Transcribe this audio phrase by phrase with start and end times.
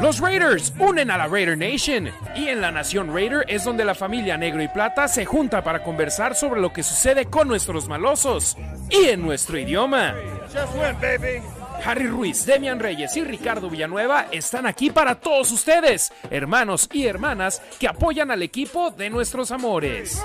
[0.00, 3.96] Los Raiders unen a la Raider Nation y en la Nación Raider es donde la
[3.96, 8.56] familia negro y plata se junta para conversar sobre lo que sucede con nuestros malosos
[8.90, 10.14] y en nuestro idioma.
[11.84, 17.60] Harry Ruiz, Demian Reyes y Ricardo Villanueva están aquí para todos ustedes, hermanos y hermanas
[17.80, 20.22] que apoyan al equipo de nuestros amores.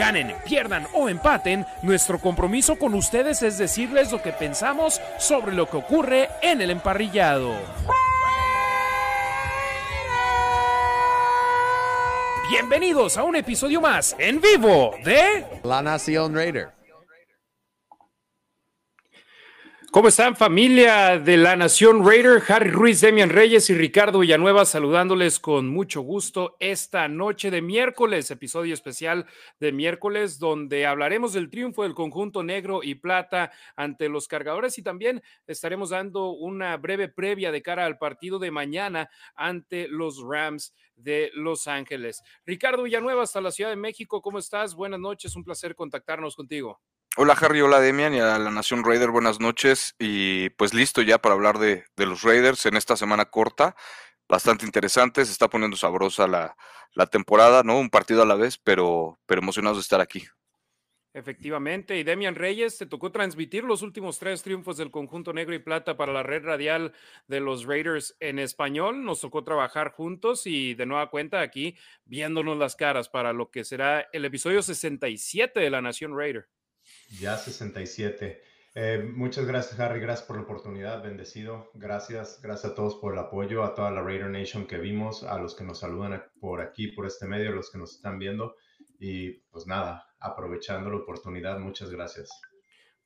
[0.00, 5.68] Ganen, pierdan o empaten, nuestro compromiso con ustedes es decirles lo que pensamos sobre lo
[5.68, 7.52] que ocurre en el emparrillado.
[12.48, 16.79] Bienvenidos a un episodio más en vivo de La Nación Raider.
[19.92, 22.40] ¿Cómo están familia de la Nación Raider?
[22.46, 28.30] Harry Ruiz, Demian Reyes y Ricardo Villanueva saludándoles con mucho gusto esta noche de miércoles,
[28.30, 29.26] episodio especial
[29.58, 34.84] de miércoles donde hablaremos del triunfo del conjunto negro y plata ante los cargadores y
[34.84, 40.72] también estaremos dando una breve previa de cara al partido de mañana ante los Rams
[40.94, 42.22] de Los Ángeles.
[42.46, 44.76] Ricardo Villanueva hasta la Ciudad de México, ¿cómo estás?
[44.76, 46.80] Buenas noches, un placer contactarnos contigo.
[47.16, 49.96] Hola Harry, hola Demian y a la Nación Raider, buenas noches.
[49.98, 53.74] Y pues listo ya para hablar de, los Raiders en esta semana corta,
[54.28, 57.80] bastante interesante, se está poniendo sabrosa la, temporada, ¿no?
[57.80, 60.24] Un partido a la vez, pero, pero emocionados de estar aquí.
[61.12, 65.58] Efectivamente, y Demian Reyes, te tocó transmitir los últimos tres triunfos del conjunto negro y
[65.58, 66.92] plata para la red radial
[67.26, 69.04] de los Raiders en español.
[69.04, 73.64] Nos tocó trabajar juntos y de nueva cuenta aquí viéndonos las caras para lo que
[73.64, 76.48] será el episodio 67 de la Nación Raider.
[77.18, 78.42] Ya 67.
[78.74, 80.00] Eh, muchas gracias, Harry.
[80.00, 81.02] Gracias por la oportunidad.
[81.02, 81.70] Bendecido.
[81.74, 82.40] Gracias.
[82.42, 85.56] Gracias a todos por el apoyo, a toda la Raider Nation que vimos, a los
[85.56, 88.56] que nos saludan por aquí, por este medio, a los que nos están viendo.
[88.98, 92.30] Y pues nada, aprovechando la oportunidad, muchas gracias.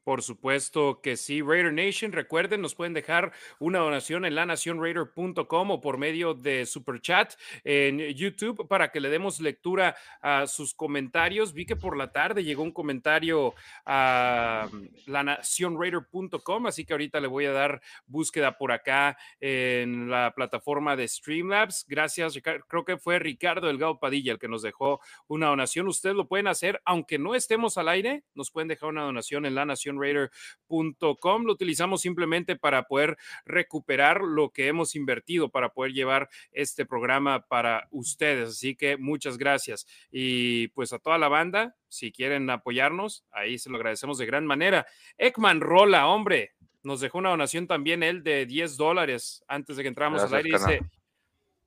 [0.04, 2.12] Por supuesto que sí, Raider Nation.
[2.12, 7.32] Recuerden, nos pueden dejar una donación en lanacionraider.com o por medio de Super Chat
[7.64, 11.54] en YouTube para que le demos lectura a sus comentarios.
[11.54, 13.54] Vi que por la tarde llegó un comentario
[13.86, 14.68] a
[15.06, 21.08] lanacionraider.com, así que ahorita le voy a dar búsqueda por acá en la plataforma de
[21.08, 21.86] Streamlabs.
[21.88, 25.88] Gracias, creo que fue Ricardo Delgado Padilla el que nos dejó una donación.
[25.88, 29.54] Ustedes lo pueden hacer, aunque no estemos al aire, nos pueden dejar una donación en
[29.54, 31.44] la nación Raider.com.
[31.44, 37.46] Lo utilizamos simplemente para poder recuperar lo que hemos invertido para poder llevar este programa
[37.46, 38.50] para ustedes.
[38.50, 39.86] Así que muchas gracias.
[40.10, 44.46] Y pues a toda la banda, si quieren apoyarnos, ahí se lo agradecemos de gran
[44.46, 44.86] manera.
[45.18, 49.88] Ekman Rola, hombre, nos dejó una donación también él de 10 dólares antes de que
[49.88, 50.50] entramos al aire.
[50.50, 50.80] Dice,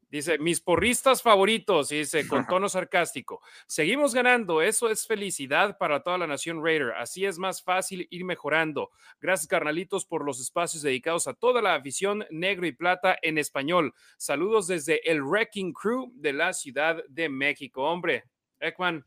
[0.10, 6.02] Dice, mis porristas favoritos, y dice con tono sarcástico, seguimos ganando, eso es felicidad para
[6.02, 8.90] toda la nación Raider, así es más fácil ir mejorando.
[9.20, 13.94] Gracias, carnalitos, por los espacios dedicados a toda la afición negro y plata en español.
[14.18, 17.84] Saludos desde el Wrecking Crew de la Ciudad de México.
[17.84, 18.24] Hombre,
[18.60, 19.06] Ekman,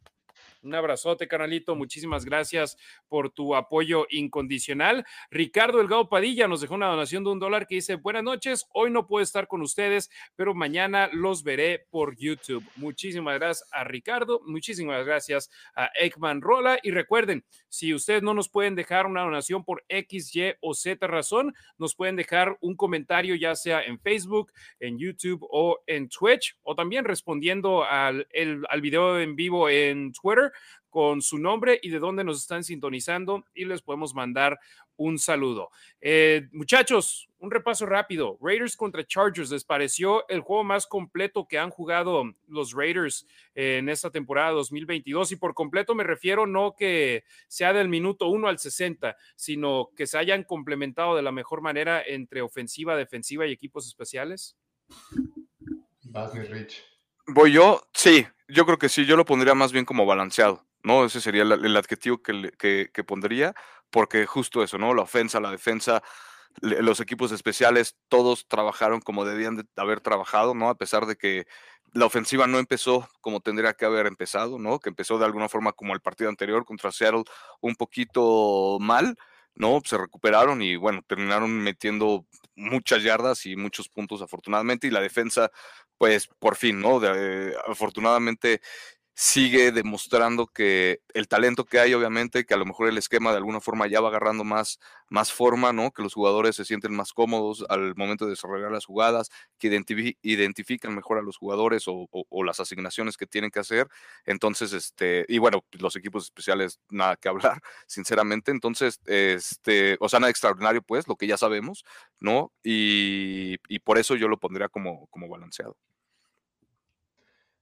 [0.62, 1.74] un abrazote, canalito.
[1.74, 2.76] Muchísimas gracias
[3.08, 5.04] por tu apoyo incondicional.
[5.30, 8.90] Ricardo Elgado Padilla nos dejó una donación de un dólar que dice: Buenas noches, hoy
[8.90, 12.64] no puedo estar con ustedes, pero mañana los veré por YouTube.
[12.76, 16.78] Muchísimas gracias a Ricardo, muchísimas gracias a Ekman Rola.
[16.82, 21.06] Y recuerden, si ustedes no nos pueden dejar una donación por X, Y o Z
[21.06, 26.56] razón, nos pueden dejar un comentario, ya sea en Facebook, en YouTube o en Twitch,
[26.62, 28.26] o también respondiendo al,
[28.68, 30.49] al video en vivo en Twitter
[30.90, 34.58] con su nombre y de dónde nos están sintonizando y les podemos mandar
[34.96, 35.70] un saludo.
[36.00, 38.36] Eh, muchachos, un repaso rápido.
[38.40, 43.88] Raiders contra Chargers, ¿les pareció el juego más completo que han jugado los Raiders en
[43.88, 45.32] esta temporada 2022?
[45.32, 50.06] Y por completo me refiero no que sea del minuto 1 al 60, sino que
[50.06, 54.58] se hayan complementado de la mejor manera entre ofensiva, defensiva y equipos especiales.
[56.02, 56.84] Vas, Rich.
[57.26, 61.04] Voy yo, sí, yo creo que sí, yo lo pondría más bien como balanceado, ¿no?
[61.04, 62.52] Ese sería el, adjetivo que,
[62.92, 63.54] que, pondría,
[63.90, 64.94] porque justo eso, ¿no?
[64.94, 66.02] La ofensa, la defensa,
[66.60, 70.68] los equipos especiales, todos trabajaron como debían de haber trabajado, ¿no?
[70.68, 71.46] A pesar de que
[71.92, 74.80] la ofensiva no empezó como tendría que haber empezado, ¿no?
[74.80, 77.24] Que empezó de alguna forma como el partido anterior contra Seattle
[77.60, 79.16] un poquito mal,
[79.54, 79.80] ¿no?
[79.84, 82.26] Se recuperaron y bueno, terminaron metiendo
[82.56, 85.50] muchas yardas y muchos puntos afortunadamente y la defensa
[85.98, 87.00] pues por fin, ¿no?
[87.66, 88.62] afortunadamente
[89.20, 93.36] sigue demostrando que el talento que hay, obviamente, que a lo mejor el esquema de
[93.36, 94.80] alguna forma ya va agarrando más,
[95.10, 95.90] más forma, ¿no?
[95.90, 99.28] Que los jugadores se sienten más cómodos al momento de desarrollar las jugadas,
[99.58, 99.68] que
[100.22, 102.08] identifican mejor a los jugadores o,
[102.44, 103.88] las asignaciones que tienen que hacer.
[104.24, 108.52] Entonces, este, y bueno, los equipos especiales, nada que hablar, sinceramente.
[108.52, 111.84] Entonces, este, o sea, nada extraordinario, pues, lo que ya sabemos,
[112.20, 112.52] ¿no?
[112.64, 115.76] Y, por eso yo lo pondría como, como balanceado.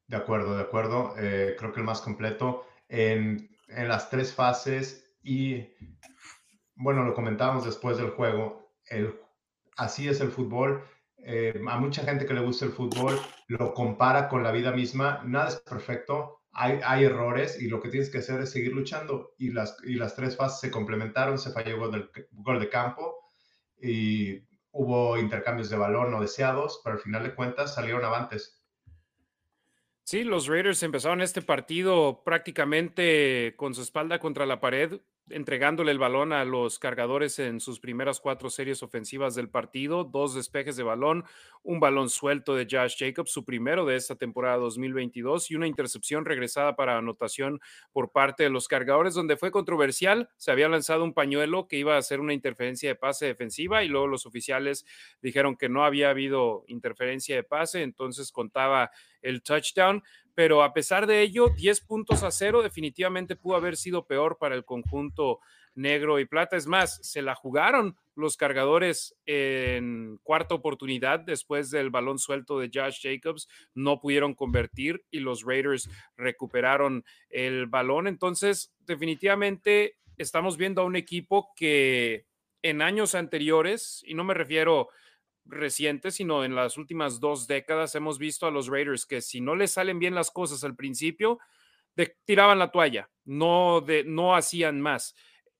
[0.08, 1.14] De acuerdo, de acuerdo.
[1.19, 5.66] Eh, creo que el más completo en, las tres fases y,
[6.75, 8.72] bueno, lo comentábamos después del juego,
[9.76, 10.82] así es el fútbol.
[11.19, 15.22] Eh, a mucha gente que le gusta el fútbol lo compara con la vida misma.
[15.26, 19.34] Nada es perfecto, hay, hay errores y lo que tienes que hacer es seguir luchando.
[19.37, 23.16] Y las, y las tres fases se complementaron, se falló gol, del, gol de campo
[23.81, 28.57] y hubo intercambios de balón no deseados, pero al final de cuentas salieron avantes.
[30.10, 35.99] Sí, los Raiders empezaron este partido prácticamente con su espalda contra la pared, entregándole el
[35.99, 40.83] balón a los cargadores en sus primeras cuatro series ofensivas del partido, dos despejes de
[40.83, 41.25] balón,
[41.63, 46.25] un balón suelto de Josh Jacobs, su primero de esta temporada 2022, y una intercepción
[46.25, 47.61] regresada para anotación
[47.93, 50.31] por parte de los cargadores, donde fue controversial.
[50.37, 53.89] Se había lanzado un pañuelo que iba a ser una interferencia de pase defensiva y
[53.89, 54.87] luego los oficiales
[55.23, 58.91] dijeron que no había habido interferencia de pase, entonces contaba
[59.23, 60.03] el touchdown
[60.38, 64.55] pero a pesar de ello, 10 puntos a cero definitivamente pudo haber sido peor para
[64.55, 65.40] el conjunto
[65.75, 66.56] negro y plata.
[66.56, 72.70] Es más, se la jugaron los cargadores en cuarta oportunidad después del balón suelto de
[72.73, 73.49] Josh Jacobs.
[73.75, 78.06] No pudieron convertir y los Raiders recuperaron el balón.
[78.06, 82.26] Entonces, definitivamente estamos viendo a un equipo que
[82.62, 84.88] en años anteriores, y no me refiero
[85.49, 89.56] reciente, sino en las últimas dos décadas hemos visto a los Raiders que si no
[89.56, 91.39] les salen bien las cosas al principio,
[92.25, 95.15] tiraban la toalla, no, de, no hacían más.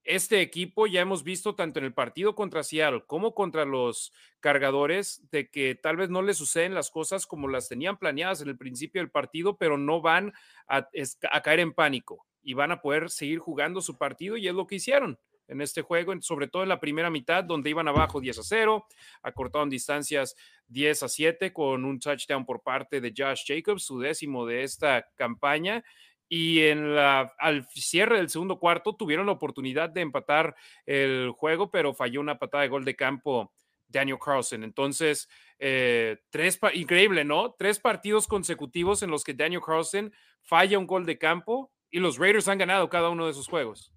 [0.05, 5.29] Este equipo ya hemos visto tanto en el partido contra Seattle como contra los cargadores
[5.31, 8.57] de que tal vez no les suceden las cosas como las tenían planeadas en el
[8.57, 10.33] principio del partido, pero no van
[10.67, 10.89] a,
[11.31, 14.67] a caer en pánico y van a poder seguir jugando su partido y es lo
[14.67, 18.39] que hicieron en este juego, sobre todo en la primera mitad, donde iban abajo 10
[18.39, 18.87] a 0,
[19.23, 20.37] acortaron distancias
[20.69, 25.07] 10 a 7 con un touchdown por parte de Josh Jacobs, su décimo de esta
[25.17, 25.83] campaña.
[26.31, 30.55] Y en la, al cierre del segundo cuarto tuvieron la oportunidad de empatar
[30.85, 33.51] el juego, pero falló una patada de gol de campo
[33.89, 34.63] Daniel Carlson.
[34.63, 35.29] Entonces,
[35.59, 37.55] eh, tres, increíble, ¿no?
[37.59, 40.13] Tres partidos consecutivos en los que Daniel Carlson
[40.43, 43.93] falla un gol de campo y los Raiders han ganado cada uno de esos juegos.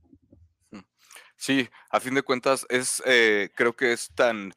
[1.42, 4.54] Sí, a fin de cuentas es, eh, creo que es tan,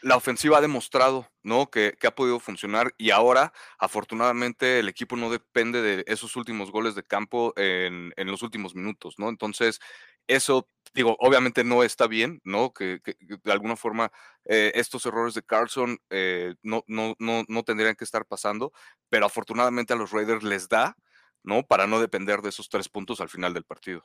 [0.00, 1.70] la ofensiva ha demostrado, ¿no?
[1.70, 6.94] Que, ha podido funcionar y ahora, afortunadamente, el equipo no depende de esos últimos goles
[6.94, 9.28] de campo en, los últimos minutos, ¿no?
[9.28, 9.80] Entonces,
[10.26, 12.72] eso, digo, obviamente no está bien, ¿no?
[12.72, 14.10] Que, de alguna forma
[14.46, 18.72] eh, estos errores de Carlson eh, no, no, no, no tendrían que estar pasando,
[19.10, 20.96] pero afortunadamente a los Raiders les da,
[21.42, 21.64] ¿no?
[21.64, 24.04] Para no depender de esos tres puntos al final del partido.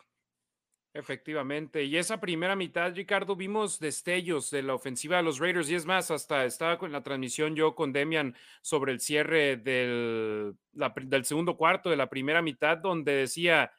[0.94, 1.83] Efectivamente.
[1.83, 5.69] Y esa primera mitad, Ricardo, vimos destellos de la ofensiva de los Raiders.
[5.69, 10.56] Y es más, hasta estaba con la transmisión yo con Demian sobre el cierre del,
[10.74, 13.71] del segundo cuarto de la primera mitad, donde decía,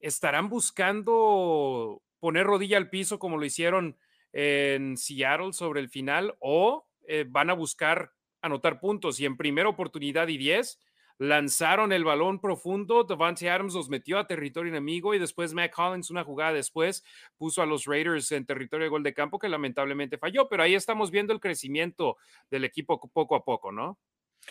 [0.00, 3.96] estarán buscando poner rodilla al piso como lo hicieron
[4.32, 8.12] en Seattle sobre el final o eh, van a buscar
[8.42, 9.20] anotar puntos.
[9.20, 10.80] Y en primera oportunidad y 10
[11.20, 16.10] lanzaron el balón profundo, Devante Adams los metió a territorio enemigo y después Matt Collins,
[16.10, 17.04] una jugada después,
[17.36, 20.74] puso a los Raiders en territorio de gol de campo que lamentablemente falló, pero ahí
[20.74, 22.16] estamos viendo el crecimiento
[22.50, 23.98] del equipo poco a poco, ¿no?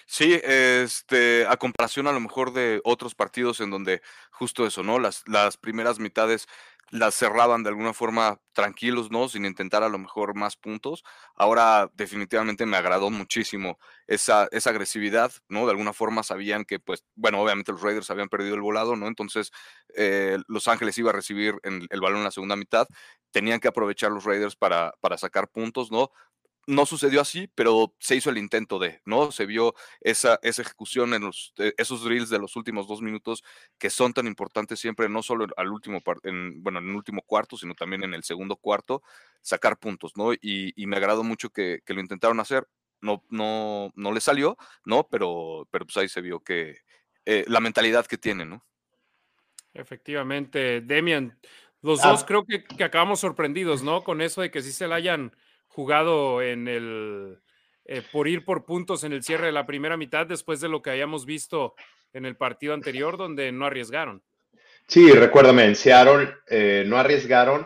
[0.06, 5.00] Sí, este, a comparación a lo mejor de otros partidos en donde justo eso, ¿no?
[5.00, 6.48] Las, las primeras mitades
[6.92, 9.30] las cerraban de alguna forma tranquilos, ¿no?
[9.30, 11.04] Sin intentar a lo mejor más puntos.
[11.36, 13.78] Ahora definitivamente me agradó muchísimo
[14.08, 15.66] esa, esa agresividad, ¿no?
[15.66, 19.08] De alguna forma sabían que, pues, bueno, obviamente los Raiders habían perdido el volado, ¿no?
[19.08, 19.52] Entonces
[19.96, 22.88] eh, Los Ángeles iba a recibir el balón en la segunda mitad.
[23.32, 26.10] Tenían que aprovechar los Raiders para, para sacar puntos, ¿no?
[26.70, 29.32] No sucedió así, pero se hizo el intento de, ¿no?
[29.32, 33.44] Se vio esa, esa ejecución en los, eh, esos drills de los últimos dos minutos
[33.80, 37.58] que son tan importantes siempre, no solo al último, en, bueno, en el último cuarto,
[37.58, 39.02] sino también en el segundo cuarto,
[39.42, 40.32] sacar puntos, ¿no?
[40.34, 42.68] Y, me agradó mucho que, lo intentaron hacer.
[43.02, 45.08] No, no, no le salió, ¿no?
[45.10, 46.78] Pero, pero pues ahí se vio que
[47.26, 48.66] eh, la mentalidad que tienen, ¿no?
[49.74, 51.40] Efectivamente, Demian,
[51.82, 54.04] los dos creo que, que acabamos sorprendidos, ¿no?
[54.04, 55.34] Con eso de que sí se la hayan
[55.80, 57.40] jugado en el
[57.86, 60.82] eh, por ir por puntos en el cierre de la primera mitad después de lo
[60.82, 61.74] que hayamos visto
[62.12, 64.22] en el partido anterior donde no arriesgaron.
[64.88, 67.66] Sí, recuérdame, en Seattle eh, no arriesgaron,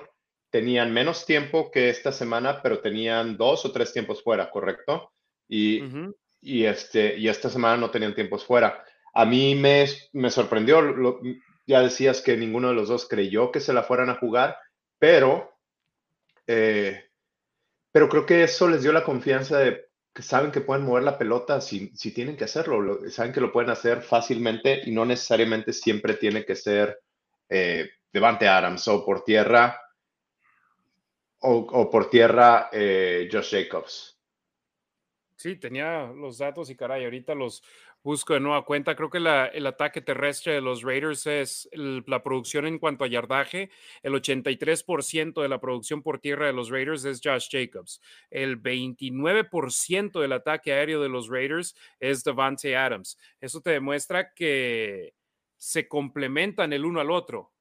[0.52, 5.12] tenían menos tiempo que esta semana, pero tenían dos o tres tiempos fuera, ¿correcto?
[5.50, 5.82] Y,
[6.40, 8.86] y, este, y esta semana no tenían tiempos fuera.
[9.16, 11.20] A mí me, me sorprendió,
[11.66, 14.56] ya decías que ninguno de los dos creyó que se la fueran a jugar,
[15.00, 15.58] pero,
[16.46, 17.10] eh,
[17.94, 21.18] pero creo que eso les dio la confianza de que saben que pueden mover la
[21.18, 25.72] pelota si, si tienen que hacerlo, saben que lo pueden hacer fácilmente y no necesariamente
[25.74, 27.00] siempre tiene que ser
[27.50, 29.80] eh, Devante Adams o por tierra
[31.40, 34.20] o, por tierra eh, Josh Jacobs.
[35.36, 37.64] Sí, tenía los datos y caray, ahorita los
[38.04, 38.96] busco de nueva cuenta.
[38.96, 43.72] Creo que el ataque terrestre de los Raiders es la producción en cuanto a yardaje.
[44.02, 48.02] El 83% de la producción por tierra de los Raiders es Josh Jacobs.
[48.30, 53.18] El 29% del ataque aéreo de los Raiders es Devante Adams.
[53.40, 55.14] Eso te demuestra que
[55.56, 57.52] se complementan el uno al otro.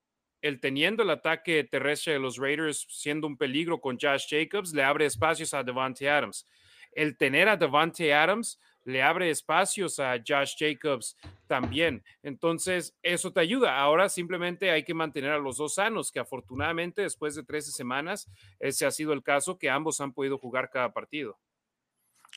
[0.41, 4.83] El teniendo el ataque terrestre de los Raiders siendo un peligro con Josh Jacobs, le
[4.83, 6.49] abre espacios a Devante Adams.
[6.91, 12.03] El tener a Devante Adams le abre espacios a Josh Jacobs también.
[12.23, 13.79] Entonces, eso te ayuda.
[13.79, 18.29] Ahora simplemente hay que mantener a los dos sanos, que afortunadamente después de 13 semanas,
[18.59, 21.39] ese ha sido el caso, que ambos han podido jugar cada partido.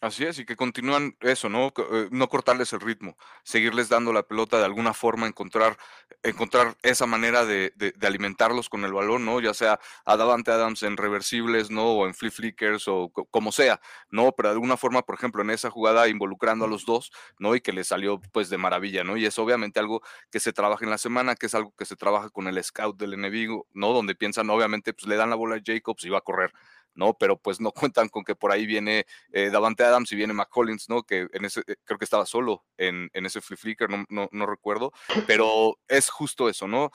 [0.01, 1.71] Así es, y que continúan eso, ¿no?
[1.77, 5.77] Eh, no cortarles el ritmo, seguirles dando la pelota de alguna forma, encontrar,
[6.21, 9.39] encontrar esa manera de, alimentarlos con el balón, ¿no?
[9.39, 11.85] Ya sea a Davante Adams en reversibles, ¿no?
[11.93, 14.33] O en flip flickers o como sea, ¿no?
[14.33, 17.55] Pero de alguna forma, por ejemplo, en esa jugada involucrando a los dos, ¿no?
[17.55, 19.15] Y que les salió pues de maravilla, ¿no?
[19.15, 21.95] Y es obviamente algo que se trabaja en la semana, que es algo que se
[21.95, 23.93] trabaja con el scout del enemigo, ¿no?
[23.93, 26.51] Donde piensan, obviamente, pues le dan la bola a Jacobs y va a correr.
[26.95, 27.13] ¿No?
[27.17, 30.89] Pero pues no cuentan con que por ahí viene eh, Davante Adams y viene McCollins,
[30.89, 31.03] ¿no?
[31.03, 34.29] Que en ese, eh, creo que estaba solo en, en ese flip flicker, no, no,
[34.31, 34.91] no, recuerdo,
[35.27, 36.91] pero es justo eso, ¿no?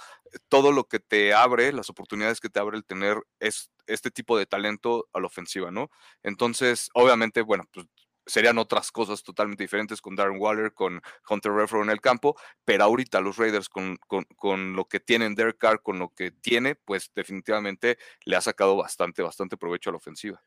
[0.48, 4.38] Todo lo que te abre, las oportunidades que te abre el tener es este tipo
[4.38, 5.90] de talento a la ofensiva, ¿no?
[6.22, 7.86] Entonces, obviamente, bueno, pues
[8.26, 12.84] serían otras cosas totalmente diferentes con Darren Waller, con Hunter Renfro en el campo, pero
[12.84, 13.96] ahorita los Raiders con,
[14.36, 18.76] con, lo que tienen Derek Carr, con lo que tiene, pues definitivamente le ha sacado
[18.76, 20.42] bastante, bastante provecho a la ofensiva.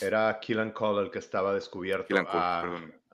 [0.00, 2.14] Era Killan Cole el que estaba descubierto.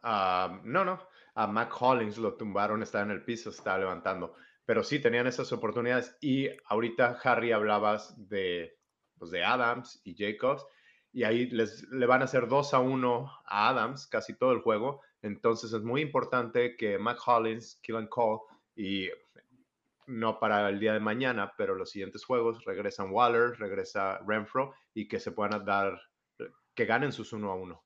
[0.02, 4.34] a, no, no, a Mac Hollins lo tumbaron, estaba en el piso, estaba levantando.
[4.64, 6.16] Pero sí, tenían esas oportunidades.
[6.20, 8.78] Y ahorita, Harry, hablabas de,
[9.18, 10.64] pues, de Adams y Jacobs
[11.12, 14.60] y ahí les, le van a hacer 2 a 1 a Adams casi todo el
[14.60, 15.02] juego.
[15.22, 18.40] Entonces es muy importante que Mac Hollins, Killen Cole
[18.76, 19.08] y
[20.06, 25.06] no para el día de mañana, pero los siguientes juegos regresan Waller, regresa Renfro y
[25.06, 26.00] que se puedan dar,
[26.74, 27.84] que ganen sus 1 a 1.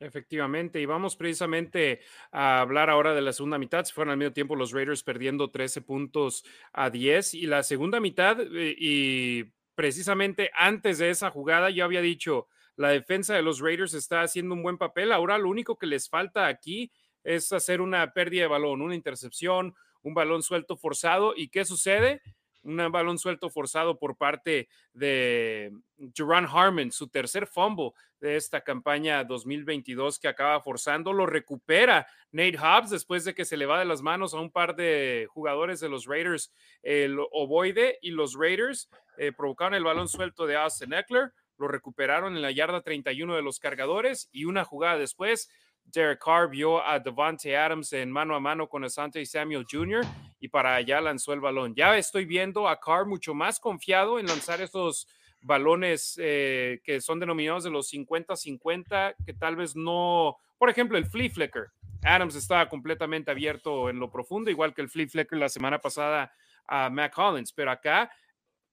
[0.00, 2.00] Efectivamente, y vamos precisamente
[2.30, 3.84] a hablar ahora de la segunda mitad.
[3.84, 7.98] Se fueron al medio tiempo los Raiders perdiendo 13 puntos a 10 y la segunda
[7.98, 13.60] mitad, eh, y precisamente antes de esa jugada yo había dicho, la defensa de los
[13.60, 15.12] Raiders está haciendo un buen papel.
[15.12, 16.90] Ahora lo único que les falta aquí
[17.22, 21.32] es hacer una pérdida de balón, una intercepción, un balón suelto forzado.
[21.36, 22.22] ¿Y qué sucede?
[22.68, 25.72] Un balón suelto forzado por parte de
[26.14, 32.58] Jerron Harmon, su tercer fumble de esta campaña 2022 que acaba forzando, lo recupera Nate
[32.58, 35.80] Hobbs después de que se le va de las manos a un par de jugadores
[35.80, 40.92] de los Raiders el ovoide y los Raiders eh, provocaron el balón suelto de Austin
[40.92, 45.48] Eckler, lo recuperaron en la yarda 31 de los cargadores y una jugada después
[45.92, 50.04] Derek Carr vio a Devante Adams en mano a mano con Asante Samuel Jr.
[50.40, 51.74] y para allá lanzó el balón.
[51.74, 55.08] Ya estoy viendo a Carr mucho más confiado en lanzar esos
[55.40, 61.06] balones eh, que son denominados de los 50-50, que tal vez no, por ejemplo, el
[61.06, 61.68] flea flicker.
[62.02, 66.32] Adams estaba completamente abierto en lo profundo, igual que el flea flicker la semana pasada
[66.66, 68.10] a Matt Collins, pero acá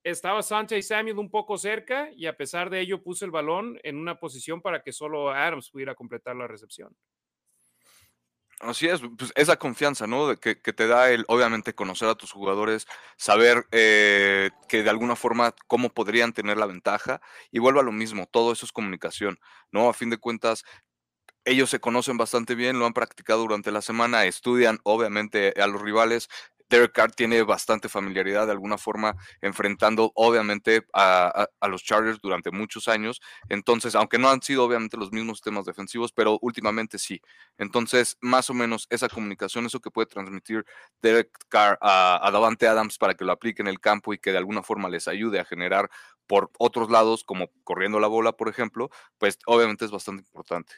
[0.06, 3.98] estaba Sante Samuel un poco cerca y a pesar de ello puso el balón en
[3.98, 6.96] una posición para que solo Adams pudiera completar la recepción.
[8.60, 10.40] Así es, pues esa confianza, ¿no?
[10.40, 15.16] Que, que, te da el, obviamente, conocer a tus jugadores, saber eh, que de alguna
[15.16, 17.20] forma cómo podrían tener la ventaja.
[17.52, 19.40] Y vuelvo a lo mismo, todo eso es comunicación,
[19.72, 19.90] ¿no?
[19.90, 20.64] A fin de cuentas,
[21.46, 25.82] ellos se conocen bastante bien, lo han practicado durante la semana, estudian obviamente a los
[25.82, 26.30] rivales,
[26.70, 32.88] Derek Carr tiene bastante familiaridad de alguna forma enfrentando obviamente a, los Chargers durante muchos
[32.88, 33.22] años.
[33.50, 37.22] Entonces, aunque no han sido obviamente los mismos temas defensivos, pero últimamente sí.
[37.58, 40.66] Entonces, más o menos esa comunicación, eso que puede transmitir
[41.02, 44.38] Derek Carr a, Davante Adams para que lo aplique en el campo y que de
[44.38, 45.90] alguna forma les ayude a generar
[46.28, 50.74] por otros lados, como corriendo la bola, por ejemplo, pues obviamente es bastante importante.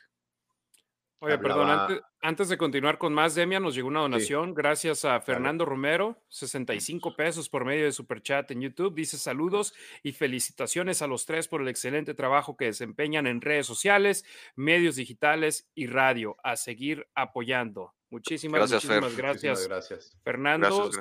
[1.20, 5.66] Oye, perdón, antes, de continuar con más, Demian, nos llegó una donación gracias a Fernando
[5.66, 8.94] Romero, 65 pesos por medio de Super Chat en YouTube.
[8.94, 13.66] Dice saludos y felicitaciones a los tres por el excelente trabajo que desempeñan en redes
[13.66, 16.38] sociales, medios digitales y radio.
[16.44, 17.96] A seguir apoyando.
[18.12, 20.16] Muchísimas, muchísimas gracias, gracias.
[20.24, 20.92] Fernando.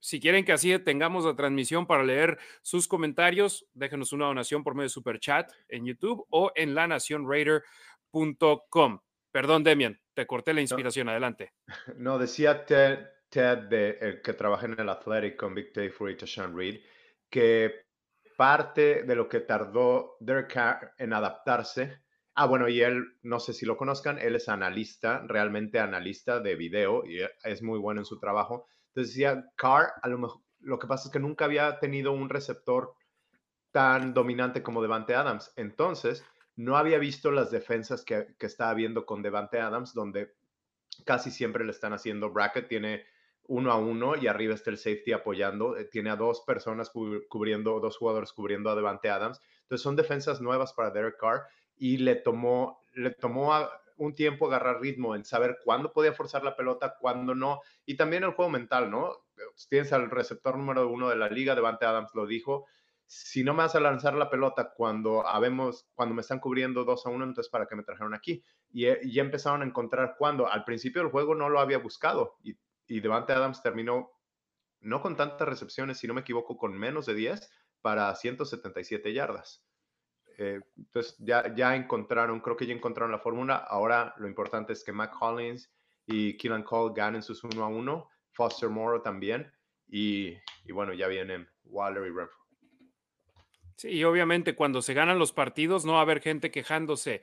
[0.00, 4.74] Si, quieren que así tengamos la transmisión para leer sus comentarios, déjenos una donación por
[4.74, 9.00] medio de Super Chat en YouTube o en lanacionraider.com.
[9.30, 11.08] Perdón, Demian, te corté la inspiración.
[11.08, 11.52] Adelante.
[11.96, 12.98] No, decía Ted,
[13.30, 16.80] de, el que trabaja en el Athletic con Big Day for y Tashan Reed,
[17.28, 17.88] que
[18.36, 22.02] parte de lo que tardó Derek Carr en adaptarse.
[22.34, 26.54] Ah, bueno, y él, no sé si lo conozcan, él es analista, realmente analista de
[26.54, 28.66] video y es muy bueno en su trabajo.
[28.88, 32.28] Entonces decía, Carr, a lo mejor, lo que pasa es que nunca había tenido un
[32.28, 32.94] receptor
[33.72, 35.52] tan dominante como Devante Adams.
[35.56, 36.24] Entonces,
[36.58, 40.34] no había visto las defensas que, que estaba viendo con Devante Adams, donde
[41.04, 43.04] casi siempre le están haciendo bracket, tiene
[43.44, 47.78] uno a uno y arriba está el safety apoyando, eh, tiene a dos personas cubriendo,
[47.78, 49.40] dos jugadores cubriendo a Devante Adams.
[49.62, 51.46] Entonces son defensas nuevas para Derek Carr
[51.76, 53.54] y le tomó, le tomó
[53.96, 57.60] un tiempo agarrar ritmo en saber cuándo podía forzar la pelota, cuándo no.
[57.86, 59.12] Y también el juego mental, ¿no?
[59.68, 62.66] Tienes al receptor número uno de la liga, Devante Adams lo dijo,
[63.10, 67.06] si no me vas a lanzar la pelota cuando habemos, cuando me están cubriendo dos
[67.06, 68.44] a uno, entonces para qué me trajeron aquí.
[68.70, 72.36] Y, eh, ya empezaron a encontrar cuando al principio del juego no lo había buscado
[72.44, 72.54] y,
[72.86, 74.10] y Devante Adams terminó
[74.80, 77.50] no con tantas recepciones, si no me equivoco, con menos de 10
[77.80, 79.64] para 177 yardas.
[80.36, 83.56] Eh, entonces ya, ya encontraron, creo que ya encontraron la fórmula.
[83.56, 85.72] Ahora lo importante es que Mac Collins
[86.06, 89.50] y Keelan Cole ganen sus uno a uno, Foster Morrow también.
[89.88, 92.37] Y, y bueno, ya vienen Waller y Renfro.
[93.78, 97.22] Sí, y obviamente cuando se ganan los partidos no va a haber gente quejándose.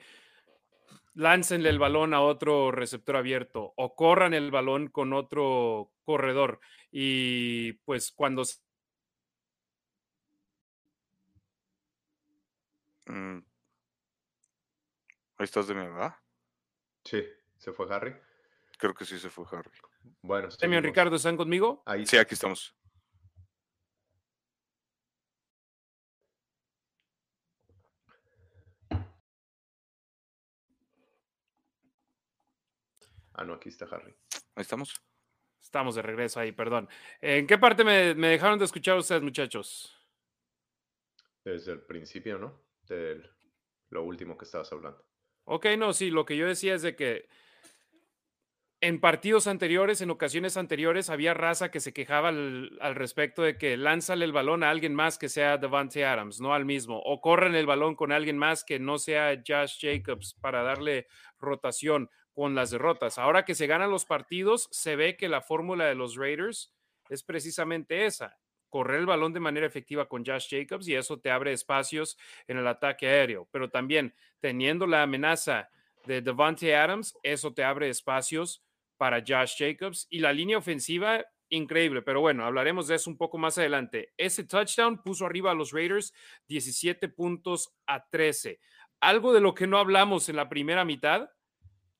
[1.12, 6.60] Láncenle el balón a otro receptor abierto o corran el balón con otro corredor.
[6.90, 8.42] Y pues cuando...
[13.04, 13.40] Mm.
[15.36, 16.16] Ahí estás de mi verdad.
[17.04, 17.22] Sí,
[17.58, 18.16] se fue Harry.
[18.78, 19.70] Creo que sí se fue Harry.
[20.22, 20.48] Bueno,
[20.80, 21.82] Ricardo, ¿están conmigo?
[21.84, 22.74] Ahí sí, aquí estamos.
[33.36, 34.14] Ah, no, aquí está Harry.
[34.54, 35.00] Ahí estamos.
[35.60, 36.88] Estamos de regreso ahí, perdón.
[37.20, 39.94] ¿En qué parte me, dejaron de escuchar ustedes, muchachos?
[41.44, 42.62] Desde el principio, ¿no?
[42.82, 43.22] De
[43.90, 45.04] lo último que estabas hablando.
[45.44, 47.28] Ok, no, sí, lo que yo decía es de que
[48.80, 53.58] en partidos anteriores, en ocasiones anteriores, había raza que se quejaba al, al, respecto de
[53.58, 57.20] que lánzale el balón a alguien más que sea Devante Adams, no al mismo, o
[57.20, 61.06] corren el balón con alguien más que no sea Josh Jacobs para darle
[61.38, 63.16] rotación con las derrotas.
[63.16, 66.70] Ahora que se ganan los partidos, se ve que la fórmula de los Raiders
[67.08, 71.30] es precisamente esa, correr el balón de manera efectiva con Josh Jacobs y eso te
[71.30, 75.70] abre espacios en el ataque aéreo, pero también teniendo la amenaza
[76.04, 78.62] de Devante Adams, eso te abre espacios
[78.98, 83.38] para Josh Jacobs y la línea ofensiva increíble, pero bueno, hablaremos de eso un poco
[83.38, 84.12] más adelante.
[84.18, 86.12] Ese touchdown puso arriba a los Raiders
[86.48, 88.60] 17 puntos a 13.
[89.00, 91.30] Algo de lo que no hablamos en la primera mitad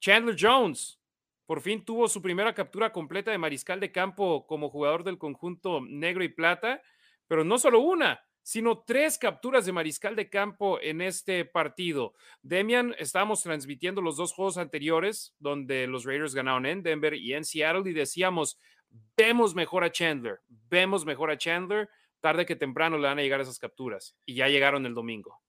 [0.00, 1.00] Chandler Jones
[1.46, 5.80] por fin tuvo su primera captura completa de mariscal de campo como jugador del conjunto
[5.80, 6.82] negro y plata,
[7.28, 12.14] pero no solo una, sino tres capturas de mariscal de campo en este partido.
[12.42, 17.44] Demian, estábamos transmitiendo los dos juegos anteriores donde los Raiders ganaron en Denver y en
[17.44, 18.59] Seattle y decíamos,
[19.16, 21.88] vemos mejor a Chandler, vemos mejor a Chandler,
[22.20, 25.40] tarde que temprano le van a llegar esas capturas y ya llegaron el domingo.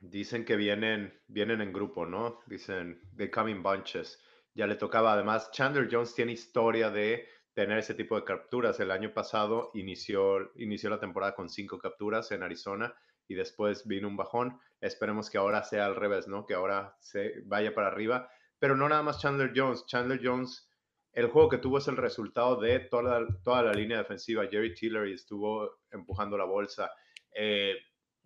[0.00, 2.40] Dicen que vienen, vienen en grupo, ¿no?
[2.46, 4.22] Dicen, they come in bunches.
[4.54, 8.78] Ya le tocaba, además, Chandler Jones tiene historia de tener ese tipo de capturas.
[8.80, 12.94] El año pasado inició, inició la temporada con cinco capturas en Arizona
[13.28, 14.60] y después vino un bajón.
[14.80, 16.44] Esperemos que ahora sea al revés, ¿no?
[16.44, 18.28] Que ahora se vaya para arriba.
[18.58, 19.86] Pero no nada más Chandler Jones.
[19.86, 20.68] Chandler Jones,
[21.12, 24.46] el juego que tuvo es el resultado de toda, toda la línea defensiva.
[24.50, 26.90] Jerry Tillery estuvo empujando la bolsa.
[27.34, 27.74] Eh,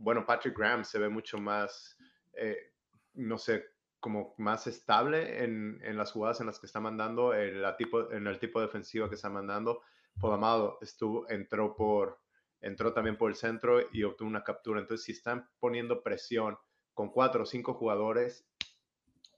[0.00, 1.96] bueno, Patrick Graham se ve mucho más,
[2.32, 2.72] eh,
[3.14, 3.64] no sé,
[4.00, 8.26] como más estable en, en, las jugadas en las que está mandando, en, tipo, en
[8.26, 9.82] el tipo de defensiva que está mandando.
[10.18, 12.18] Podamado estuvo, entró, por,
[12.62, 14.80] entró también por el centro y obtuvo una captura.
[14.80, 16.56] Entonces, si están poniendo presión
[16.94, 18.48] con cuatro o cinco jugadores,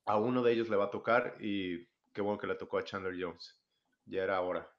[0.06, 2.84] a uno de ellos le va a tocar y qué bueno que le tocó a
[2.84, 3.60] Chandler Jones.
[4.06, 4.72] Ya era hora.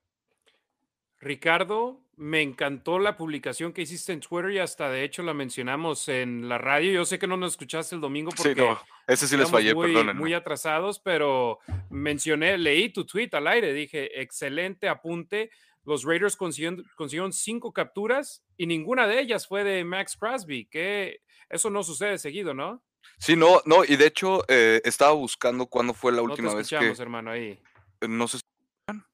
[1.20, 6.08] Ricardo, me encantó la publicación que hiciste en Twitter y hasta de hecho la mencionamos
[6.10, 6.92] en la radio.
[6.92, 9.74] Yo sé que no nos escuchaste el domingo porque Sí, no, ese sí les fallé,
[9.74, 10.20] muy, perdónenme.
[10.20, 15.50] muy atrasados, pero mencioné, leí tu tweet al aire, dije, excelente apunte.
[15.86, 21.22] Los Raiders consiguieron, consiguieron cinco capturas y ninguna de ellas fue de Max Crosby, que
[21.50, 22.84] eso no sucede seguido, ¿no?
[23.18, 26.54] Sí, no, no, y de hecho eh, estaba buscando cuándo fue la No te última
[26.56, 26.76] vez que.
[26.76, 27.60] escuchamos, hermano, ahí.
[28.08, 28.40] No sé,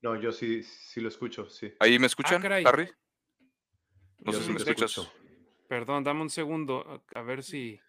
[0.01, 1.73] No, yo sí, sí lo escucho, sí.
[1.79, 2.65] ¿ahí me escuchan, Ah, caray.
[2.65, 2.89] Harry?
[4.19, 4.97] No Yo sé si me escuchas.
[4.97, 5.13] escucho.
[5.67, 7.79] Perdón, dame un segundo, a ver si...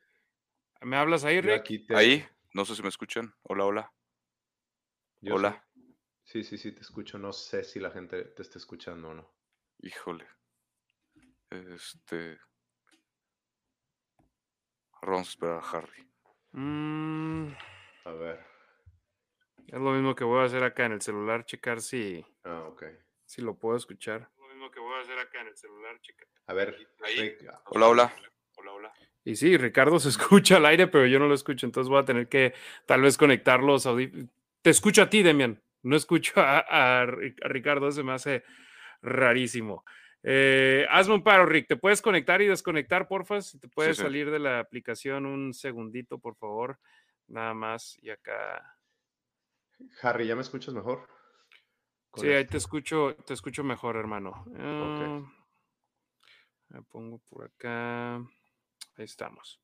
[0.83, 1.61] ¿Me hablas ahí, Rick?
[1.61, 3.35] aquí te- Ahí, no sé si me escuchan.
[3.43, 3.93] Hola, hola.
[5.21, 5.65] yo hola.
[6.25, 6.43] Sí.
[6.43, 7.19] sí, sí, sí, te escucho.
[7.19, 9.35] No sé si la gente te está escuchando o no.
[9.79, 10.27] Híjole.
[11.51, 12.39] Este.
[15.03, 16.11] Vamos a esperar a Harry.
[16.53, 17.49] Mm,
[18.05, 18.47] A ver.
[19.73, 22.69] Es lo mismo que voy a hacer acá en el celular, checar si, Ah,
[23.25, 24.29] si lo puedo escuchar.
[24.39, 26.29] Lo mismo que voy a hacer acá en el celular, checar.
[26.47, 27.21] A ver, Ahí.
[27.21, 28.15] Rick, ah, Hola, hola.
[28.57, 28.93] Hola, hola.
[29.25, 32.05] Y sí, Ricardo se escucha al aire, pero yo no lo escucho, entonces voy a
[32.05, 32.55] tener que
[32.87, 34.27] tal vez conectar los audífonos.
[34.63, 35.61] Te escucho a ti, Demian.
[35.83, 36.59] No escucho a,
[37.03, 38.43] a Ri- a Ricardo, se me hace
[39.03, 39.85] rarísimo.
[40.23, 41.69] Eh, hazme un paro, Rick.
[41.69, 43.41] ¿Te puedes conectar y desconectar, porfa?
[43.41, 44.03] Si te puedes sí.
[44.03, 46.79] salir de la aplicación un segundito, por favor.
[47.29, 47.97] Nada más.
[48.03, 48.77] Y acá.
[50.03, 51.09] Harry, ¿ya me escuchas mejor?
[52.15, 54.45] Sí, ahí te escucho, te escucho mejor, hermano.
[54.57, 55.23] Ah,
[56.69, 58.17] me pongo por acá.
[58.17, 59.61] Ahí estamos.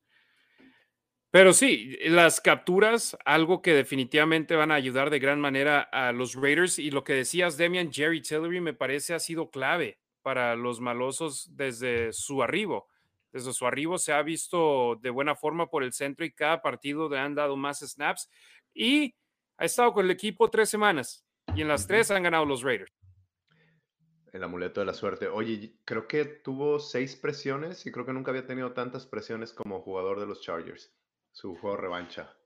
[1.31, 6.35] Pero sí, las capturas, algo que definitivamente van a ayudar de gran manera a los
[6.35, 6.79] Raiders.
[6.79, 11.55] Y lo que decías, Demian, Jerry Tillery, me parece ha sido clave para los malosos
[11.55, 12.89] desde su arribo.
[13.33, 17.09] Desde su arribo se ha visto de buena forma por el centro y cada partido
[17.09, 18.31] le han dado más snaps.
[18.73, 19.15] Y
[19.59, 21.25] ha estado con el equipo tres semanas.
[21.55, 22.93] Y en las tres han ganado los Raiders.
[24.33, 25.29] El amuleto de la suerte.
[25.29, 29.81] Oye, creo que tuvo seis presiones y creo que nunca había tenido tantas presiones como
[29.81, 30.93] jugador de los Chargers.
[31.33, 32.37] Su juego revancha.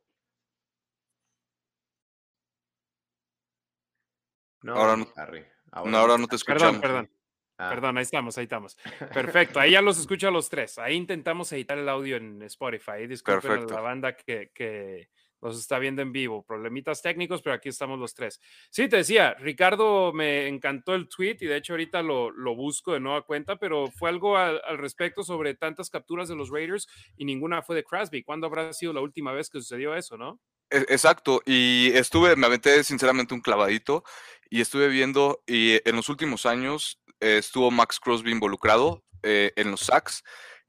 [4.62, 5.44] No, Ahora no- Harry.
[5.87, 6.81] no, ahora no te Perdón, escuchamos.
[6.81, 7.11] perdón.
[7.59, 8.77] Ah, Perdón, ahí estamos, ahí estamos.
[9.14, 10.79] Perfecto, ahí ya los escucho a los tres.
[10.79, 13.07] Ahí intentamos editar el audio en Spotify.
[13.07, 13.75] Disculpen a Perfecto.
[13.75, 15.11] la banda que, que
[15.42, 16.42] nos está viendo en vivo.
[16.42, 18.40] Problemitas técnicos, pero aquí estamos los tres.
[18.70, 22.92] Sí, te decía, Ricardo, me encantó el tweet y de hecho ahorita lo, lo busco
[22.92, 27.24] de nueva cuenta, pero fue algo al, respecto sobre tantas capturas de los Raiders y
[27.24, 28.22] ninguna fue de Crosby.
[28.22, 30.40] ¿Cuándo habrá sido la última vez que sucedió eso, no?
[30.70, 34.05] E- Exacto, y estuve, me aventé sinceramente un clavadito
[34.48, 39.70] y estuve viendo, y en los últimos años eh, estuvo Max Crosby involucrado eh, en
[39.70, 40.22] los sacks,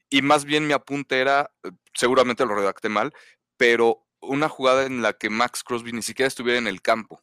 [0.10, 3.14] y más bien mi apunte era, eh, seguramente lo redacté mal,
[3.58, 7.22] pero una jugada en la que Max Crosby ni siquiera estuviera en el campo.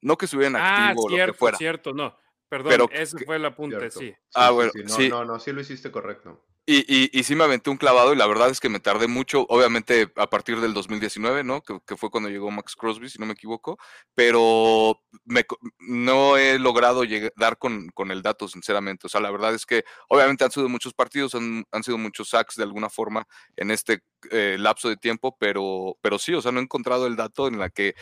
[0.00, 1.58] No que estuviera en Ah, activo o lo que cierto, fuera.
[1.58, 2.16] cierto, no.
[2.48, 3.98] Perdón, Pero ese que- fue el apunte, cierto.
[4.00, 4.14] sí.
[4.34, 5.08] Ah, sí, bueno, sí, No, sí.
[5.08, 6.44] no, no, sí lo hiciste correcto.
[6.66, 9.06] Y, y, y sí me aventé un clavado y la verdad es que me tardé
[9.06, 11.62] mucho, obviamente a partir del 2019, ¿no?
[11.62, 13.78] Que, fue cuando llegó Max Crosby, si no me equivoco,
[14.14, 15.44] pero me
[15.80, 19.06] no he logrado llegar, con, con el dato, sinceramente.
[19.06, 22.30] O sea, la verdad es que obviamente han sido muchos partidos, han, han sido muchos
[22.30, 24.00] sacks de alguna forma en este
[24.30, 27.58] eh, lapso de tiempo, pero, pero sí, o sea, no he encontrado el dato en
[27.58, 27.94] la que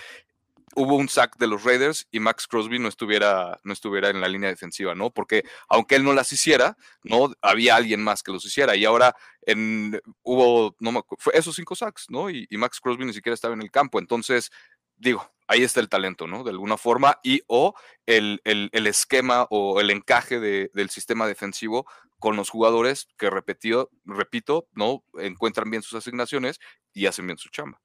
[0.75, 4.29] hubo un sack de los Raiders y Max Crosby no estuviera, no estuviera en la
[4.29, 5.11] línea defensiva, ¿no?
[5.11, 7.33] Porque aunque él no las hiciera, ¿no?
[7.43, 8.77] Había alguien más que los hiciera.
[8.77, 12.31] Y ahora en, hubo, no me fue esos cinco sacks, ¿no?
[12.31, 13.99] Y, y Max Crosby ni siquiera estaba en el campo.
[13.99, 14.51] Entonces,
[14.97, 16.45] digo, ahí está el talento, ¿no?
[16.45, 17.75] De alguna forma, y o
[18.07, 21.87] el, el- el esquema o el encaje de- del sistema defensivo
[22.19, 25.05] con los jugadores que repetido, repito, ¿no?
[25.19, 26.61] Encuentran bien sus asignaciones
[26.93, 27.81] y hacen bien su chamba.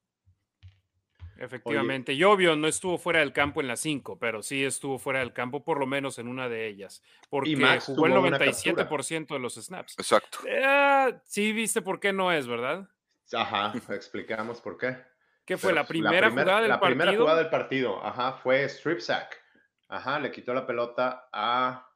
[1.39, 5.19] Efectivamente, y obvio, no estuvo fuera del campo en las cinco, pero sí estuvo fuera
[5.19, 8.38] del campo por lo menos en una de ellas, porque Max jugó el tuvo una
[8.39, 9.95] 97% de los snaps.
[10.00, 10.39] Exacto.
[10.47, 12.88] Eh, sí, viste por qué no es, ¿verdad?
[13.34, 14.97] Ajá, explicamos por qué.
[15.45, 16.97] ¿Qué fue Pero, la primera primer- jugada del la partido?
[17.00, 19.41] primera jugada del partido, ajá, fue strip sack.
[19.89, 21.88] Ajá, le quitó la pelota a,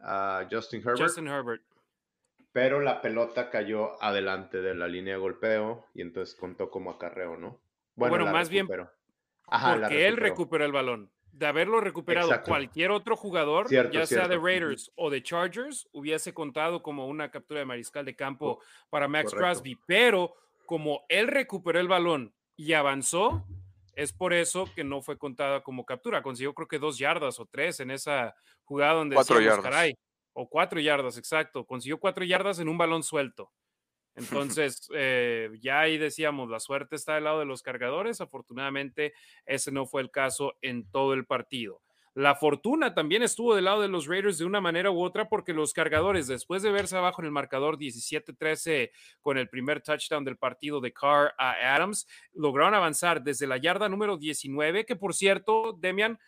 [0.00, 1.62] a Justin Herbert, Justin Herbert.
[2.52, 7.36] pero la pelota cayó adelante de la línea de golpeo y entonces contó como acarreo,
[7.36, 7.60] ¿no?
[7.94, 8.68] Bueno, más bien.
[9.46, 10.64] Ajá, porque él recuperó.
[10.64, 11.10] el balón.
[11.32, 12.50] De haberlo recuperado Exacto.
[12.50, 14.36] cualquier otro jugador, Cierto, ya sea de.
[14.36, 19.30] Raiders o de Chargers, hubiese contado como una captura de mariscal de campo para Max
[19.30, 19.46] correcto.
[19.46, 19.78] Crosby.
[19.86, 20.34] Pero
[20.66, 23.46] como él recuperó el balón y avanzó,
[23.94, 26.22] es por eso que no fue contada como captura.
[26.22, 29.72] Consiguió creo que dos yardas o tres en esa jugada donde Cuatro decíamos, yardas.
[29.72, 29.94] "Caray",
[30.34, 31.64] o cuatro yardas, exacto.
[31.64, 33.50] Consiguió cuatro yardas en un balón suelto.
[34.58, 38.20] Entonces, eh, ya ahí decíamos, la suerte está del lado de los cargadores.
[38.20, 39.14] Afortunadamente,
[39.46, 41.80] ese no fue el caso en todo el partido.
[42.14, 45.54] la fortuna también estuvo del lado de los Raiders de una manera u otra porque
[45.54, 50.36] los cargadores, después de verse abajo en el marcador 17-13 con el primer touchdown del
[50.36, 55.72] partido de Carr a Adams, lograron avanzar desde la yarda número 19, que por cierto,
[55.80, 56.18] Demian,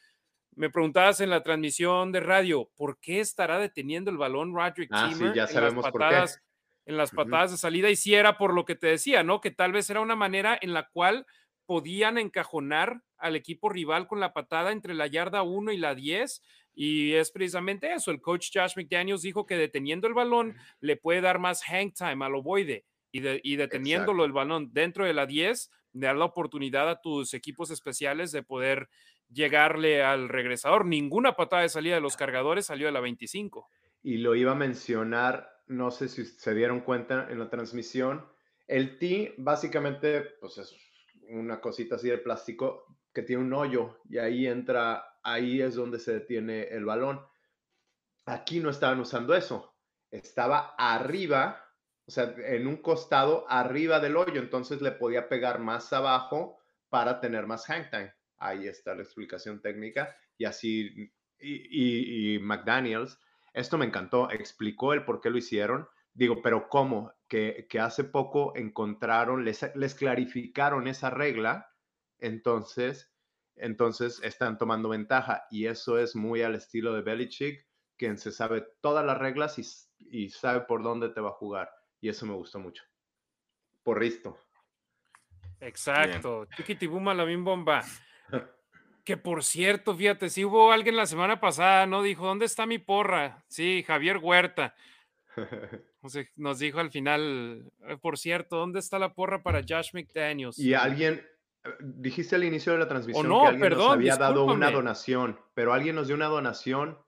[0.55, 5.11] me preguntabas en la transmisión de radio, ¿por qué estará deteniendo el balón Roderick ah,
[5.13, 6.43] sí, ya sabemos en las patadas,
[6.87, 7.91] en las patadas de salida?
[7.91, 9.41] Y si era por lo que te decía, ¿no?
[9.41, 11.27] Que tal vez era una manera en la cual
[11.67, 16.43] podían encajonar al equipo rival con la patada entre la yarda 1 y la 10.
[16.75, 18.11] Y es precisamente eso.
[18.11, 22.25] El coach Josh McDaniels dijo que deteniendo el balón le puede dar más hang time
[22.25, 26.89] al ovoide y, y deteniéndolo el balón dentro de la 10, le da la oportunidad
[26.89, 28.89] a tus equipos especiales de poder
[29.31, 30.87] llegarle al regresador.
[30.87, 33.69] Ninguna patada de salida de los cargadores salió de la 25.
[34.03, 38.27] Y lo iba a mencionar, no sé si se dieron cuenta en la transmisión.
[38.67, 40.75] El T básicamente pues es
[41.29, 45.99] una cosita así de plástico que tiene un hoyo y ahí entra, ahí es donde
[45.99, 47.21] se detiene el balón.
[48.27, 49.75] Aquí no estaban usando eso,
[50.11, 51.65] estaba arriba,
[52.07, 57.21] o sea, en un costado arriba del hoyo, entonces le podía pegar más abajo para
[57.21, 58.15] tener más hang time.
[58.39, 63.19] Ahí está la explicación técnica y así, y, McDaniels,
[63.53, 65.89] esto me encantó, explicó el por qué lo hicieron.
[66.15, 67.13] Digo, pero ¿cómo?
[67.29, 71.73] Que, que hace poco encontraron, les, les clarificaron esa regla
[72.23, 73.13] entonces,
[73.57, 78.65] entonces están tomando ventaja y eso es muy al estilo de Belichick, quien se sabe
[78.81, 79.59] todas las reglas
[79.99, 81.69] y, sabe por dónde te va a jugar.
[82.01, 82.85] Y eso me gustó mucho.
[83.83, 84.39] Por Risto.
[85.61, 86.47] Exacto.
[86.57, 87.83] Chiquitibuma la bomba.
[89.05, 92.03] Que por cierto, fíjate, si hubo alguien la semana pasada, ¿no?
[92.03, 93.45] Dijo, ¿dónde está mi porra?
[93.49, 94.75] Sí, Javier Huerta.
[96.37, 100.59] Nos dijo al final, eh, por cierto, ¿dónde está la porra para Josh McDaniels?
[100.59, 101.25] Y alguien,
[101.79, 105.95] Dijiste al inicio de la transmisión que alguien nos había dado una donación, pero alguien
[105.95, 106.99] nos dio una donación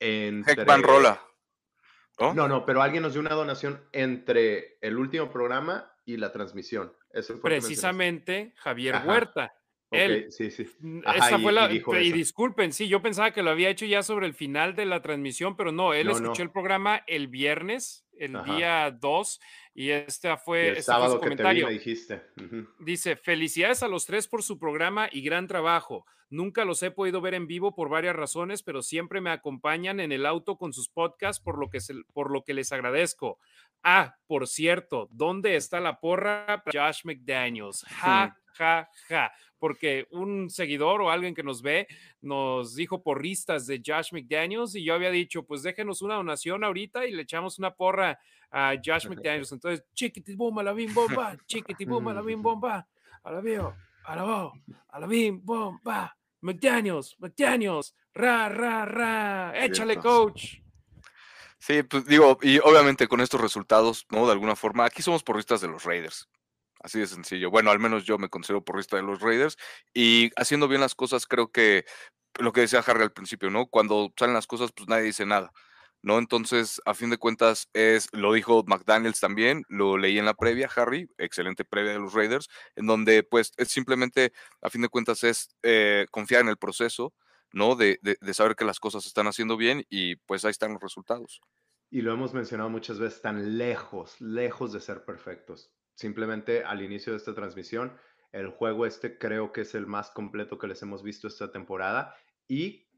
[0.00, 0.64] entre...
[0.64, 1.22] Rola.
[2.18, 2.48] ¿No?
[2.48, 2.66] ¿no?
[2.66, 6.92] pero alguien nos dio una donación entre el último programa y la transmisión.
[7.40, 9.54] Precisamente Javier Huerta.
[9.90, 10.66] Él, sí, sí.
[10.78, 11.70] Mm, esa fue la.
[11.72, 15.02] Y, disculpen, sí, yo pensaba que lo había hecho ya sobre el final de la
[15.02, 19.40] transmisión, pero no, él escuchó el programa el viernes, el día 2,
[19.74, 20.68] y este fue.
[20.68, 22.22] el este sábado que te dijiste.
[22.78, 26.06] Dice: Felicidades a los tres por su programa y gran trabajo.
[26.32, 30.12] Nunca los he podido ver en vivo por varias razones, pero siempre me acompañan en
[30.12, 31.80] el auto con sus podcasts, por lo que,
[32.12, 33.40] por lo que les agradezco.
[33.82, 37.84] Ah, por cierto, ¿dónde está la porra Josh McDaniels?
[37.88, 41.86] Ja, ja, ja porque un seguidor o alguien que nos ve
[42.20, 47.06] nos dijo porristas de Josh McDaniels y yo había dicho, pues déjenos una donación ahorita
[47.06, 48.18] y le echamos una porra
[48.50, 49.52] a Josh McDaniels.
[49.52, 52.88] Entonces, chiquitibum, la bim bomba, chiquitibum, la bim bomba,
[53.22, 54.52] a la veo, a la
[54.88, 60.60] a la bim bomba, McDaniels, McDaniels, ra, ra, ra, échale coach.
[61.58, 64.24] Sí, pues digo, y obviamente con estos resultados, ¿no?
[64.24, 66.26] De alguna forma, aquí somos porristas de los Raiders.
[66.80, 67.50] Así de sencillo.
[67.50, 69.56] Bueno, al menos yo me considero porrista de los Raiders
[69.92, 71.84] y haciendo bien las cosas, creo que
[72.38, 73.66] lo que decía Harry al principio, ¿no?
[73.66, 75.52] Cuando salen las cosas, pues nadie dice nada.
[76.02, 76.18] ¿no?
[76.18, 80.70] Entonces, a fin de cuentas, es, lo dijo McDaniels también, lo leí en la previa,
[80.74, 85.22] Harry, excelente previa de los Raiders, en donde, pues, es simplemente, a fin de cuentas,
[85.24, 87.12] es eh, confiar en el proceso,
[87.52, 87.76] ¿no?
[87.76, 90.82] De, de, saber que las cosas se están haciendo bien y, pues, ahí están los
[90.82, 91.40] resultados.
[91.90, 97.12] Y lo hemos mencionado muchas veces, tan lejos, lejos de ser perfectos simplemente al inicio
[97.12, 97.96] de esta transmisión,
[98.32, 102.14] el juego este creo que es el más completo que les hemos visto esta temporada
[102.46, 102.88] y,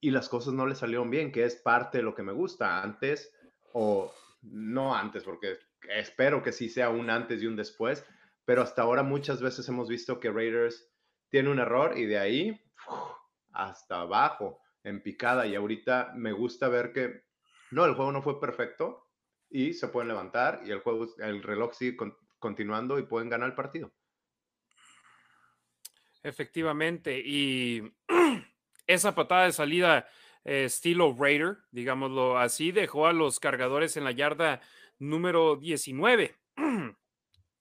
[0.00, 2.82] y las cosas no le salieron bien, que es parte de lo que me gusta.
[2.82, 3.32] Antes,
[3.72, 8.04] o no antes, porque espero que sí sea un antes y un después,
[8.44, 10.92] pero hasta ahora muchas veces hemos visto que Raiders
[11.28, 12.60] tiene un error y de ahí
[13.52, 15.46] hasta abajo, en picada.
[15.46, 17.24] Y ahorita me gusta ver que
[17.70, 19.08] no, el juego no fue perfecto
[19.48, 21.96] y se pueden levantar y el juego, el reloj sigue
[22.42, 23.90] continuando y pueden ganar el partido.
[26.22, 27.82] Efectivamente, y
[28.86, 30.06] esa patada de salida
[30.44, 34.60] eh, estilo Raider, digámoslo así, dejó a los cargadores en la yarda
[34.98, 36.36] número 19.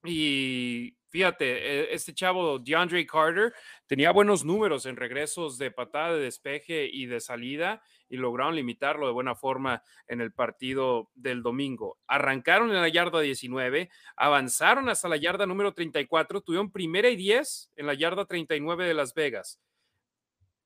[0.04, 3.54] y fíjate, e, este chavo DeAndre Carter
[3.86, 9.06] tenía buenos números en regresos de patada de despeje y de salida y lograron limitarlo
[9.06, 11.98] de buena forma en el partido del domingo.
[12.08, 17.72] Arrancaron en la yarda 19, avanzaron hasta la yarda número 34, tuvieron primera y 10
[17.76, 19.60] en la yarda 39 de Las Vegas.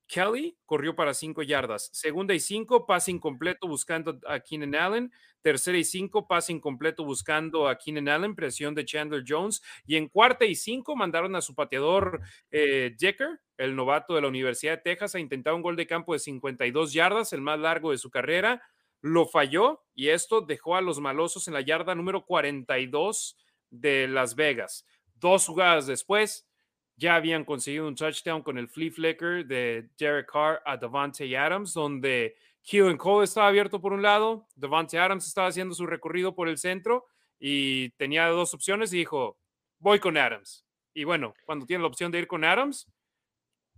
[0.08, 1.89] Kelly corrió para cinco yardas.
[1.91, 5.12] Segunda y cinco, pase incompleto buscando a Keenan Allen.
[5.41, 9.62] Tercera y cinco, pase incompleto buscando a Keenan Allen, presión de Chandler Jones.
[9.86, 14.28] Y en cuarta y cinco, mandaron a su pateador eh, Decker, el novato de la
[14.28, 17.91] Universidad de Texas, a intentar un gol de campo de 52 yardas, el más largo
[17.91, 18.62] de su carrera.
[19.02, 23.38] Lo falló y esto dejó a los malosos en la yarda número 42
[23.70, 24.86] de Las Vegas.
[25.15, 26.48] Dos jugadas después,
[26.97, 31.73] ya habían conseguido un touchdown con el flea flicker de Derek Carr a Devante Adams,
[31.73, 36.47] donde Keelan Cole estaba abierto por un lado, Devante Adams estaba haciendo su recorrido por
[36.47, 37.05] el centro
[37.38, 39.39] y tenía dos opciones y dijo,
[39.79, 40.65] voy con Adams.
[40.93, 42.88] Y bueno, cuando tiene la opción de ir con Adams,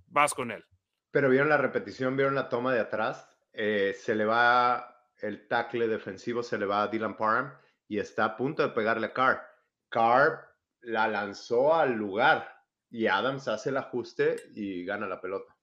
[0.06, 0.64] vas con él.
[1.12, 5.88] Pero vieron la repetición, vieron la toma de atrás, eh, se le va el tackle
[5.88, 7.52] defensivo, se le va a Dylan Parham
[7.88, 9.42] y está a punto de pegarle a Carr.
[9.90, 12.57] Carr la lanzó al lugar
[12.90, 15.58] y Adams hace el ajuste y gana la pelota.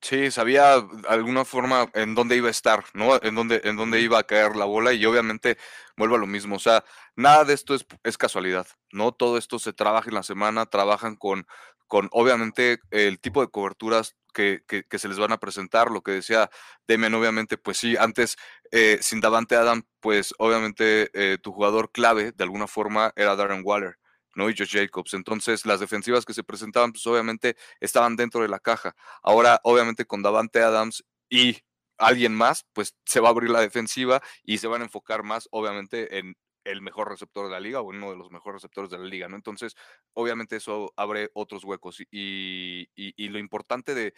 [0.00, 0.74] Sí, sabía
[1.08, 3.20] alguna forma en dónde iba a estar, ¿no?
[3.22, 5.56] En dónde, en dónde iba a caer la bola y obviamente
[5.96, 6.56] vuelvo a lo mismo.
[6.56, 6.84] O sea,
[7.16, 9.12] nada de esto es, es casualidad, ¿no?
[9.12, 11.46] Todo esto se trabaja en la semana, trabajan con,
[11.86, 15.90] con obviamente el tipo de coberturas que, que, se les van a presentar.
[15.90, 16.50] Lo que decía
[16.86, 18.36] Demian, obviamente, pues sí, antes
[18.70, 23.62] eh, sin Davante Adam, pues obviamente eh, tu jugador clave de alguna forma era Darren
[23.64, 23.98] Waller.
[24.36, 24.48] ¿No?
[24.50, 25.14] Y Josh Jacobs.
[25.14, 28.94] Entonces, las defensivas que se presentaban, pues obviamente estaban dentro de la caja.
[29.22, 31.58] Ahora, obviamente, con Davante Adams y
[31.98, 35.48] alguien más, pues se va a abrir la defensiva y se van a enfocar más,
[35.50, 38.98] obviamente, en el mejor receptor de la liga o uno de los mejores receptores de
[38.98, 39.36] la liga, ¿no?
[39.36, 39.76] Entonces,
[40.14, 42.88] obviamente eso abre otros huecos y,
[43.28, 44.14] lo importante de,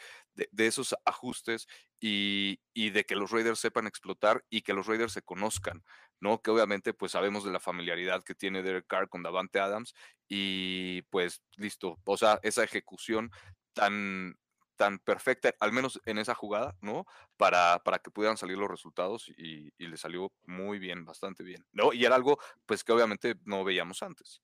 [0.57, 1.67] esos ajustes
[2.01, 5.85] y, de que los Raiders sepan explotar y que los Raiders se conozcan,
[6.21, 6.41] ¿no?
[6.41, 9.95] Que obviamente pues sabemos de la familiaridad que tiene Derek Carr con Davante Adams
[10.29, 13.31] y pues listo, o sea, esa ejecución
[13.73, 14.37] tan
[14.79, 17.05] tan perfecta, al menos en esa jugada, ¿no?
[17.37, 21.93] Para, para que pudieran salir los resultados y, le salió muy bien, bastante bien, ¿no?
[21.93, 24.41] Y era algo, pues, que obviamente no veíamos antes.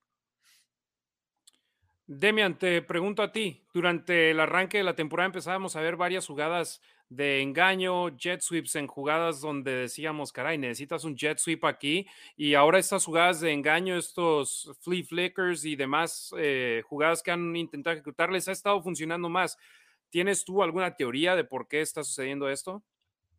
[2.07, 6.27] Demian, te pregunto a ti, durante el arranque de la temporada empezábamos a ver varias
[6.27, 12.07] jugadas de engaño, jet sweeps en jugadas donde decíamos, caray, necesitas un jet sweep aquí,
[12.35, 17.55] y ahora estas jugadas de engaño, estos flea flickers y demás eh, jugadas que han
[17.55, 19.57] intentado ejecutarles, ha estado funcionando más.
[20.11, 22.83] ¿Tienes tú alguna teoría de por qué está sucediendo esto?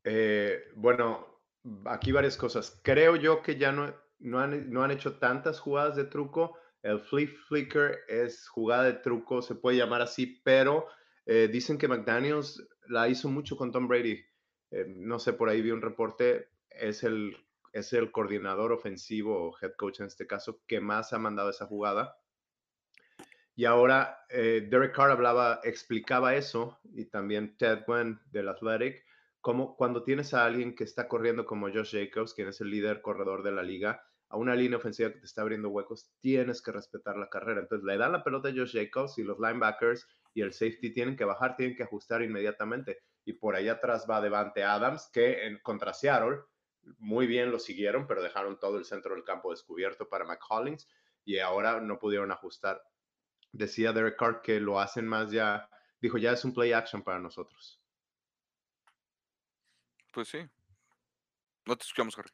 [0.02, 1.40] Eh, bueno,
[1.84, 2.80] aquí varias cosas.
[2.82, 6.58] Creo yo que ya no, no, han, no han hecho tantas jugadas de truco.
[6.82, 10.86] El flip flicker es jugada de truco, se puede llamar así, pero
[11.24, 14.24] eh, dicen que McDaniels la hizo mucho con Tom Brady.
[14.70, 17.36] Eh, no sé, por ahí vi un reporte, es el,
[17.72, 21.66] es el coordinador ofensivo o head coach en este caso que más ha mandado esa
[21.66, 22.16] jugada.
[23.54, 29.02] Y ahora eh, Derek Carr hablaba, explicaba eso, y también Ted Gwen del Athletic,
[29.40, 33.00] como cuando tienes a alguien que está corriendo como Josh Jacobs, quien es el líder
[33.00, 36.72] corredor de la liga, a una línea ofensiva que te está abriendo huecos, tienes que
[36.72, 37.60] respetar la carrera.
[37.60, 41.16] Entonces le dan la pelota a Josh Jacobs y los linebackers y el safety tienen
[41.16, 43.02] que bajar, tienen que ajustar inmediatamente.
[43.24, 46.40] Y por ahí atrás va Devante Adams, que en, contra Seattle
[46.98, 50.88] muy bien lo siguieron, pero dejaron todo el centro del campo descubierto para McCollins
[51.24, 52.80] y ahora no pudieron ajustar
[53.56, 55.68] decía Derek Carr que lo hacen más ya,
[56.00, 57.80] dijo, ya es un play action para nosotros.
[60.12, 60.38] Pues sí.
[61.66, 62.30] No te escuchamos, Harry.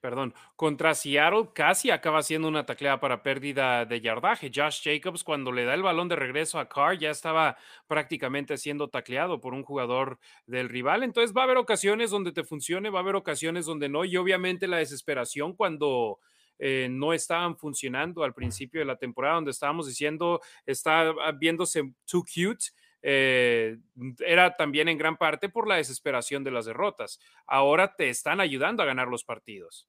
[0.00, 4.48] Perdón, contra Seattle casi acaba siendo una tacleada para pérdida de yardaje.
[4.54, 7.56] Josh Jacobs, cuando le da el balón de regreso a Carr, ya estaba
[7.88, 11.02] prácticamente siendo tacleado por un jugador del rival.
[11.02, 14.04] Entonces va a haber ocasiones donde te funcione, va a haber ocasiones donde no.
[14.04, 16.20] Y obviamente la desesperación cuando
[16.60, 22.22] eh, no estaban funcionando al principio de la temporada, donde estábamos diciendo, está viéndose too
[22.22, 22.66] cute.
[23.02, 23.78] Eh,
[24.20, 27.20] era también en gran parte por la desesperación de las derrotas.
[27.46, 29.88] Ahora te están ayudando a ganar los partidos.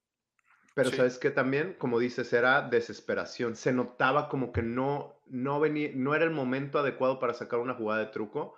[0.75, 3.55] Pero sabes que también, como dices, era desesperación.
[3.55, 7.73] Se notaba como que no, no, venía, no era el momento adecuado para sacar una
[7.73, 8.57] jugada de truco,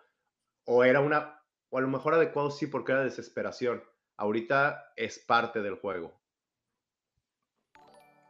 [0.65, 3.83] o era una, o a lo mejor adecuado sí porque era desesperación.
[4.17, 6.21] Ahorita es parte del juego.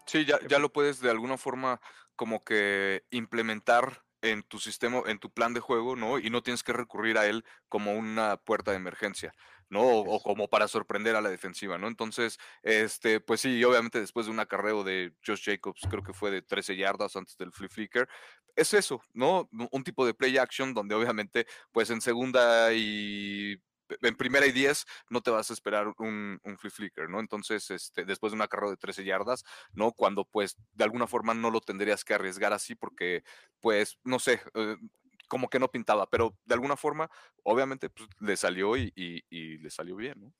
[0.05, 1.81] Sí, ya, ya lo puedes de alguna forma
[2.15, 6.19] como que implementar en tu sistema, en tu plan de juego, ¿no?
[6.19, 9.33] Y no tienes que recurrir a él como una puerta de emergencia,
[9.69, 9.81] ¿no?
[9.81, 11.87] O, como para sorprender a la defensiva, ¿no?
[11.87, 16.31] Entonces, este, pues sí, obviamente después de un acarreo de Josh Jacobs, creo que fue
[16.31, 18.07] de 13 yardas antes del flip flicker,
[18.55, 19.49] es eso, ¿no?
[19.71, 23.61] Un tipo de play action donde obviamente, pues en segunda y
[24.01, 27.19] en primera y 10 no te vas a esperar un, un flip flicker, ¿no?
[27.19, 29.91] Entonces, este, después de una carrera de 13 yardas, ¿no?
[29.91, 33.23] Cuando pues de alguna forma no lo tendrías que arriesgar así porque,
[33.59, 34.77] pues, no sé, eh,
[35.27, 37.09] como que no pintaba, pero de alguna forma,
[37.43, 40.33] obviamente, pues, le salió y, y le salió bien, ¿no?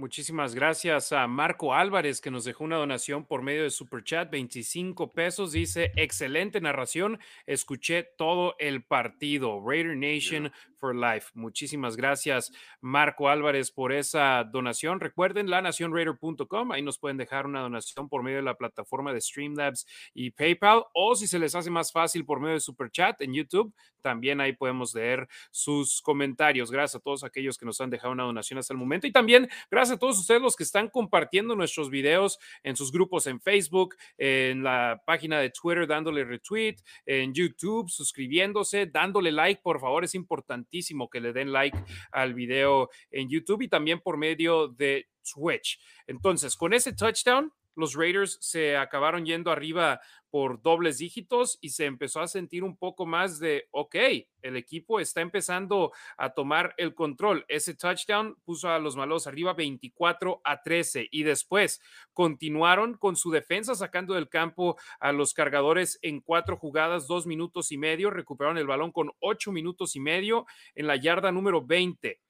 [0.00, 4.30] Muchísimas gracias a Marco Álvarez que nos dejó una donación por medio de Super Chat,
[4.30, 5.52] 25 pesos.
[5.52, 9.62] Dice, excelente narración, escuché todo el partido.
[9.62, 11.28] Raider Nation for Life.
[11.34, 15.00] Muchísimas gracias Marco Álvarez por esa donación.
[15.00, 19.20] Recuerden la nacionraider.com, ahí nos pueden dejar una donación por medio de la plataforma de
[19.20, 23.20] Streamlabs y PayPal o si se les hace más fácil por medio de Super Chat
[23.20, 26.70] en YouTube, también ahí podemos leer sus comentarios.
[26.70, 29.46] Gracias a todos aquellos que nos han dejado una donación hasta el momento y también
[29.70, 33.96] gracias a todos ustedes los que están compartiendo nuestros videos en sus grupos en Facebook,
[34.18, 36.76] en la página de Twitter, dándole retweet,
[37.06, 41.78] en YouTube, suscribiéndose, dándole like, por favor, es importantísimo que le den like
[42.12, 45.80] al video en YouTube y también por medio de Twitch.
[46.06, 50.00] Entonces, con ese touchdown, los Raiders se acabaron yendo arriba
[50.30, 53.96] por dobles dígitos y se empezó a sentir un poco más de, ok,
[54.42, 57.44] el equipo está empezando a tomar el control.
[57.48, 61.80] Ese touchdown puso a los malos arriba 24 a 13 y después
[62.12, 67.72] continuaron con su defensa sacando del campo a los cargadores en cuatro jugadas, dos minutos
[67.72, 72.20] y medio, recuperaron el balón con ocho minutos y medio en la yarda número 20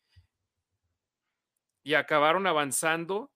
[1.82, 3.30] y acabaron avanzando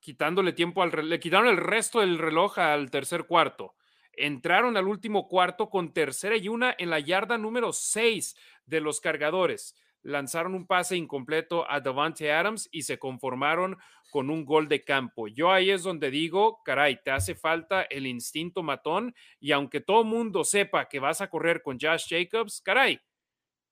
[0.00, 3.74] quitándole tiempo al le quitaron el resto del reloj al tercer cuarto.
[4.12, 8.36] Entraron al último cuarto con tercera y una en la yarda número 6
[8.66, 9.76] de los cargadores.
[10.02, 13.76] Lanzaron un pase incompleto a Davante Adams y se conformaron
[14.10, 15.28] con un gol de campo.
[15.28, 20.04] Yo ahí es donde digo, caray, te hace falta el instinto matón y aunque todo
[20.04, 23.00] mundo sepa que vas a correr con Josh Jacobs, caray,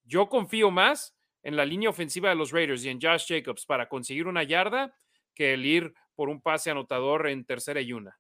[0.05, 3.89] yo confío más en la línea ofensiva de los Raiders y en Josh Jacobs para
[3.89, 4.95] conseguir una yarda
[5.35, 8.19] que el ir por un pase anotador en tercera y una.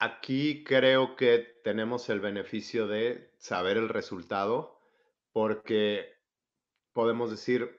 [0.00, 4.80] Aquí creo que tenemos el beneficio de saber el resultado
[5.30, 6.16] porque
[6.92, 7.78] podemos decir,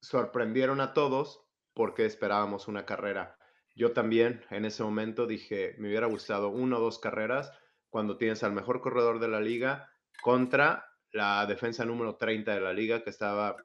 [0.00, 3.36] sorprendieron a todos porque esperábamos una carrera.
[3.74, 7.52] Yo también en ese momento dije, me hubiera gustado una o dos carreras
[7.88, 9.90] cuando tienes al mejor corredor de la liga
[10.22, 13.56] contra la defensa número 30 de la liga que estaba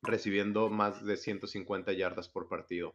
[0.00, 2.90] recibiendo más de 150 yardas por partido.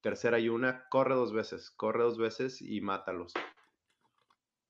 [0.00, 3.32] Tercera y una, corre dos veces, corre dos veces y mátalos.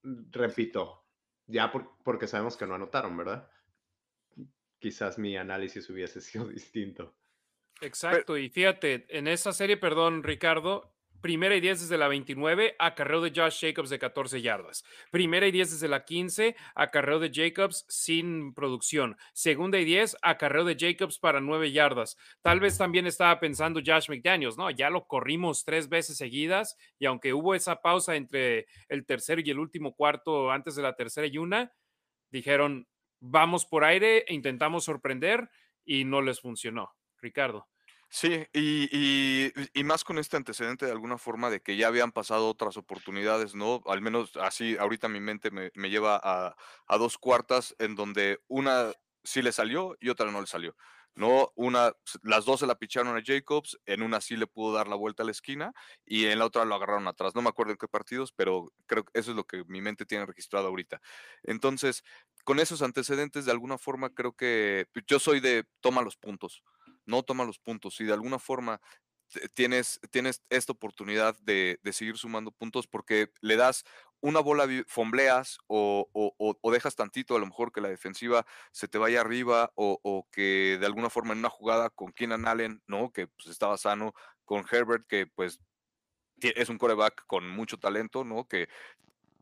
[0.03, 1.05] Repito,
[1.47, 1.73] ya
[2.05, 3.51] porque sabemos que no anotaron, ¿verdad?
[4.79, 7.15] Quizás mi análisis hubiese sido distinto.
[7.81, 13.21] Exacto, y fíjate, en esa serie, perdón, Ricardo, Primera y 10 desde la 29, acarreo
[13.21, 14.85] de Josh Jacobs de 14 yardas.
[15.11, 19.17] Primera y 10 desde la 15, acarreo de Jacobs sin producción.
[19.33, 22.17] Segunda y 10, acarreo de Jacobs para 9 yardas.
[22.41, 24.71] Tal vez también estaba pensando Josh McDaniels, ¿no?
[24.71, 29.51] Ya lo corrimos tres veces seguidas y aunque hubo esa pausa entre el tercero y
[29.51, 31.73] el último cuarto antes de la tercera y una,
[32.31, 32.87] dijeron,
[33.21, 35.51] vamos por aire e intentamos sorprender
[35.85, 36.93] y no les funcionó.
[37.21, 37.67] Ricardo.
[38.11, 42.49] Sí, y, y, más con este antecedente de alguna forma de que ya habían pasado
[42.49, 43.83] otras oportunidades, ¿no?
[43.87, 46.57] Al menos así, ahorita mi mente me, me lleva a,
[46.87, 48.93] a, dos cuartas en donde una
[49.25, 50.75] sí le salió y otra no le salió.
[51.15, 51.93] No, una,
[52.23, 55.23] las dos se la picharon a Jacobs, en una sí le pudo dar la vuelta
[55.23, 55.73] a la esquina
[56.07, 57.35] y en la otra lo agarraron atrás.
[57.35, 60.07] No me acuerdo en qué partidos, pero creo que eso es lo que mi mente
[60.07, 61.01] tiene registrado ahorita.
[61.43, 62.05] Entonces,
[62.45, 66.63] con esos antecedentes, de alguna forma, creo que pues, yo soy de toma los puntos
[67.09, 68.81] no toma los puntos y de alguna forma
[69.55, 73.85] tienes, tienes esta oportunidad de, seguir sumando puntos porque le das
[74.21, 78.99] una bola, fombleas o, o, dejas tantito, a lo mejor que la defensiva se te
[78.99, 83.13] vaya arriba o, que de alguna forma en una jugada con Keenan Allen, ¿no?
[83.13, 85.61] Que pues estaba sano, con Herbert, que pues
[86.41, 88.47] es un coreback con mucho talento, ¿no?
[88.49, 88.69] Que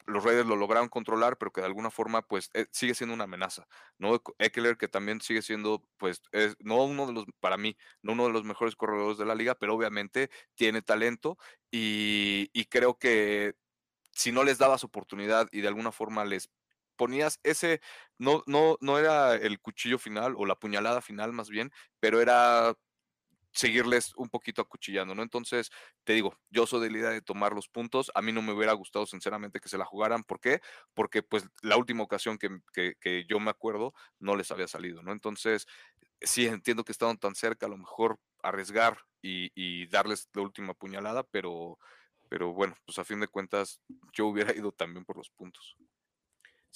[0.06, 3.24] los Raiders lo lograron controlar, pero que de alguna forma, pues, eh, sigue siendo una
[3.24, 3.66] amenaza,
[3.98, 4.22] ¿no?
[4.38, 8.26] Eckler, que también sigue siendo, pues, es, no uno de los, para mí, no uno
[8.26, 11.36] de los mejores corredores de la liga, pero obviamente tiene talento
[11.70, 13.54] y, y creo que
[14.12, 16.50] si no les dabas oportunidad y de alguna forma les
[16.96, 17.80] ponías ese,
[18.18, 22.74] no, no, no era el cuchillo final o la puñalada final más bien, pero era
[23.56, 25.22] seguirles un poquito acuchillando, ¿no?
[25.22, 25.70] Entonces,
[26.04, 28.12] te digo, yo soy de la idea de tomar los puntos.
[28.14, 30.24] A mí no me hubiera gustado, sinceramente, que se la jugaran.
[30.24, 30.60] ¿Por qué?
[30.92, 35.10] Porque, pues, la última ocasión que, yo me acuerdo no les había salido, ¿no?
[35.12, 35.66] Entonces,
[36.20, 41.22] sí entiendo que estaban tan cerca, a lo mejor arriesgar y, darles la última puñalada,
[41.24, 41.78] pero,
[42.28, 43.80] pero bueno, pues a fin de cuentas,
[44.12, 45.76] yo hubiera ido también por los puntos.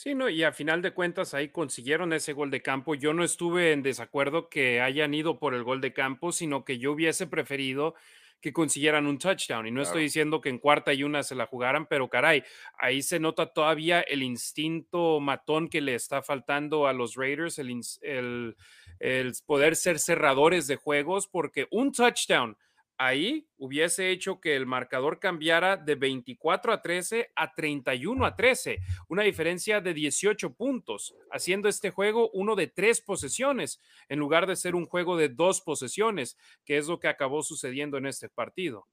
[0.03, 2.95] Sí, no, y a final de cuentas ahí consiguieron ese gol de campo.
[2.95, 6.79] Yo no estuve en desacuerdo que hayan ido por el gol de campo, sino que
[6.79, 7.95] yo hubiese preferido
[8.41, 9.67] que consiguieran un touchdown.
[9.67, 12.43] Y no estoy diciendo que en cuarta y una se la jugaran, pero caray,
[12.79, 17.83] ahí se nota todavía el instinto matón que le está faltando a los Raiders, el,
[18.01, 18.57] el,
[19.01, 22.57] el poder ser cerradores de juegos, porque un touchdown
[23.01, 28.79] ahí hubiese hecho que el marcador cambiara de 24 a 13 a 31 a 13,
[29.09, 33.81] una diferencia de 18 puntos, haciendo este juego uno de tres posesiones
[34.11, 36.37] en lugar de ser un juego de dos posesiones,
[36.67, 38.87] que es lo que acabó sucediendo en este partido.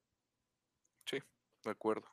[1.04, 1.18] Sí,
[1.62, 2.08] de acuerdo.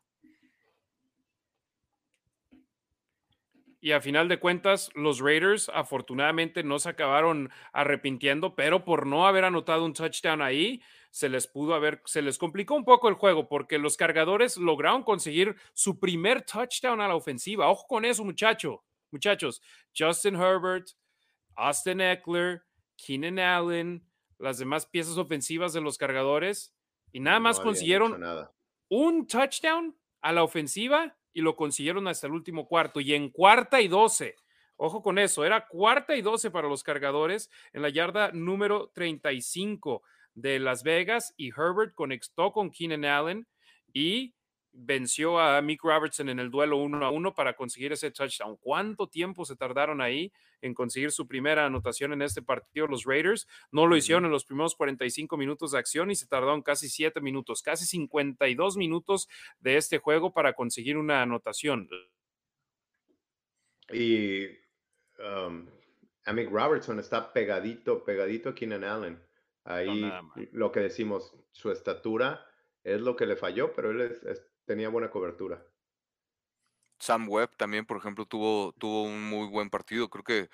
[3.79, 9.27] Y a final de cuentas, los Raiders afortunadamente no se acabaron arrepintiendo, pero por no
[9.27, 10.81] haber anotado un touchdown ahí,
[11.15, 15.01] se les pudo haber, se les complicó un poco el juego porque los cargadores lograron
[15.01, 17.69] conseguir su primer touchdown a la ofensiva.
[17.69, 19.61] Ojo con eso, muchacho, muchachos.
[19.97, 20.89] Justin Herbert,
[21.55, 22.63] Austin Eckler,
[22.97, 24.05] Keenan Allen,
[24.39, 26.75] las demás piezas ofensivas de los cargadores,
[27.13, 28.21] y nada más consiguieron
[28.89, 32.99] un touchdown a la ofensiva y lo consiguieron hasta el último cuarto.
[32.99, 34.35] Y en cuarta y doce,
[34.75, 40.03] ojo con eso, era cuarta y doce para los cargadores en la yarda número 35
[40.35, 43.47] de Las Vegas y Herbert conectó con Keenan Allen
[43.93, 44.35] y
[44.77, 48.57] venció a Mick Robertson en el duelo uno a uno para conseguir ese touchdown.
[48.57, 53.47] ¿Cuánto tiempo se tardaron ahí en conseguir su primera anotación en este partido los Raiders?
[53.71, 57.21] No lo hicieron en los primeros 45 minutos de acción y se tardaron casi 7
[57.21, 59.29] minutos, casi 52 minutos
[59.59, 61.89] de este juego para conseguir una anotación.
[63.93, 64.47] Y
[65.19, 65.67] um,
[66.33, 69.24] Mick Robertson está pegadito, pegadito a Keenan Allen.
[69.65, 70.11] Ahí
[70.51, 72.47] lo que decimos, su estatura
[72.83, 75.63] es lo que le falló, pero él es tenía buena cobertura.
[76.99, 80.09] Sam Webb también, por ejemplo, tuvo, tuvo un muy buen partido.
[80.09, 80.49] Creo que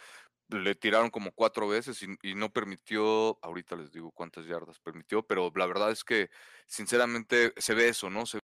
[0.49, 5.51] le tiraron como cuatro veces y, no permitió, ahorita les digo cuántas yardas permitió, pero
[5.55, 6.29] la verdad es que
[6.67, 8.25] sinceramente se ve eso, ¿no?
[8.25, 8.39] Se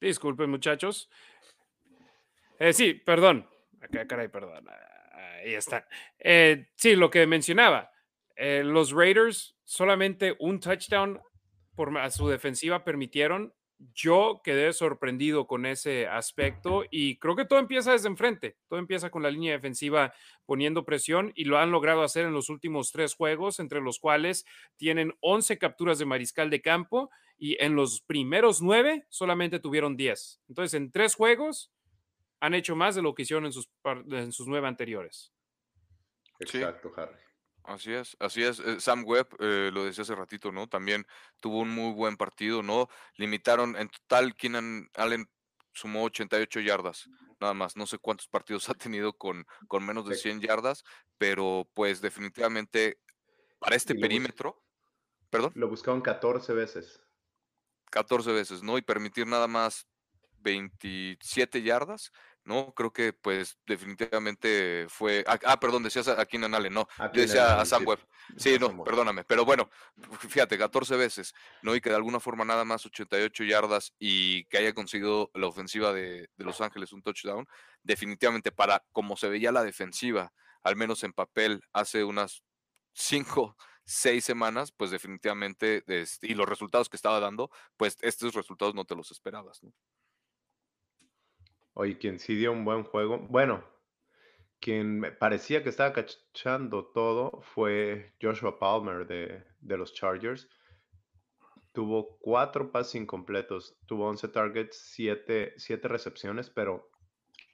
[0.00, 1.10] Disculpen, muchachos.
[2.60, 3.48] Eh, sí, perdón.
[4.06, 4.68] Caray, perdón
[5.40, 5.86] ahí está.
[6.18, 7.90] Eh, sí, lo que mencionaba,
[8.36, 11.20] eh, los Raiders solamente un touchdown
[11.74, 13.54] por a su defensiva permitieron.
[13.94, 19.08] Yo quedé sorprendido con ese aspecto y creo que todo empieza desde enfrente, todo empieza
[19.08, 20.12] con la línea defensiva
[20.44, 24.44] poniendo presión y lo han logrado hacer en los últimos tres juegos, entre los cuales
[24.76, 30.42] tienen 11 capturas de mariscal de campo y en los primeros nueve solamente tuvieron 10.
[30.48, 31.72] Entonces, en tres juegos
[32.40, 35.32] han hecho más de lo que hicieron en sus, en sus nueve anteriores.
[36.40, 37.16] Exacto, Harry.
[37.64, 38.58] Así es, así es.
[38.60, 40.66] Eh, Sam Webb, eh, lo decía hace ratito, ¿no?
[40.66, 41.06] También
[41.40, 42.88] tuvo un muy buen partido, ¿no?
[43.16, 45.30] Limitaron en total, Keenan Allen
[45.72, 47.76] sumó 88 yardas, nada más.
[47.76, 50.84] No sé cuántos partidos ha tenido con, con menos de 100 yardas,
[51.18, 52.98] pero pues definitivamente
[53.58, 54.64] para este perímetro,
[55.28, 55.52] perdón.
[55.54, 57.00] Lo buscaron 14 veces.
[57.90, 58.78] 14 veces, ¿no?
[58.78, 59.86] Y permitir nada más
[60.38, 62.12] 27 yardas,
[62.44, 62.72] ¿no?
[62.74, 65.24] Creo que pues definitivamente fue...
[65.26, 68.00] Ah, ah perdón, decías a Keenan Allen, no, yo decía a Sam Webb.
[68.36, 69.68] Sí, no, perdóname, pero bueno,
[70.28, 71.74] fíjate, 14 veces, ¿no?
[71.74, 75.92] Y que de alguna forma nada más 88 yardas y que haya conseguido la ofensiva
[75.92, 77.46] de, de Los Ángeles un touchdown,
[77.82, 80.32] definitivamente para como se veía la defensiva,
[80.62, 82.42] al menos en papel, hace unas
[82.92, 83.56] 5
[83.90, 88.84] seis semanas, pues definitivamente, este, y los resultados que estaba dando, pues estos resultados no
[88.84, 89.72] te los esperabas, ¿no?
[91.80, 93.64] Oye, quien sí dio un buen juego, bueno,
[94.60, 100.46] quien me parecía que estaba cachando todo fue Joshua Palmer de, los Chargers.
[101.72, 105.54] Tuvo cuatro pases incompletos, tuvo 11 targets, siete,
[105.84, 106.90] recepciones, pero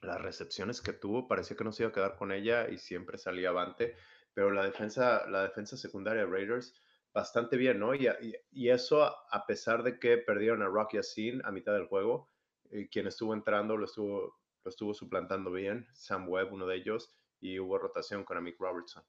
[0.01, 3.17] las recepciones que tuvo parecía que no se iba a quedar con ella y siempre
[3.17, 3.95] salía avante.
[4.33, 6.75] Pero la defensa, la defensa secundaria de Raiders,
[7.13, 7.95] bastante bien, ¿no?
[7.95, 8.09] Y,
[8.51, 12.29] y, eso a pesar de que perdieron a Rocky Yassin a mitad del juego,
[12.71, 17.13] eh, quien estuvo entrando lo estuvo, lo estuvo suplantando bien, Sam Webb, uno de ellos,
[17.39, 19.03] y hubo rotación con Amick Robertson.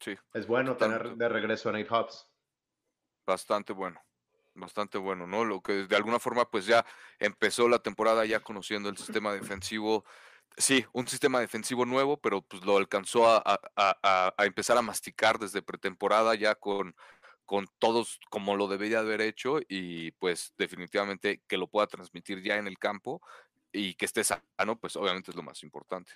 [0.00, 0.16] Sí.
[0.34, 2.28] Es bueno tener de regreso a Nate Hobbs.
[3.26, 4.00] Bastante bueno,
[4.54, 5.44] bastante bueno, ¿no?
[5.44, 6.84] Lo que de alguna forma pues ya
[7.18, 10.04] empezó la temporada ya conociendo el sistema defensivo.
[10.56, 15.38] Sí, un sistema defensivo nuevo, pero pues lo alcanzó a, a, a empezar a masticar
[15.38, 16.94] desde pretemporada ya con
[17.44, 22.56] con todos como lo debería haber hecho y pues definitivamente que lo pueda transmitir ya
[22.56, 23.20] en el campo
[23.72, 26.12] y que esté sano, pues obviamente es lo más importante.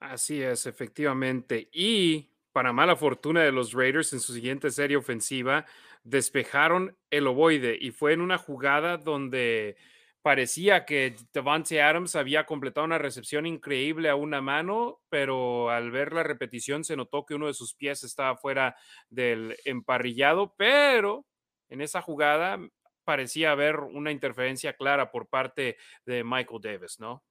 [0.00, 1.68] Así es, efectivamente.
[1.72, 5.64] Y para mala fortuna de los Raiders en su siguiente serie ofensiva,
[6.02, 9.76] despejaron el ovoide y fue en una jugada donde
[10.22, 16.12] parecía que Devante Adams había completado una recepción increíble a una mano, pero al ver
[16.12, 18.76] la repetición se notó que uno de sus pies estaba fuera
[19.10, 21.26] del emparrillado, pero
[21.68, 22.58] en esa jugada
[23.04, 27.24] parecía haber una interferencia clara por parte de Michael Davis, ¿no?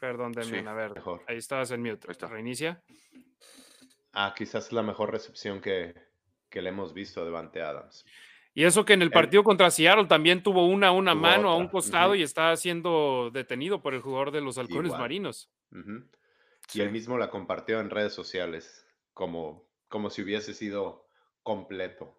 [0.00, 0.92] Perdón, Demian, a ver,
[1.26, 2.12] ahí estabas en mute.
[2.26, 2.82] Reinicia.
[4.12, 5.94] Ah, quizás es la mejor recepción que,
[6.50, 8.04] que le hemos visto a Devante Adams.
[8.54, 11.66] Y eso que en el partido contra Seattle también tuvo una, una mano a un
[11.66, 15.50] costado y está siendo detenido por el jugador de los halcones marinos.
[16.72, 21.08] Y él mismo la compartió en redes sociales como, como si hubiese sido
[21.42, 22.16] completo.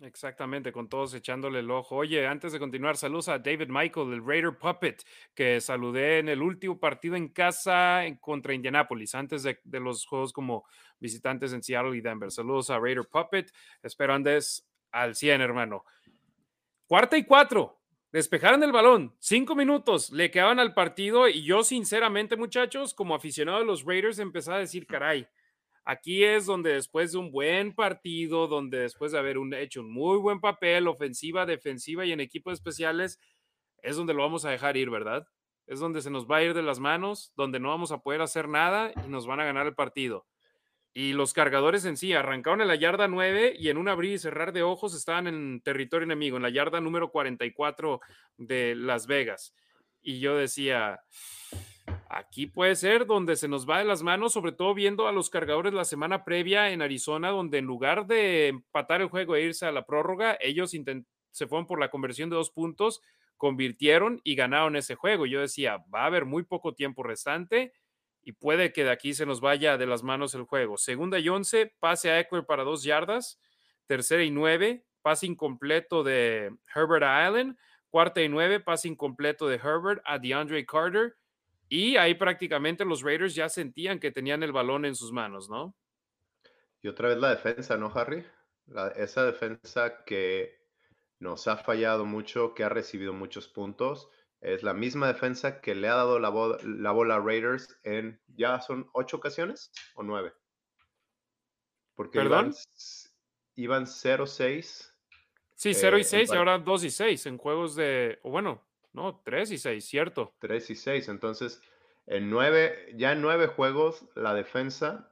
[0.00, 1.96] Exactamente, con todos echándole el ojo.
[1.96, 5.04] Oye, antes de continuar, saludos a David Michael, el Raider Puppet,
[5.34, 10.32] que saludé en el último partido en casa contra Indianapolis, antes de, de, los juegos
[10.32, 10.64] como
[10.98, 12.32] visitantes en Seattle y Denver.
[12.32, 13.52] Saludos a Raider Puppet.
[13.80, 15.84] Espero andes al 100, hermano.
[16.86, 17.80] Cuarta y cuatro.
[18.12, 19.16] Despejaron el balón.
[19.18, 24.18] Cinco minutos le quedaban al partido y yo, sinceramente, muchachos, como aficionado de los Raiders,
[24.18, 25.26] empecé a decir, caray,
[25.86, 30.18] aquí es donde después de un buen partido, donde después de haber hecho un muy
[30.18, 33.18] buen papel, ofensiva, defensiva y en equipos especiales,
[33.78, 35.26] es donde lo vamos a dejar ir, ¿verdad?
[35.66, 38.20] Es donde se nos va a ir de las manos, donde no vamos a poder
[38.20, 40.26] hacer nada y nos van a ganar el partido.
[40.94, 44.18] Y los cargadores en sí arrancaron en la yarda 9 y en un abrir y
[44.18, 48.00] cerrar de ojos estaban en territorio enemigo, en la yarda número 44
[48.36, 49.54] de Las Vegas.
[50.02, 51.00] Y yo decía,
[52.10, 55.30] aquí puede ser donde se nos va de las manos, sobre todo viendo a los
[55.30, 59.64] cargadores la semana previa en Arizona, donde en lugar de empatar el juego e irse
[59.64, 60.72] a la prórroga, ellos
[61.30, 63.00] se fueron por la conversión de dos puntos,
[63.38, 65.24] convirtieron y ganaron ese juego.
[65.24, 67.72] Yo decía, va a haber muy poco tiempo restante
[68.24, 70.76] y puede que de aquí se nos vaya de las manos el juego.
[70.76, 73.40] Segunda y once, pase a Eckler para dos yardas.
[73.86, 77.58] Tercera y nueve, pase incompleto de Herbert a Allen.
[77.90, 81.16] Cuarta y nueve, pase incompleto de Herbert a DeAndre Carter.
[81.68, 85.74] Y ahí prácticamente los Raiders ya sentían que tenían el balón en sus manos, ¿no?
[86.80, 88.24] Y otra vez la defensa, ¿no, Harry?
[88.96, 90.62] esa defensa que
[91.18, 94.08] nos ha fallado mucho, que ha recibido muchos puntos
[94.42, 98.90] es la misma defensa que le ha dado la, bola a Raiders en, ¿ya son
[98.92, 100.32] ocho ocasiones o nueve?
[101.94, 102.52] Porque ¿Perdón?
[103.54, 104.92] iban 0-6.
[105.54, 108.60] Sí, 0 y 6 eh, y ahora 2 y 6 en juegos de, o bueno,
[108.92, 110.34] no, 3 y 6, cierto.
[110.40, 111.62] 3 y 6, entonces
[112.06, 115.08] en nueve, ya en nueve juegos la defensa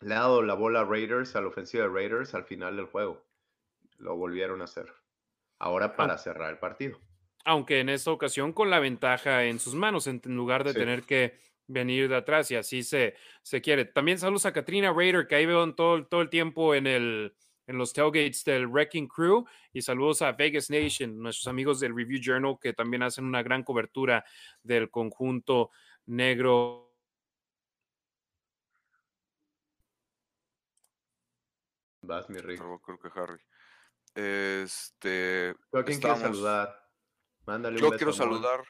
[0.00, 2.86] le ha dado la bola a Raiders, a la ofensiva de Raiders al final del
[2.86, 3.24] juego.
[3.98, 4.92] Lo volvieron a hacer.
[5.60, 6.98] Ahora para cerrar el partido
[7.44, 11.38] aunque en esta ocasión con la ventaja en sus manos, en lugar de tener que
[11.66, 13.84] venir de atrás y así se, se quiere.
[13.84, 17.34] También saludos a Katrina Raider, que ahí veo todo, todo el tiempo en, el,
[17.66, 22.20] en los tailgates del Wrecking Crew, y saludos a Vegas Nation, nuestros amigos del Review
[22.22, 24.24] Journal, que también hacen una gran cobertura
[24.62, 25.70] del conjunto
[26.06, 26.92] negro.
[32.02, 32.60] Vas, mi Rick.
[32.84, 33.40] Creo que Harry.
[34.14, 35.54] Este.
[35.84, 36.83] quién saludar?
[37.76, 38.64] Yo quiero saludar,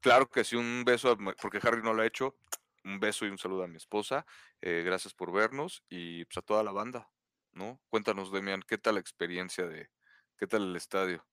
[0.00, 2.36] claro que sí, un beso, porque Harry no lo ha hecho.
[2.84, 4.24] Un beso y un saludo a mi esposa.
[4.62, 7.10] Eh, gracias por vernos y pues a toda la banda,
[7.52, 7.80] ¿no?
[7.90, 9.90] Cuéntanos, Demian, ¿qué tal la experiencia de,
[10.38, 11.26] qué tal el estadio?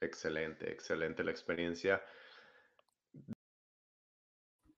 [0.00, 2.04] Excelente, excelente la experiencia.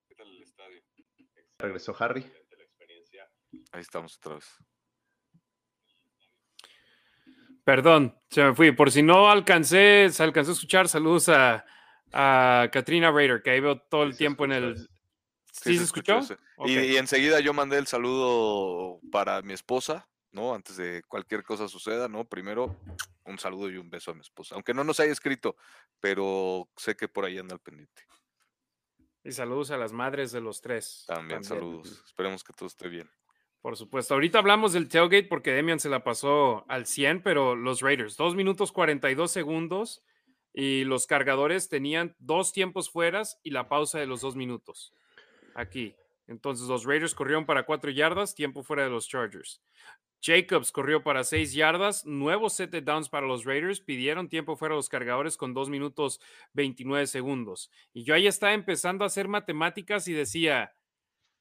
[0.06, 0.82] ¿Qué tal el estadio?
[1.58, 2.32] Regresó Harry.
[3.72, 4.58] Ahí estamos otra vez.
[7.66, 8.70] Perdón, se me fui.
[8.70, 11.66] Por si no alcancé, se alcanzó a escuchar, saludos a,
[12.12, 14.88] a Katrina Raider, que ahí veo todo el tiempo en el.
[15.50, 16.20] ¿Sí, se, escuchó?
[16.64, 20.54] Y, enseguida yo mandé el saludo para mi esposa, ¿no?
[20.54, 22.24] Antes de cualquier cosa suceda, ¿no?
[22.24, 22.78] Primero,
[23.24, 24.54] un saludo y un beso a mi esposa.
[24.54, 25.56] Aunque no nos haya escrito,
[25.98, 28.06] pero sé que por ahí anda el pendiente.
[29.24, 31.02] Y saludos a las madres de los tres.
[31.08, 32.00] También, saludos.
[32.06, 33.10] Esperemos que todo esté bien.
[33.66, 34.14] Por supuesto.
[34.14, 38.36] Ahorita hablamos del tailgate porque Demian se la pasó al 100, pero los Raiders, 2
[38.36, 40.04] minutos 42 segundos
[40.54, 44.94] y los cargadores tenían dos tiempos fueras y la pausa de los dos minutos.
[45.56, 45.96] Aquí.
[46.28, 49.60] Entonces los Raiders corrieron para cuatro yardas, tiempo fuera de los Chargers.
[50.22, 54.78] Jacobs corrió para seis yardas, nuevo set downs para los Raiders, pidieron tiempo fuera de
[54.78, 56.20] los cargadores con dos minutos
[56.52, 57.72] 29 segundos.
[57.92, 60.72] Y yo ahí estaba empezando a hacer matemáticas y decía,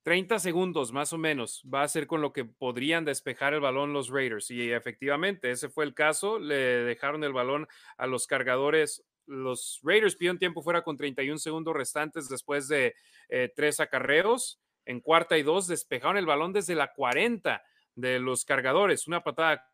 [0.06, 3.92] 30 segundos más o menos va a ser con lo que podrían despejar el balón
[3.92, 4.52] los Raiders.
[4.52, 6.38] Y efectivamente, ese fue el caso.
[6.38, 9.04] Le dejaron el balón a los cargadores.
[9.26, 12.94] Los Raiders pidieron tiempo fuera con 31 segundos restantes después de
[13.30, 14.62] eh, tres acarreos.
[14.86, 17.64] En cuarta y dos despejaron el balón desde la 40
[17.96, 19.08] de los cargadores.
[19.08, 19.68] Una patada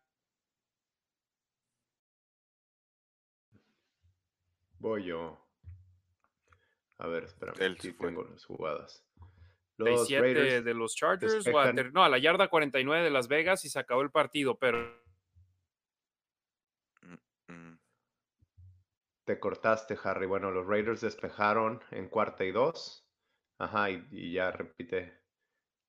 [4.78, 5.46] Voy yo.
[6.96, 7.60] A ver, espérame.
[7.60, 8.08] Él Aquí sí fue.
[8.08, 9.04] tengo las jugadas.
[9.90, 13.28] Los 37 Raiders de los Chargers, o a no, a la yarda 49 de Las
[13.28, 15.02] Vegas y se acabó el partido, pero
[17.48, 17.74] Mm,
[19.24, 20.26] te cortaste, Harry.
[20.26, 23.06] Bueno, los Raiders despejaron en cuarta y dos.
[23.58, 25.20] Ajá, y, y ya repite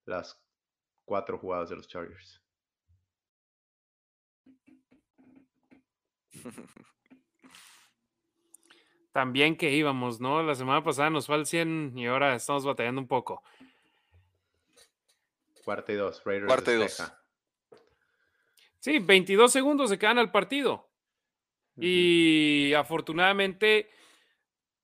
[0.06, 0.44] las
[1.06, 2.44] cuatro jugadas de los Chargers.
[9.14, 10.44] también que íbamos, ¿no?
[10.44, 13.44] La semana pasada nos fue al 100 y ahora estamos batallando un poco.
[15.64, 16.24] Cuarta y dos.
[16.24, 17.04] Raiders Cuarta y dos.
[18.80, 20.90] Sí, 22 segundos se quedan al partido.
[21.78, 23.90] Y afortunadamente,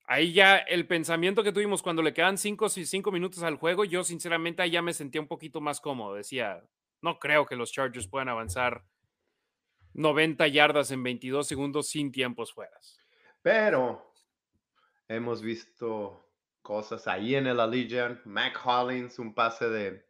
[0.06, 4.04] ahí ya el pensamiento que tuvimos cuando le quedan 5 cinco minutos al juego, yo
[4.04, 6.16] sinceramente ahí ya me sentía un poquito más cómodo.
[6.16, 6.64] Decía,
[7.02, 8.86] no creo que los Chargers puedan avanzar
[9.94, 12.98] 90 yardas en 22 segundos sin tiempos fueras.
[13.42, 14.14] Pero
[15.08, 16.26] hemos visto
[16.62, 18.26] cosas ahí en el Allegiant.
[18.26, 20.09] Mac Hollins, un pase de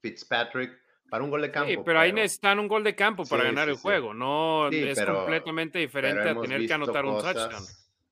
[0.00, 0.78] Fitzpatrick
[1.08, 1.70] para un gol de campo.
[1.70, 3.82] Sí, pero ahí necesitan un gol de campo para Sí, ganar sí, el sí.
[3.82, 4.14] juego.
[4.14, 7.64] No Sí, es pero- completamente pero diferente a tener que anotar un touchdown.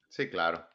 [0.08, 0.66] Sí, claro.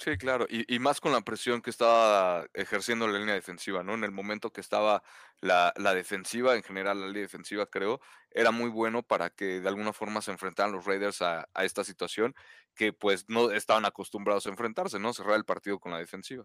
[0.00, 3.94] Sí, claro, y, y más con la presión que estaba ejerciendo la línea defensiva, ¿no?
[3.94, 5.02] En el momento que estaba
[5.40, 8.00] la, la defensiva, en general la línea defensiva, creo,
[8.30, 11.82] era muy bueno para que de alguna forma se enfrentaran los Raiders a, a esta
[11.82, 12.32] situación
[12.76, 15.12] que pues no estaban acostumbrados a enfrentarse, ¿no?
[15.12, 16.44] Cerrar el partido con la defensiva.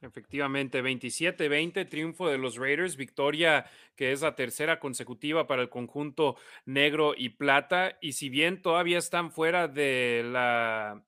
[0.00, 6.36] Efectivamente, 27-20, triunfo de los Raiders, victoria que es la tercera consecutiva para el conjunto
[6.66, 7.98] negro y plata.
[8.00, 11.04] Y si bien todavía están fuera de la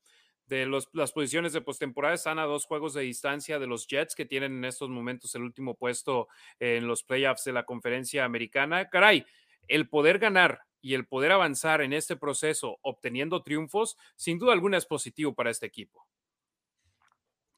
[0.51, 4.27] de las posiciones de postemporada, están a dos juegos de distancia de los Jets, que
[4.27, 6.27] tienen en estos momentos el último puesto
[6.59, 8.89] en los playoffs de la conferencia americana.
[8.91, 9.25] Caray,
[9.69, 14.77] el poder ganar y el poder avanzar en este proceso obteniendo triunfos, sin duda alguna
[14.77, 16.09] es positivo para este equipo.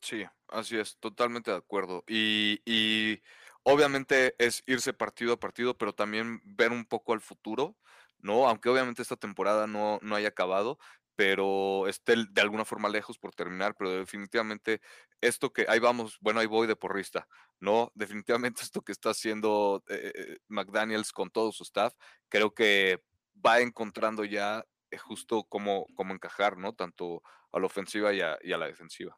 [0.02, 2.02] Sí, así es, totalmente de acuerdo.
[2.08, 3.22] Y, y
[3.62, 7.76] obviamente es irse partido a partido, pero también ver un poco al futuro,
[8.18, 8.48] ¿no?
[8.48, 10.78] Aunque obviamente esta temporada no, no haya acabado,
[11.14, 14.80] pero esté de alguna forma lejos por terminar, pero definitivamente
[15.20, 17.28] esto que, ahí vamos, bueno, ahí voy de porrista,
[17.60, 17.92] ¿no?
[17.94, 21.94] Definitivamente esto que está haciendo eh, eh, McDaniels con todo su staff,
[22.28, 23.00] creo que
[23.44, 26.72] va encontrando ya eh, justo cómo, cómo encajar, ¿no?
[26.74, 27.22] Tanto
[27.52, 29.16] a la ofensiva y a- y a la defensiva.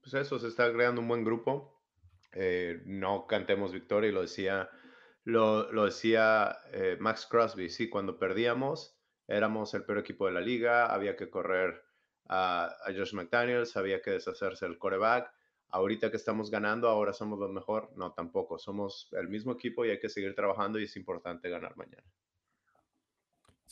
[0.00, 1.80] Pues eso, se está creando un buen grupo.
[2.32, 4.70] Eh, no cantemos victoria, y lo decía,
[5.24, 7.68] lo, decía eh, Max Crosby.
[7.70, 8.96] Sí, cuando perdíamos,
[9.26, 11.82] éramos el peor equipo de la liga, había que correr
[12.28, 15.32] a, a Josh McDaniels, había que deshacerse del coreback.
[15.68, 17.90] Ahorita que estamos ganando, ahora somos los mejor.
[17.96, 18.58] No, tampoco.
[18.58, 22.04] Somos el mismo equipo y hay que seguir trabajando y es importante ganar mañana.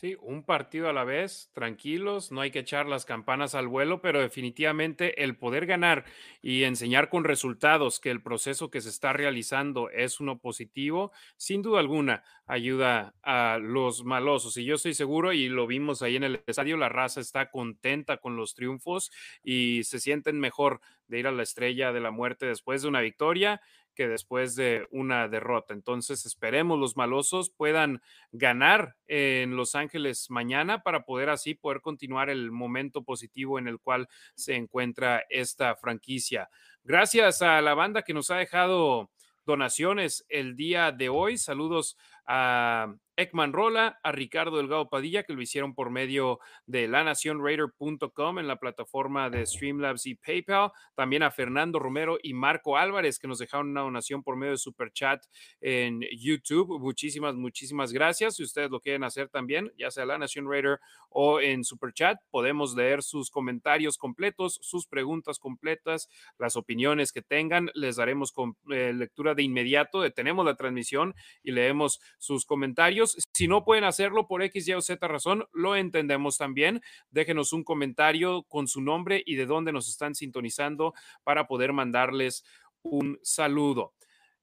[0.00, 4.00] Sí, un partido a la vez, tranquilos, no hay que echar las campanas al vuelo,
[4.00, 6.04] pero definitivamente el poder ganar
[6.40, 11.62] y enseñar con resultados que el proceso que se está realizando es uno positivo, sin
[11.62, 14.56] duda alguna ayuda a los malosos.
[14.56, 18.18] Y yo estoy seguro, y lo vimos ahí en el estadio, la raza está contenta
[18.18, 19.10] con los triunfos
[19.42, 23.00] y se sienten mejor de ir a la estrella de la muerte después de una
[23.00, 23.60] victoria
[23.98, 25.74] que después de una derrota.
[25.74, 32.30] Entonces esperemos los malosos puedan ganar en Los Ángeles mañana para poder así poder continuar
[32.30, 36.48] el momento positivo en el cual se encuentra esta franquicia.
[36.84, 39.10] Gracias a la banda que nos ha dejado
[39.44, 41.36] donaciones el día de hoy.
[41.36, 48.38] Saludos a Ekman Rola, a Ricardo Delgado Padilla, que lo hicieron por medio de lanacionraider.com
[48.38, 50.70] en la plataforma de Streamlabs y PayPal.
[50.94, 54.58] También a Fernando Romero y Marco Álvarez, que nos dejaron una donación por medio de
[54.58, 55.24] Super Chat
[55.60, 56.78] en YouTube.
[56.78, 58.36] Muchísimas, muchísimas gracias.
[58.36, 60.78] Si ustedes lo quieren hacer también, ya sea La Nación Raider
[61.10, 66.08] o en Super Chat, podemos leer sus comentarios completos, sus preguntas completas,
[66.38, 67.70] las opiniones que tengan.
[67.74, 68.32] Les daremos
[68.70, 70.02] eh, lectura de inmediato.
[70.02, 73.07] Detenemos la transmisión y leemos sus comentarios.
[73.32, 76.82] Si no pueden hacerlo por X, Y o Z razón, lo entendemos también.
[77.10, 80.94] Déjenos un comentario con su nombre y de dónde nos están sintonizando
[81.24, 82.44] para poder mandarles
[82.82, 83.94] un saludo.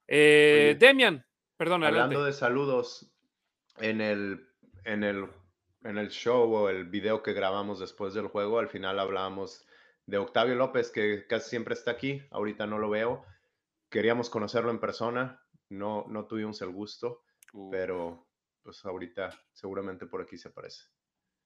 [0.07, 1.25] Eh, Oye, Demian,
[1.57, 2.15] perdón, adelante.
[2.15, 3.11] Hablando de saludos,
[3.77, 4.47] en el,
[4.83, 5.27] en, el,
[5.83, 9.65] en el show o el video que grabamos después del juego, al final hablábamos
[10.05, 13.25] de Octavio López, que casi siempre está aquí, ahorita no lo veo.
[13.89, 17.21] Queríamos conocerlo en persona, no, no tuvimos el gusto,
[17.55, 18.24] Uh, pero
[18.65, 20.85] pues ahorita seguramente por aquí se aparece.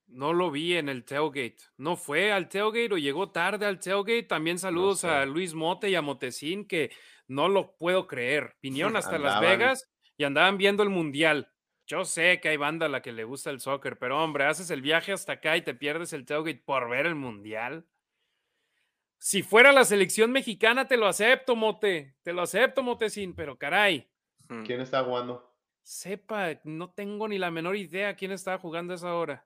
[0.07, 1.57] No lo vi en el tailgate.
[1.75, 4.23] ¿No fue al tailgate o llegó tarde al tailgate?
[4.23, 5.09] También saludos sé.
[5.09, 6.91] a Luis Mote y a Motecín, que
[7.27, 8.55] no lo puedo creer.
[8.61, 11.51] Vinieron hasta Las Vegas y andaban viendo el Mundial.
[11.85, 14.69] yo sé que hay banda a la que le gusta el soccer, pero hombre, haces
[14.69, 17.85] el viaje hasta acá y te pierdes el tailgate por ver el mundial.
[19.17, 22.15] Si fuera la selección mexicana, te lo acepto, Mote.
[22.23, 24.09] Te lo acepto, Motecín, pero caray.
[24.47, 24.63] Mm.
[24.63, 25.48] ¿Quién está jugando?
[25.83, 29.45] Sepa, no tengo ni la menor idea quién estaba jugando a esa hora.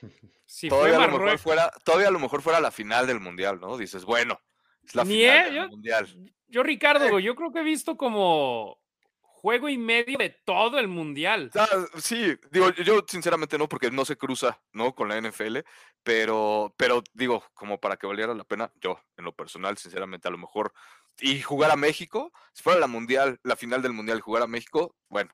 [0.52, 3.20] Si todavía, fue a lo mejor fuera, todavía a lo mejor fuera la final del
[3.20, 3.78] mundial, ¿no?
[3.78, 4.40] Dices, bueno,
[4.82, 6.30] es la Ni final eh, del yo- mundial.
[6.48, 8.80] Yo, Ricardo, yo creo que he visto como
[9.20, 11.52] juego y medio de todo el mundial.
[11.54, 14.92] Ah, sí, digo, yo sinceramente no, porque no se cruza, ¿no?
[14.92, 15.58] Con la NFL,
[16.02, 20.32] pero, pero digo, como para que valiera la pena, yo, en lo personal, sinceramente, a
[20.32, 20.72] lo mejor,
[21.20, 24.48] y jugar a México, si fuera la mundial, la final del mundial, y jugar a
[24.48, 25.30] México, bueno,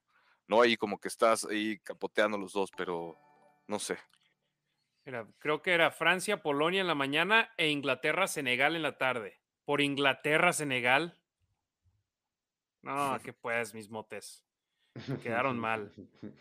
[0.49, 3.19] no ahí como que estás ahí capoteando los dos, pero
[3.67, 3.99] no sé.
[5.39, 9.41] Creo que era Francia, Polonia en la mañana e Inglaterra, Senegal en la tarde.
[9.65, 11.17] Por Inglaterra, Senegal.
[12.83, 14.45] No, que pues, mis motes.
[15.23, 15.93] Quedaron mal.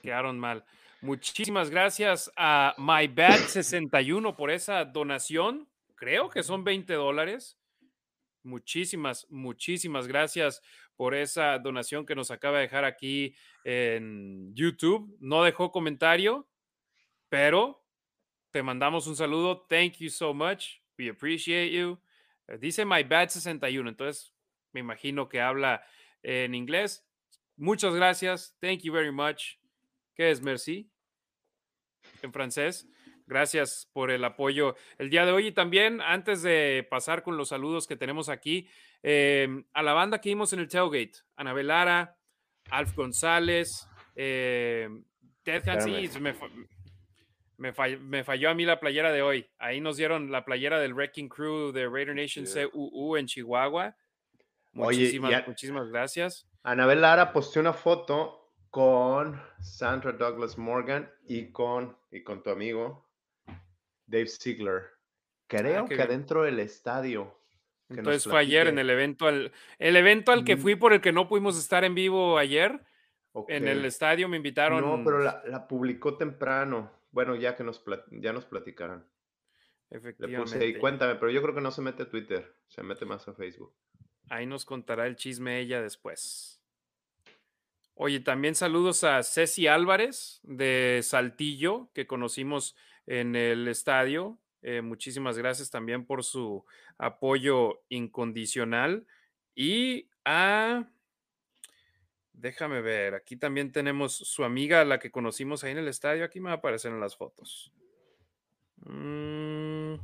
[0.01, 0.66] Quedaron mal.
[1.01, 5.70] Muchísimas gracias a MyBad61 por esa donación.
[5.95, 7.60] Creo que son 20 dólares.
[8.46, 10.62] Muchísimas, muchísimas gracias
[10.96, 15.18] por esa donación que nos acaba de dejar aquí en YouTube.
[15.20, 16.48] No dejó comentario,
[17.28, 17.84] pero
[18.52, 19.66] te mandamos un saludo.
[19.68, 20.80] Thank you so much.
[20.98, 22.00] We appreciate you.
[22.48, 24.34] Eh, Dice My Bad 61, entonces
[24.72, 25.84] me imagino que habla
[26.24, 27.06] en inglés.
[27.58, 28.56] Muchas gracias.
[28.62, 29.58] Thank you very much.
[30.16, 30.89] ¿Qué es merci?
[32.22, 32.88] En francés.
[33.28, 37.49] Gracias por el apoyo el día de hoy y también antes de pasar con los
[37.49, 38.67] saludos que tenemos aquí,
[39.01, 42.17] eh, a la banda que vimos en el tailgate, Anabel Lara,
[42.69, 44.89] Alf González, eh,
[45.43, 45.63] Ted
[46.19, 46.36] me,
[47.57, 49.47] me, fall- me falló a mí la playera de hoy.
[49.59, 52.45] Ahí nos dieron la playera del Wrecking Crew de Raider Nation.
[52.71, 53.95] CUU en Chihuahua.
[54.78, 56.47] Oye, Muchísimas, muchísimas gracias.
[56.63, 63.05] Anabel Lara posteó una foto con Sandra Douglas Morgan y con, y con tu amigo
[64.06, 64.84] Dave Ziegler.
[65.47, 66.08] Creo Ah, qué que bien.
[66.08, 67.38] adentro del estadio.
[67.89, 71.12] Entonces fue ayer en el evento al, el evento al que fui por el que
[71.12, 72.84] no pudimos estar en vivo ayer.
[73.47, 74.82] En el estadio me invitaron.
[74.82, 76.91] No, pero la, la publicó temprano.
[77.12, 79.06] Bueno, ya que nos, ya nos platicarán.
[79.89, 80.80] Le puse ahí, Efectivamente.
[80.80, 83.74] cuéntame, pero yo creo que no se mete a Twitter, se mete más a Facebook.
[84.30, 86.60] Ahí nos contará el chisme ella después.
[87.93, 92.76] Oye, también saludos a Ceci Álvarez de Saltillo, que conocimos
[93.08, 94.38] en el estadio.
[94.62, 96.66] Eh, muchísimas gracias también por su
[96.97, 99.06] apoyo incondicional.
[99.56, 100.88] Y a...
[102.34, 106.26] Déjame ver, aquí también tenemos su amiga, la que conocimos ahí en el estadio.
[106.26, 107.72] Aquí me va a aparecer en las fotos.
[108.86, 109.95] Mm.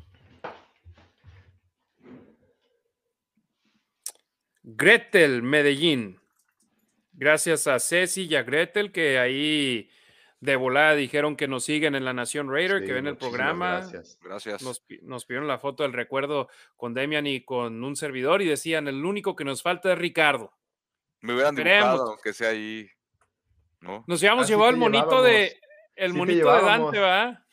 [4.64, 6.20] Gretel Medellín.
[7.14, 9.90] Gracias a Ceci y a Gretel que ahí
[10.42, 13.78] de volada dijeron que nos siguen en la Nación Raider, Sí, que ven el programa.
[13.78, 14.18] Gracias.
[14.22, 14.62] Gracias.
[14.64, 18.88] Nos, nos pidieron la foto del recuerdo con Demian y con un servidor y decían,
[18.88, 20.52] el único que nos falta es Ricardo.
[21.22, 22.90] Me hubieran dibujado, aunque sea ahí,
[23.80, 24.04] ¿no?
[24.08, 25.60] Nos habíamos Ah, llevado el monito de
[25.96, 26.62] el Sí monito de.
[26.64, 27.46] Dante, ¿va?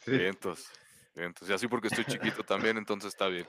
[0.00, 0.12] Sí.
[0.12, 0.66] Vientos,
[1.14, 1.48] vientos.
[1.50, 3.46] Y así porque estoy chiquito también, entonces está bien.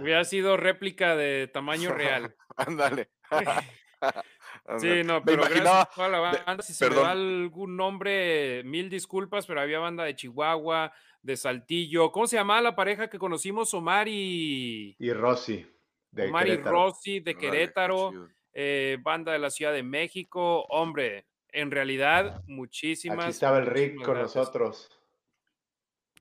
[0.00, 2.36] Hubiera sido réplica de tamaño real.
[2.56, 3.10] Ándale.
[4.78, 6.62] Sí, no, pero gracias imaginaba, a toda la banda.
[6.62, 7.10] Si se me va perdón.
[7.10, 10.92] algún nombre, mil disculpas, pero había banda de Chihuahua,
[11.22, 12.12] de Saltillo.
[12.12, 13.72] ¿Cómo se llamaba la pareja que conocimos?
[13.74, 15.66] Omar y, Y Rosy,
[16.10, 16.56] de Omar y.
[16.56, 18.12] Rossi de Querétaro,
[18.52, 20.62] eh, banda de la Ciudad de México.
[20.68, 23.20] Hombre, en realidad, muchísimas.
[23.24, 24.36] Aquí estaba el Rick con gracias.
[24.36, 24.88] nosotros,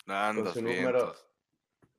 [0.08, 0.82] Andas, su vientos.
[0.82, 1.16] número-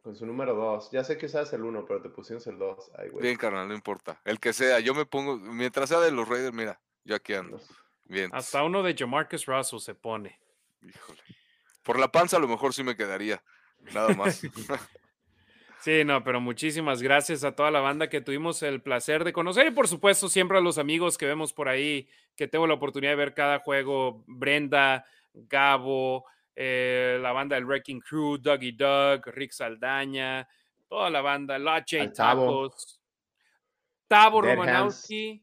[0.02, 0.90] con su número 2.
[0.90, 2.90] Ya sé que sabes el 1, pero te pusimos el 2.
[2.98, 3.22] Ay, güey.
[3.22, 4.20] Bien, carnal, no importa.
[4.24, 7.60] El que sea, yo me pongo, mientras sea de los Raiders, mira, yo aquí ando.
[8.04, 8.30] Bien.
[8.32, 10.38] Hasta uno de Jamarcus Russell se pone.
[10.82, 11.22] Híjole.
[11.82, 13.42] Por la panza a lo mejor sí me quedaría.
[13.92, 14.42] Nada más.
[15.80, 19.66] Sí, no, pero muchísimas gracias a toda la banda que tuvimos el placer de conocer
[19.68, 23.12] y por supuesto siempre a los amigos que vemos por ahí, que tengo la oportunidad
[23.12, 26.26] de ver cada juego, Brenda, Gabo,
[26.56, 30.46] eh, la banda del Wrecking Crew, Dougie Doug, Rick Saldaña,
[30.88, 32.12] toda la banda, Al Tabo.
[32.12, 33.00] Tacos,
[34.08, 35.42] Tabo Dead Romanowski,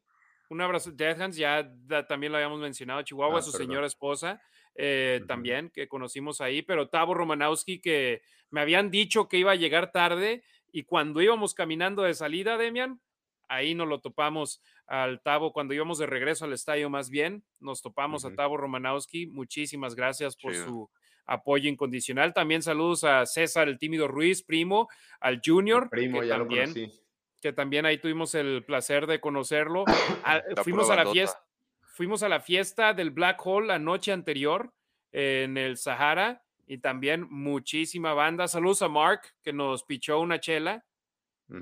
[0.49, 3.67] un abrazo, Dead Hands, ya da- también lo habíamos mencionado, Chihuahua, Ah, su perdón.
[3.67, 4.41] señora esposa,
[4.75, 9.55] eh, también, que conocimos ahí, pero Tabo Romanowski, que me habían dicho que iba a
[9.55, 13.01] llegar tarde y cuando íbamos caminando de salida, Demian,
[13.47, 17.81] ahí nos lo topamos al Tabo, cuando íbamos de regreso al estadio más bien, nos
[17.81, 18.35] topamos a Ujú.
[18.37, 20.65] Tabo Romanowski, muchísimas gracias por Chido.
[20.65, 20.89] su
[21.25, 22.33] apoyo incondicional.
[22.33, 24.87] También saludos a César el Tímido Ruiz, primo,
[25.19, 27.01] al Junior, Primo, que ya también lo conocí.
[27.41, 29.83] que también ahí tuvimos el placer de conocerlo.
[30.23, 31.39] Ah, fuimos a la fiesta,
[31.81, 34.73] fuimos a la fiesta del Black Hole la noche anterior
[35.11, 38.47] en el Sahara y también muchísima banda.
[38.47, 40.85] Saludos a Mark, que nos pichó una chela.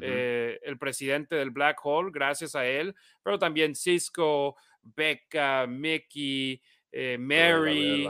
[0.02, 6.62] Eh, el presidente del Black Hole, gracias a él, pero también Cisco, Becca, Mickey,
[6.92, 8.10] eh, Mary,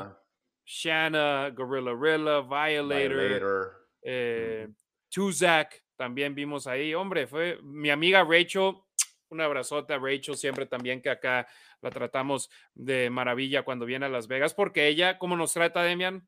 [0.64, 4.70] Shanna, Gorilla Rilla, Violator, eh,
[5.10, 6.94] Tuzak, también vimos ahí.
[6.94, 8.76] Hombre, fue mi amiga Rachel,
[9.30, 11.48] un abrazote a Rachel, siempre también que acá
[11.82, 16.28] la tratamos de maravilla cuando viene a Las Vegas, porque ella, ¿cómo nos trata, Demian?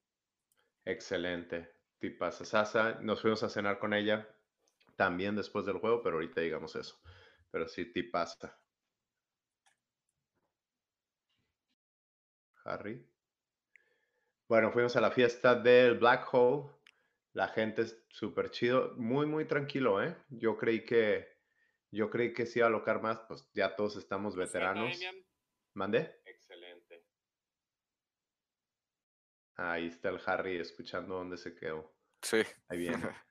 [0.84, 1.72] Excelente.
[2.00, 4.28] Tipaza Sasa, nos fuimos a cenar con ella
[4.98, 7.00] también después del juego, pero ahorita digamos eso.
[7.52, 8.60] Pero sí, tipaza.
[12.66, 13.08] Harry.
[14.50, 16.74] Bueno, fuimos a la fiesta del Black Hole.
[17.34, 20.18] La gente es súper chido, muy, muy tranquilo, ¿eh?
[20.30, 21.38] Yo creí que,
[21.92, 25.00] yo creí que sí iba a alocar más, pues ya todos estamos veteranos.
[25.76, 26.20] ¿Mande?
[26.26, 27.06] Excelente.
[29.56, 31.96] Ahí está el Harry escuchando dónde se quedó.
[32.24, 32.42] Sí.
[32.68, 32.98] Ahí viene.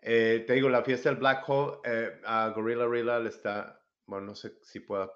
[0.00, 4.26] Eh, te digo, la fiesta del Black Hole, eh, a Gorilla Rilla le está, bueno,
[4.26, 5.12] no sé si pueda,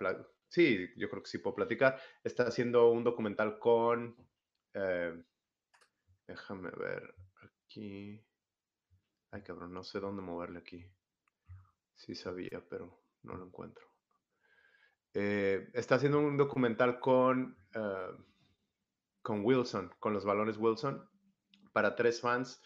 [0.48, 2.00] sí, yo creo que sí puedo platicar.
[2.24, 4.16] Está haciendo un documental con,
[4.74, 5.22] eh,
[6.26, 8.24] déjame ver, aquí,
[9.30, 10.84] ay cabrón, no sé dónde moverle aquí.
[11.94, 13.86] Sí sabía, pero no lo encuentro.
[15.12, 18.10] Eh, está haciendo un documental con, eh,
[19.22, 21.08] con Wilson, con los balones Wilson,
[21.72, 22.62] para tres fans.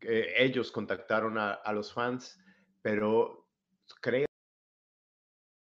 [0.00, 2.38] Ellos contactaron a, los fans,
[2.82, 3.48] pero
[4.00, 4.26] creo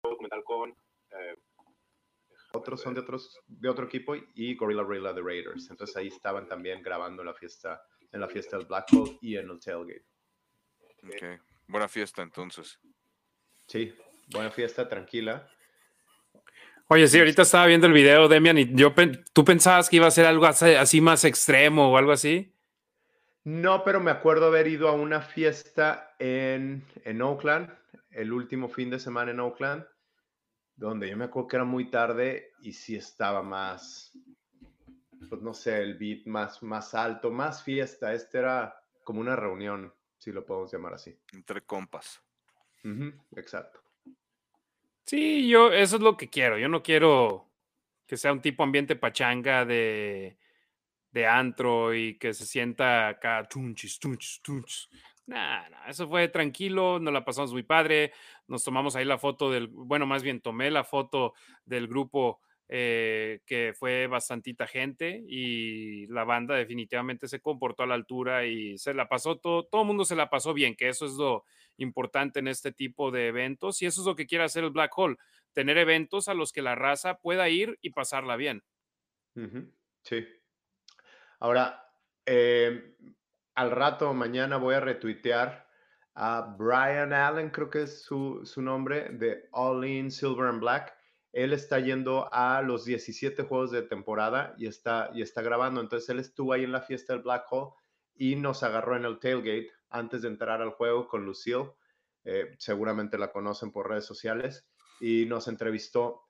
[0.02, 1.36] documental con eh,
[2.52, 5.70] otros son de otros de otro equipo y Gorilla Rilla de Raiders.
[5.70, 7.82] Entonces ahí estaban también grabando en la fiesta
[8.12, 10.04] en la fiesta del Black Hole y en el tailgate.
[11.04, 11.38] Okay.
[11.66, 12.78] Buena fiesta entonces.
[13.66, 13.94] Sí,
[14.32, 15.48] buena fiesta, tranquila.
[16.88, 18.92] Oye, sí, ahorita estaba viendo el video, Demian, y yo,
[19.32, 22.52] ¿tú pensabas que iba a ser algo así más extremo o algo así?
[23.44, 27.70] No, pero me acuerdo haber ido a una fiesta en, en Oakland,
[28.10, 29.86] el último fin de semana en Oakland,
[30.76, 34.12] donde yo me acuerdo que era muy tarde y sí estaba más,
[35.28, 38.12] pues no sé, el beat más, más alto, más fiesta.
[38.12, 41.16] Este era como una reunión, si lo podemos llamar así.
[41.32, 42.22] Entre compas.
[43.36, 43.82] exacto.
[45.04, 46.58] Sí, yo, eso es lo que quiero.
[46.58, 47.46] Yo no quiero
[48.06, 50.36] que sea un tipo ambiente pachanga de,
[51.10, 54.88] de antro y que se sienta acá tunchis, tunchis, tunchis.
[55.26, 58.12] Nah, eso fue tranquilo, nos la pasamos muy padre.
[58.48, 61.34] Nos tomamos ahí la foto del, bueno, más bien tomé la foto
[61.64, 62.40] del grupo
[62.72, 68.78] eh, que fue bastantita gente y la banda definitivamente se comportó a la altura y
[68.78, 71.44] se la pasó todo, todo el mundo se la pasó bien, que eso es lo
[71.78, 74.96] importante en este tipo de eventos y eso es lo que quiere hacer el Black
[74.96, 75.16] Hole,
[75.52, 78.62] tener eventos a los que la raza pueda ir y pasarla bien.
[80.04, 80.24] Sí.
[81.40, 81.84] Ahora,
[82.24, 82.94] em,
[83.54, 85.66] al rato, mañana voy a retuitear
[86.14, 90.94] a Brian Allen, creo que es su, su nombre, de All In Silver and Black
[91.32, 95.80] él está yendo a los 17 juegos de temporada y está, y está grabando.
[95.80, 97.72] Entonces él estuvo ahí en la fiesta del Black Hole
[98.16, 101.72] y nos agarró en el tailgate antes de entrar al juego con Lucille.
[102.24, 104.68] Eh, seguramente la conocen por redes sociales
[105.00, 106.22] y nos entrevistó.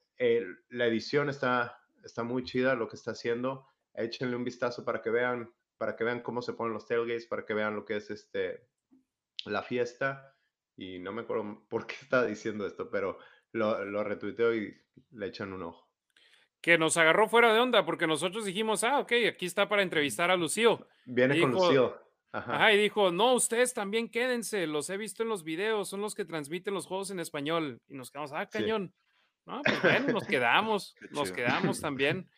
[0.68, 3.66] la edición está, está muy chida lo que está haciendo.
[4.03, 7.44] Échenle un vistazo para que vean, para que vean cómo se ponen los tailgates, para
[7.44, 8.68] que vean lo que es este,
[9.44, 10.36] la fiesta.
[10.76, 13.18] Y no me acuerdo por qué está diciendo esto, pero
[13.53, 14.76] lo, lo retuiteo y
[15.12, 15.88] le echan un ojo.
[16.61, 20.30] Que nos agarró fuera de onda porque nosotros dijimos, ah, ok, aquí está para entrevistar
[20.30, 20.86] a Lucio.
[21.07, 21.98] Viene con Lucio.
[22.32, 22.72] Ajá.
[22.72, 26.24] y dijo, no, ustedes también quédense, los he visto en los videos, son los que
[26.24, 27.80] transmiten los juegos en español.
[27.88, 28.94] Y nos quedamos, ah, cañón.
[29.46, 32.28] No, pues bueno, nos quedamos, nos quedamos también.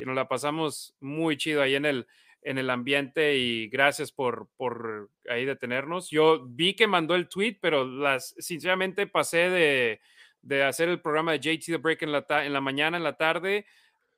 [0.00, 2.06] Y nos la pasamos muy chido ahí en el,
[2.42, 6.10] en el ambiente y gracias por, por ahí detenernos.
[6.10, 10.00] Yo vi que mandó el tweet, pero las, sinceramente pasé de,
[10.42, 13.16] de hacer el programa de JT The Break en la, en la mañana, en la
[13.16, 13.66] tarde,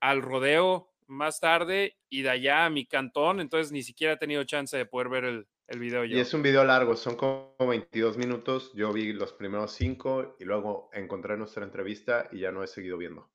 [0.01, 4.45] al rodeo más tarde y de allá a mi cantón, entonces ni siquiera he tenido
[4.45, 6.05] chance de poder ver el, el video.
[6.05, 10.45] Y es un video largo, son como 22 minutos, yo vi los primeros cinco y
[10.45, 13.29] luego encontré nuestra entrevista y ya no he seguido viendo.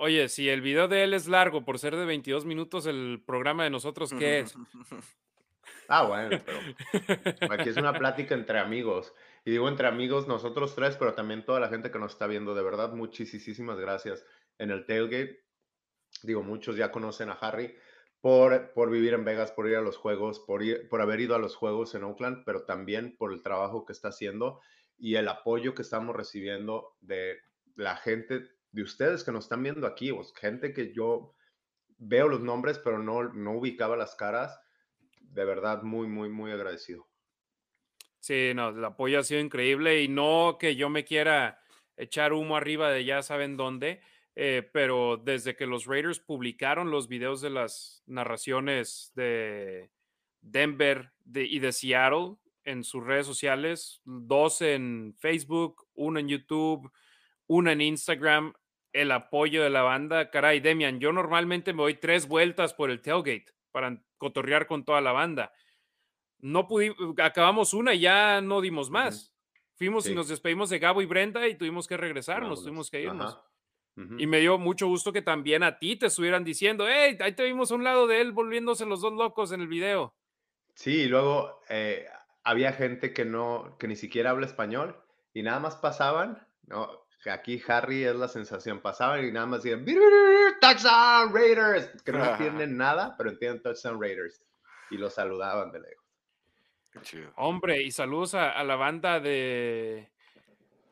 [0.00, 3.64] Oye, si el video de él es largo por ser de 22 minutos, el programa
[3.64, 4.54] de nosotros, ¿qué es?
[5.90, 6.38] Ah, bueno,
[7.40, 9.14] pero aquí es una plática entre amigos.
[9.46, 12.54] Y digo entre amigos, nosotros tres, pero también toda la gente que nos está viendo.
[12.54, 14.24] De verdad, muchísimas gracias.
[14.58, 15.44] En el tailgate,
[16.22, 17.74] digo, muchos ya conocen a Harry
[18.20, 21.38] por, por vivir en Vegas, por ir a los juegos, por, por haber ido a
[21.38, 24.60] los juegos en Oakland, pero también por el trabajo que está haciendo
[24.98, 27.38] y el apoyo que estamos recibiendo de
[27.76, 31.34] la gente de ustedes que nos están viendo aquí, o gente que yo
[31.98, 34.58] veo los nombres, pero no, no ubicaba las caras.
[35.20, 37.06] De verdad, muy, muy, muy agradecido.
[38.20, 41.60] Sí, no, el apoyo ha sido increíble y no que yo me quiera
[41.96, 44.00] echar humo arriba de ya saben dónde,
[44.34, 49.90] eh, pero desde que los Raiders publicaron los videos de las narraciones de
[50.40, 56.90] Denver y de Seattle en sus redes sociales, dos en Facebook, uno en YouTube,
[57.46, 58.52] uno en Instagram,
[58.92, 60.30] el apoyo de la banda.
[60.30, 65.00] Caray, Demian, yo normalmente me doy tres vueltas por el tailgate para cotorrear con toda
[65.00, 65.52] la banda.
[66.38, 69.34] No pudimos, acabamos una y ya no dimos más.
[69.74, 73.38] Fuimos y nos despedimos de Gabo y Brenda y tuvimos que regresarnos, tuvimos que irnos.
[74.16, 77.44] Y me dio mucho gusto que también a ti te estuvieran diciendo, hey, ahí te
[77.44, 80.14] vimos a un lado de él volviéndose los dos locos en el video.
[80.74, 82.06] Sí, y luego eh,
[82.44, 84.96] había gente que no, que ni siquiera habla español
[85.34, 87.07] y nada más pasaban, ¿no?
[87.26, 89.84] Aquí Harry es la sensación, pasaban y nada más decían,
[90.60, 94.42] Touchdown Raiders, que no entienden nada, pero entienden Touchdown Raiders.
[94.90, 96.08] Y lo saludaban de lejos.
[97.36, 100.10] Hombre, y saludos a, la banda de.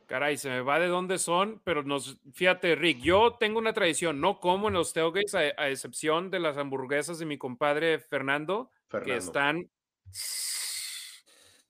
[0.07, 2.19] Caray, se me va de dónde son, pero nos.
[2.33, 6.57] Fíjate, Rick, yo tengo una tradición, no como en los tailgates, a, excepción de las
[6.57, 8.71] hamburguesas de mi compadre Fernando,
[9.05, 9.69] que están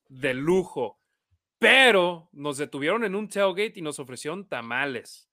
[0.09, 0.99] de lujo.
[1.59, 5.31] Pero nos detuvieron en un tailgate y nos ofrecieron tamales.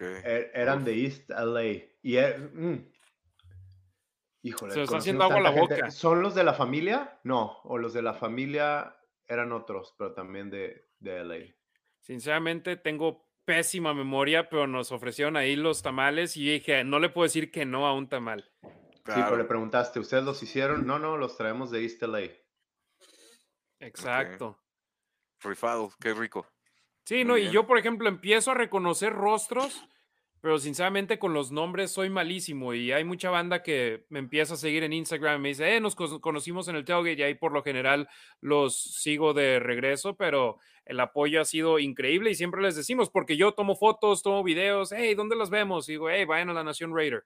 [0.00, 1.62] E, eran de East LA.
[2.02, 2.90] Y er, mm,
[4.42, 5.90] Híjole, se está haciendo agua la boca.
[5.90, 7.20] ¿Son los de la familia?
[7.24, 8.96] No, o los de la familia
[9.26, 11.54] eran otros, pero también de, de LA.
[12.00, 17.24] Sinceramente, tengo pésima memoria, pero nos ofrecieron ahí los tamales y dije, no le puedo
[17.24, 18.50] decir que no a un tamal.
[18.62, 20.86] Sí, pero le preguntaste, ¿ustedes los hicieron?
[20.86, 22.28] No, no, los traemos de East LA.
[23.80, 24.58] Exacto.
[25.42, 26.46] Rifado, qué rico.
[27.04, 29.84] Sí, no, y yo, por ejemplo, empiezo a reconocer rostros
[30.40, 34.56] pero sinceramente con los nombres soy malísimo y hay mucha banda que me empieza a
[34.56, 37.52] seguir en Instagram y me dice, eh, nos conocimos en el tailgate y ahí por
[37.52, 38.08] lo general
[38.40, 43.36] los sigo de regreso, pero el apoyo ha sido increíble y siempre les decimos, porque
[43.36, 45.88] yo tomo fotos, tomo videos, hey, ¿dónde los vemos?
[45.88, 47.24] Y digo, hey, vayan a la Nación Raider.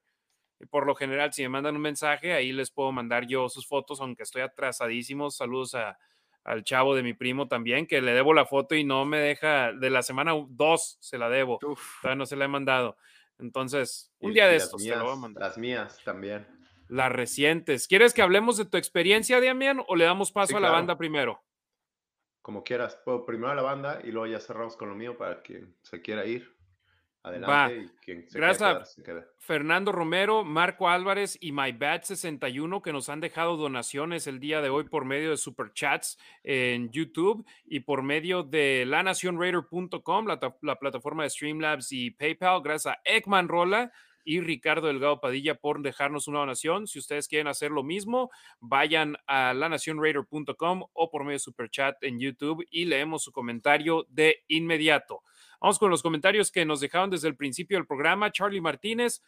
[0.58, 3.66] Y por lo general, si me mandan un mensaje, ahí les puedo mandar yo sus
[3.66, 5.30] fotos, aunque estoy atrasadísimo.
[5.30, 5.98] Saludos a,
[6.44, 9.72] al chavo de mi primo también, que le debo la foto y no me deja,
[9.72, 12.96] de la semana dos se la debo, todavía no se la he mandado.
[13.38, 15.42] Entonces, un día de estos lo voy a mandar.
[15.42, 16.46] Las mías también.
[16.88, 17.88] Las recientes.
[17.88, 21.42] ¿Quieres que hablemos de tu experiencia, Damián, o le damos paso a la banda primero?
[22.42, 22.98] Como quieras.
[23.26, 26.26] primero a la banda y luego ya cerramos con lo mío para quien se quiera
[26.26, 26.53] ir.
[27.24, 27.90] Adelante.
[28.34, 29.00] Gracias
[29.38, 34.84] Fernando Romero, Marco Álvarez y MyBat61 que nos han dejado donaciones el día de hoy
[34.84, 41.30] por medio de superchats en YouTube y por medio de lanacionraider.com, la, la plataforma de
[41.30, 42.60] Streamlabs y PayPal.
[42.62, 43.90] Gracias a Ekman Rola
[44.22, 46.86] y Ricardo Delgado Padilla por dejarnos una donación.
[46.86, 52.18] Si ustedes quieren hacer lo mismo, vayan a lanacionraider.com o por medio de Superchat en
[52.18, 55.22] YouTube y leemos su comentario de inmediato.
[55.60, 58.30] Vamos con los comentarios que nos dejaron desde el principio del programa.
[58.30, 59.22] Charlie Martínez.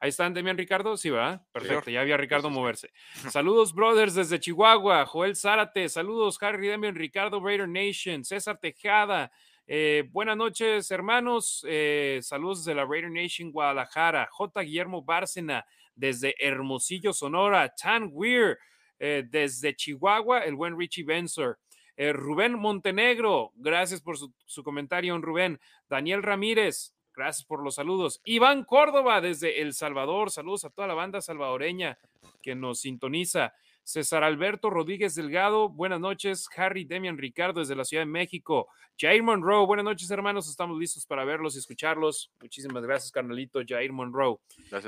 [0.00, 0.96] Ahí están, Demian Ricardo.
[0.96, 1.42] Sí, va.
[1.50, 2.92] Perfecto, ya había Ricardo moverse.
[3.30, 5.06] Saludos, brothers, desde Chihuahua.
[5.06, 5.88] Joel Zárate.
[5.88, 8.22] Saludos, Harry, Demian Ricardo, Raider Nation.
[8.22, 9.32] César Tejada.
[9.66, 11.64] Eh, buenas noches, hermanos.
[11.66, 14.28] Eh, saludos desde la Raider Nation Guadalajara.
[14.30, 14.60] J.
[14.60, 17.74] Guillermo Bárcena, desde Hermosillo, Sonora.
[17.74, 18.58] Tan Weir,
[18.98, 20.40] eh, desde Chihuahua.
[20.40, 21.58] El buen Richie Bensor.
[21.96, 25.60] Eh, Rubén Montenegro, gracias por su, comentario, Rubén.
[25.88, 28.20] Daniel Ramírez, gracias por los saludos.
[28.24, 31.98] Iván Córdoba desde El Salvador, saludos a toda la banda salvadoreña
[32.42, 33.54] que nos sintoniza.
[33.84, 36.48] César Alberto Rodríguez Delgado, buenas noches.
[36.56, 38.68] Harry Demian Ricardo desde la Ciudad de México.
[38.98, 40.48] Jair Monroe, buenas noches, hermanos.
[40.48, 42.32] Estamos listos para verlos y escucharlos.
[42.40, 44.38] Muchísimas gracias, carnalito Jair Monroe.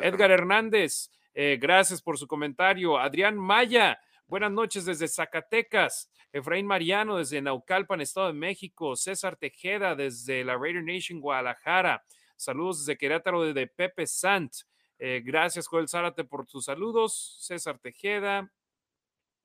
[0.01, 2.99] Edgar Hernández, eh, gracias por su comentario.
[2.99, 6.11] Adrián Maya, Buenas noches desde Zacatecas.
[6.33, 8.97] Efraín Mariano desde Naucalpan, Estado de México.
[8.97, 12.05] César Tejeda desde la Raider Nation, Guadalajara.
[12.35, 14.53] Saludos desde Querétaro, desde Pepe Sant.
[14.99, 17.37] Eh, gracias, Joel Zárate, por tus saludos.
[17.41, 18.51] César Tejeda.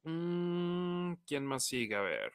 [0.02, 1.96] Mm, ¿Quién más sigue?
[1.96, 2.32] A ver.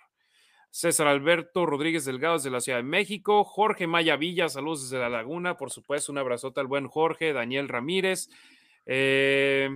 [0.71, 3.43] César Alberto Rodríguez Delgado desde la Ciudad de México.
[3.43, 5.57] Jorge Maya Villa, saludos desde La Laguna.
[5.57, 7.33] Por supuesto, un abrazote al buen Jorge.
[7.33, 8.31] Daniel Ramírez.
[8.85, 9.69] Eh,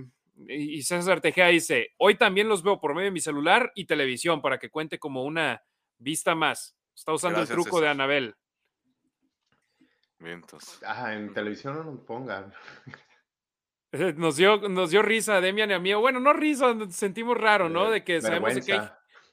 [0.53, 4.41] y César Tejea dice, hoy también los veo por medio de mi celular y televisión
[4.41, 5.63] para que cuente como una
[5.97, 6.75] vista más.
[6.95, 8.35] Está usando el truco de Anabel.
[10.19, 10.79] Vientos.
[10.85, 12.53] Ah, en televisión no nos pongan.
[14.15, 15.93] Nos dio, nos dio risa a Demian y a mí.
[15.93, 17.91] Bueno, no risa, sentimos raro, ¿no?
[17.91, 18.89] De que sabemos que hay,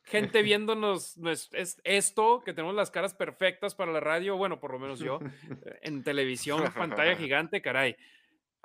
[0.08, 1.16] gente viéndonos
[1.52, 5.20] es esto, que tenemos las caras perfectas para la radio, bueno, por lo menos yo,
[5.82, 7.96] en televisión, pantalla gigante, caray.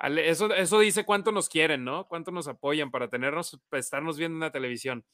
[0.00, 2.06] Eso, eso dice cuánto nos quieren, ¿no?
[2.06, 5.04] Cuánto nos apoyan para tenernos, para estarnos viendo en la televisión.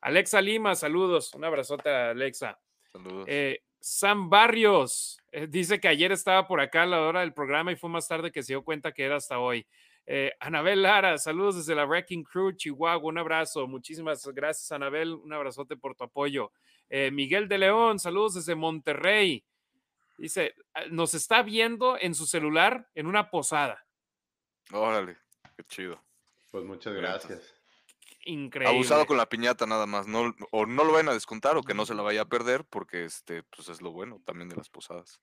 [0.00, 1.32] Alexa Lima, saludos.
[1.34, 2.58] Un abrazote a Alexa.
[2.92, 3.24] Saludos.
[3.26, 7.72] Eh, Sam Barrios eh, dice que ayer estaba por acá a la hora del programa
[7.72, 9.66] y fue más tarde que se dio cuenta que era hasta hoy.
[10.06, 13.66] Eh, Anabel Lara, saludos desde la Wrecking Crew, Chihuahua, un abrazo.
[13.66, 15.14] Muchísimas gracias, Anabel.
[15.14, 16.52] Un abrazote por tu apoyo.
[17.10, 19.42] Miguel de León, saludos desde Monterrey.
[20.18, 23.83] Dice, ah, nos está viendo en su celular en una posada.
[24.72, 25.16] Órale,
[25.56, 26.00] qué chido.
[26.50, 27.54] Pues muchas gracias.
[28.26, 28.74] Increíble.
[28.74, 31.74] Abusado con la piñata nada más, no, o no lo vayan a descontar o que
[31.74, 34.70] no se la vaya a perder, porque este, pues es lo bueno también de las
[34.70, 35.20] posadas.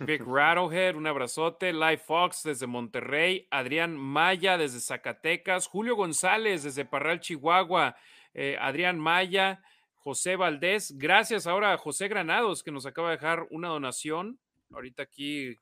[0.00, 1.72] Big Rattlehead, un abrazote.
[1.72, 3.48] Live Fox desde Monterrey.
[3.50, 5.66] Adrián Maya desde Zacatecas.
[5.66, 7.96] Julio González desde Parral, Chihuahua.
[8.34, 9.62] Eh, Adrián Maya.
[9.94, 10.98] José Valdés.
[10.98, 14.40] Gracias ahora a José Granados que nos acaba de dejar una donación.
[14.72, 15.56] Ahorita aquí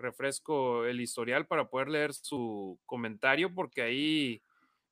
[0.00, 4.42] refresco el historial para poder leer su comentario porque ahí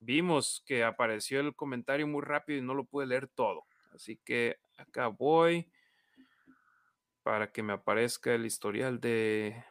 [0.00, 3.64] vimos que apareció el comentario muy rápido y no lo pude leer todo.
[3.94, 5.68] Así que acá voy
[7.22, 9.64] para que me aparezca el historial de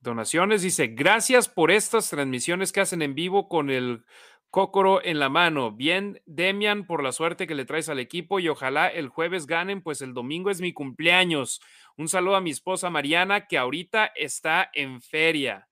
[0.00, 0.62] donaciones.
[0.62, 4.04] Dice, gracias por estas transmisiones que hacen en vivo con el
[4.52, 5.72] Cócoro en la mano.
[5.72, 9.80] Bien, Demian, por la suerte que le traes al equipo y ojalá el jueves ganen,
[9.80, 11.62] pues el domingo es mi cumpleaños.
[11.96, 15.68] Un saludo a mi esposa Mariana, que ahorita está en feria.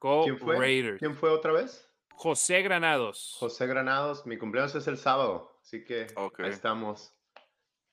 [0.00, 0.96] ¿Quién fue?
[0.98, 1.86] ¿Quién fue otra vez?
[2.10, 3.36] José Granados.
[3.38, 7.14] José Granados, mi cumpleaños es el sábado, así que ahí estamos.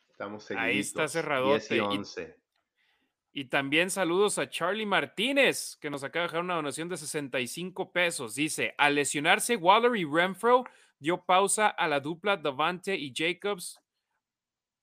[0.09, 1.55] Estamos Ahí está cerrado.
[1.55, 6.97] Y, y, también saludos a Charlie Martínez, que nos acaba de dejar una donación de
[6.97, 8.35] 65 pesos.
[8.35, 10.63] Dice, al lesionarse Waller y Renfro,
[10.97, 13.79] dio pausa a la dupla Davante y Jacobs.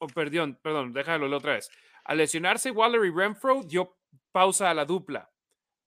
[0.05, 1.70] Oh, perdón, perdón, déjalo otra vez.
[2.05, 3.97] Al lesionarse Waller y Renfro, dio
[4.32, 5.31] pausa a la dupla.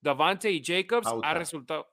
[0.01, 1.87] Davante y Jacobs ha resultado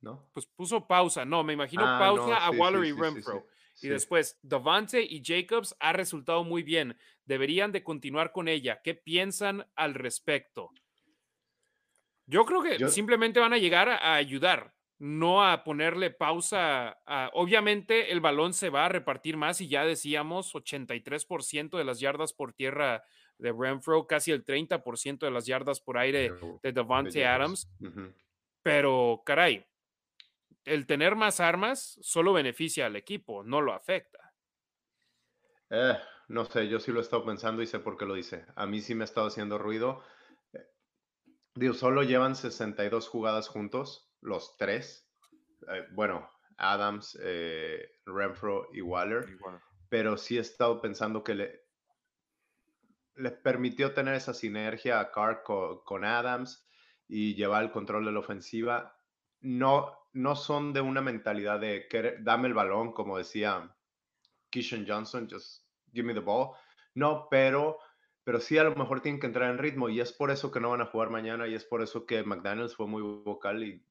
[0.00, 0.28] ¿no?
[0.32, 3.46] Pues puso pausa, no, me imagino ah, pausa a Waller y Renfro.
[3.80, 6.98] y después, Davante y Jacobs ha resultado muy bien.
[7.24, 8.80] Deberían de continuar con ella.
[8.82, 10.70] ¿Qué piensan al respecto?
[12.26, 14.71] Yo creo que simplemente van a llegar a, ayudar,
[15.02, 16.96] no a ponerle pausa.
[17.32, 22.32] obviamente el balón se va a repartir más y ya decíamos 83% de las yardas
[22.32, 23.02] por tierra
[23.36, 26.30] de Renfro, casi el 30% de las yardas por aire
[26.62, 27.68] de Davante Adams.
[28.62, 29.66] Pero, caray,
[30.64, 34.32] el tener más armas solo beneficia al equipo, no lo afecta.
[35.68, 35.98] Eh,
[36.28, 38.46] no sé, yo sí lo he estado pensando y sé por qué lo dice.
[38.54, 40.00] A mí sí me ha estado haciendo ruido.
[40.52, 40.64] Eh,
[41.56, 45.06] digo, solo llevan 62 jugadas juntos, los tres.
[45.68, 47.18] Eh, bueno, Adams,
[48.06, 49.26] Renfro y Waller.
[49.88, 51.62] Pero sí he estado pensando que le,
[53.16, 56.66] le permitió tener esa sinergia a Carr con Adams
[57.08, 58.96] y llevar el control de la ofensiva.
[59.40, 61.86] No, no son de una mentalidad de
[62.20, 63.74] dame el balón, como decía
[64.50, 66.52] Kishan Johnson, just give me the ball.
[66.94, 67.78] No, pero,
[68.24, 70.60] pero sí a lo mejor tienen que entrar en ritmo y es por eso que
[70.60, 73.84] no van a jugar mañana y es por eso que McDaniels fue muy vocal y,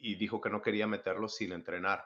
[0.00, 2.04] dijo que no quería meterlos sin entrenar.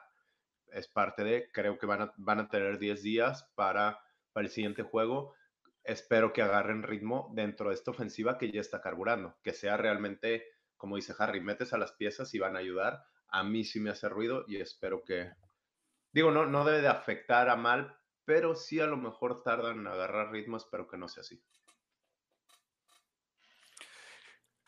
[0.67, 3.99] Es parte de, creo que van a, van a tener 10 días para,
[4.31, 5.35] para el siguiente juego.
[5.83, 10.45] Espero que agarren ritmo dentro de esta ofensiva que ya está carburando, que sea realmente,
[10.77, 13.03] como dice Harry, metes a las piezas y van a ayudar
[13.33, 15.33] a mí sí me hace ruido y espero que,
[16.11, 19.87] digo, no, no debe de afectar a mal, pero sí a lo mejor tardan en
[19.87, 21.43] agarrar ritmo, espero que no sea así.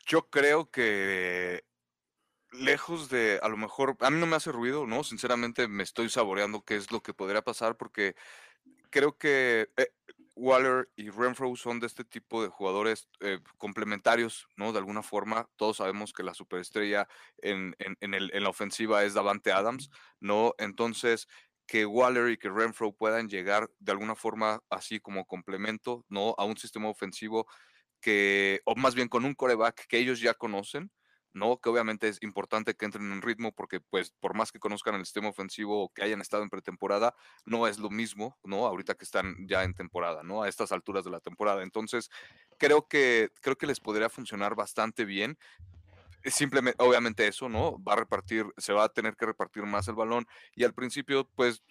[0.04, 1.64] Yo creo que
[2.58, 5.04] lejos de, a lo mejor, a mí no me hace ruido, ¿no?
[5.04, 8.14] Sinceramente me estoy saboreando qué es lo que podría pasar porque
[8.90, 9.88] creo que eh,
[10.36, 14.72] Waller y Renfro son de este tipo de jugadores eh, complementarios, ¿no?
[14.72, 17.08] De alguna forma, todos sabemos que la superestrella
[17.38, 20.54] en, en, la ofensiva es Davante Adams, ¿no?
[20.58, 21.26] Entonces,
[21.66, 26.34] que Waller y que Renfro puedan llegar de alguna forma así como complemento, ¿no?
[26.36, 27.46] A un sistema ofensivo
[28.00, 30.90] que, o más bien con un coreback que ellos ya conocen,
[31.36, 31.60] ¿no?
[31.60, 35.04] Que obviamente es importante que entren en ritmo porque, pues, por más que conozcan el
[35.04, 37.14] sistema ofensivo o que hayan estado en pretemporada,
[37.44, 38.66] no es lo mismo, ¿no?
[38.66, 40.42] Ahorita que están ya en temporada, ¿no?
[40.42, 41.62] A estas alturas de la temporada.
[41.62, 42.10] Entonces,
[42.58, 45.38] creo que, creo que les podría funcionar bastante bien.
[46.24, 47.82] Simplemente, obviamente eso, ¿no?
[47.84, 51.28] Va a repartir, se va a tener que repartir más el balón y al principio,
[51.36, 51.62] pues,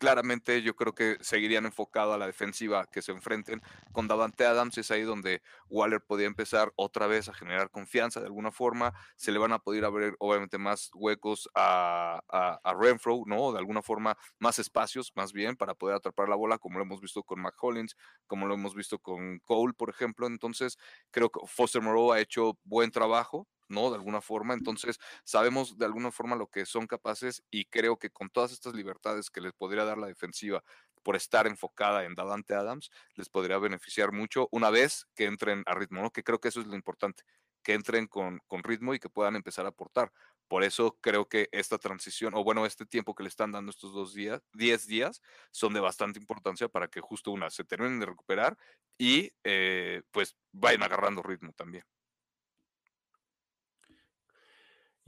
[0.00, 3.60] claramente yo creo que seguirían enfocado a la defensiva que se enfrenten
[3.92, 4.78] con Davante Adams.
[4.78, 8.94] Es ahí donde Waller podría empezar otra vez a generar confianza de alguna forma.
[9.16, 12.22] Se le van a poder abrir obviamente más huecos a,
[12.64, 13.52] a, Renfro, ¿no?
[13.52, 17.02] De alguna forma más espacios, más bien, para poder atrapar la bola, como lo hemos
[17.02, 17.94] visto con McCollins,
[18.26, 20.26] como lo hemos visto con Cole, por ejemplo.
[20.26, 20.78] Entonces,
[21.10, 23.90] creo que Foster Moreau ha hecho buen trabajo ¿no?
[23.90, 24.54] De alguna forma.
[24.54, 28.74] Entonces, sabemos de alguna forma lo que son capaces y creo que con todas estas
[28.74, 30.62] libertades que les podría dar la defensiva
[31.02, 35.74] por estar enfocada en Davante Adams, les podría beneficiar mucho una vez que entren a
[35.74, 36.10] ritmo, ¿no?
[36.10, 37.22] Que creo que eso es lo importante,
[37.62, 40.12] que entren con, con ritmo y que puedan empezar a aportar.
[40.50, 43.92] Por eso creo que esta transición, o bueno, este tiempo que le están dando estos
[43.92, 45.22] dos días, 10 días,
[45.52, 48.58] son de bastante importancia para que justo una se terminen de recuperar
[48.98, 51.84] y eh, pues vayan agarrando ritmo también.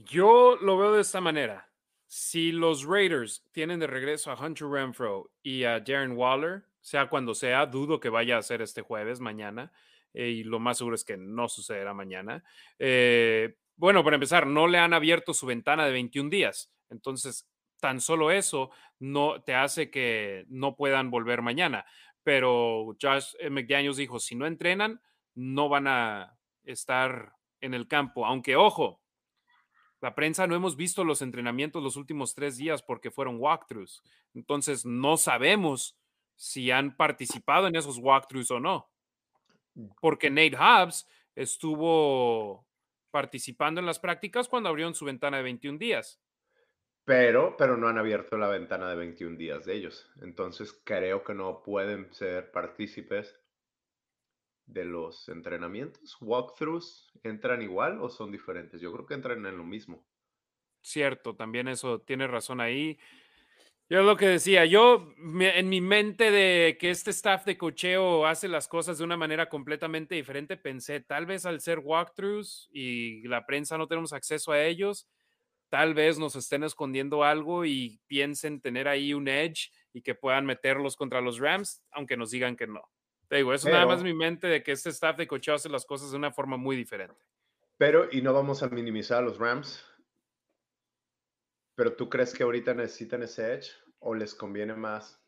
[0.04, 1.68] Yo lo veo de esta manera.
[2.06, 7.34] Si los Raiders tienen de regreso a Hunter Renfro y a Darren Waller, sea cuando
[7.34, 9.72] sea, dudo que vaya a ser este jueves, mañana,
[10.12, 12.44] eh, y lo más seguro es que no sucederá mañana.
[12.78, 17.48] Eh, bueno, para empezar, no le han abierto su ventana de 21 días, entonces
[17.80, 21.84] tan solo eso no te hace que no puedan volver mañana.
[22.22, 25.00] Pero Josh McDaniels dijo, si no entrenan,
[25.34, 28.24] no van a estar en el campo.
[28.24, 29.01] Aunque, ojo,
[30.02, 34.02] la prensa no hemos visto los entrenamientos los últimos tres días porque fueron walkthroughs.
[34.34, 35.96] Entonces no sabemos
[36.34, 38.90] si han participado en esos walkthroughs o no.
[39.74, 39.86] Mm.
[40.00, 42.66] Porque Nate Hobbs estuvo
[43.12, 46.20] participando en las prácticas cuando abrieron su ventana de 21 días.
[47.04, 50.10] Pero, pero no han abierto la ventana de 21 días de ellos.
[50.20, 53.38] Entonces creo que no pueden ser partícipes
[54.66, 58.80] de los entrenamientos, walkthroughs, entran igual o son diferentes?
[58.80, 60.06] Yo creo que entran en lo mismo.
[60.80, 62.98] Cierto, también eso tiene razón ahí.
[63.88, 68.48] Yo lo que decía, yo en mi mente de que este staff de cocheo hace
[68.48, 73.44] las cosas de una manera completamente diferente, pensé, tal vez al ser walkthroughs y la
[73.44, 75.08] prensa no tenemos acceso a ellos,
[75.68, 80.46] tal vez nos estén escondiendo algo y piensen tener ahí un edge y que puedan
[80.46, 82.82] meterlos contra los Rams, aunque nos digan que no.
[83.32, 85.86] Te digo, eso nada más mi mente de que este staff de cocheo hace las
[85.86, 87.24] cosas de una forma muy diferente.
[87.78, 89.82] Pero, y no vamos a minimizar a los Rams,
[91.74, 95.18] pero ¿tú crees que ahorita necesitan ese edge o les conviene más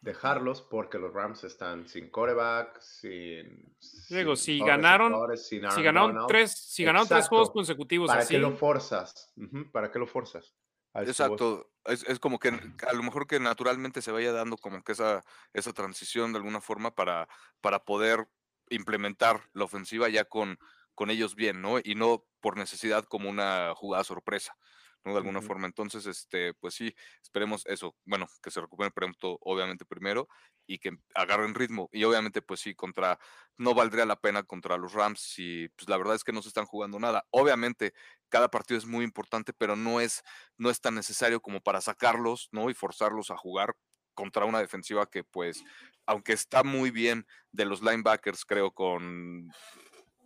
[0.00, 3.76] dejarlos porque los Rams están sin coreback, sin.
[4.08, 8.36] Digo, si ganaron, si ganaron tres, si ganaron tres juegos consecutivos ¿Para así.
[8.36, 9.34] qué lo forzas?
[9.70, 10.56] ¿Para qué lo forzas?
[10.94, 14.92] Exacto, es, es, como que a lo mejor que naturalmente se vaya dando como que
[14.92, 15.22] esa,
[15.52, 17.28] esa transición de alguna forma para,
[17.60, 18.28] para poder
[18.70, 20.58] implementar la ofensiva ya con,
[20.94, 21.78] con ellos bien, ¿no?
[21.78, 24.56] Y no por necesidad como una jugada sorpresa.
[25.04, 25.12] ¿no?
[25.12, 25.66] De alguna forma.
[25.66, 30.28] Entonces, este, pues sí, esperemos eso, bueno, que se recupere pronto, obviamente, primero,
[30.66, 31.88] y que agarren ritmo.
[31.92, 33.18] Y obviamente, pues sí, contra,
[33.56, 36.48] no valdría la pena contra los Rams, y pues la verdad es que no se
[36.48, 37.26] están jugando nada.
[37.30, 37.94] Obviamente,
[38.30, 40.22] cada partido es muy importante, pero no es,
[40.56, 42.70] no es tan necesario como para sacarlos, ¿no?
[42.70, 43.76] Y forzarlos a jugar
[44.14, 45.62] contra una defensiva que, pues,
[46.06, 49.50] aunque está muy bien de los linebackers, creo, con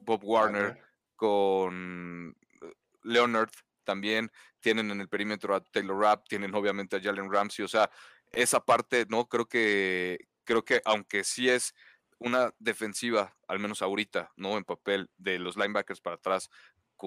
[0.01, 0.81] Bob Warner,
[1.17, 2.73] con eh,
[3.03, 3.51] Leonard,
[3.85, 7.91] también tienen en el perímetro a Taylor Rapp, tienen obviamente a Jalen Ramsey, o sea,
[8.33, 11.75] esa parte, no, creo que, creo que aunque sí es
[12.19, 14.57] una defensiva, al menos ahorita, ¿no?
[14.57, 16.49] En papel de los linebackers para atrás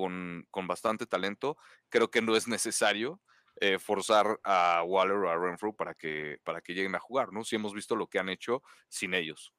[0.01, 1.57] con, bastante talento,
[1.89, 3.19] creo que no es necesario
[3.59, 7.43] eh, forzar a Waller o a Renfrew para que, para que lleguen a jugar, ¿no?
[7.43, 9.53] Si hemos visto lo que han hecho sin ellos.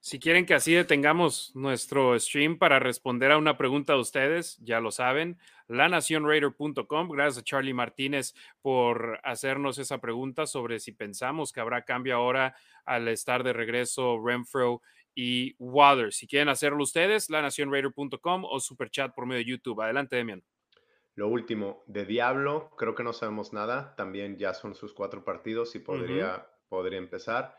[0.00, 4.78] Si quieren que así detengamos nuestro stream para responder a una pregunta de ustedes, ya
[4.78, 5.38] lo saben,
[5.68, 7.08] lanacionraider.com.
[7.08, 12.54] Gracias a Charlie Martínez por hacernos esa pregunta sobre si pensamos que habrá cambio ahora
[12.84, 14.82] al estar de regreso Renfro
[15.14, 16.12] y Waller.
[16.12, 19.80] Si quieren hacerlo ustedes, lanacionraider.com o superchat por medio de YouTube.
[19.80, 20.42] Adelante, Demian.
[21.14, 23.94] Lo último, de Diablo, creo que no sabemos nada.
[23.96, 27.56] También ya son sus cuatro partidos y podría, podría empezar.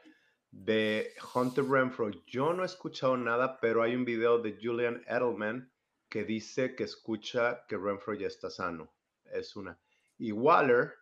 [0.51, 5.71] De Hunter Renfro, yo no he escuchado nada, pero hay un video de Julian Edelman
[6.09, 8.93] que dice que escucha que Renfro ya está sano.
[9.25, 9.79] Es una.
[10.17, 10.93] Y Waller,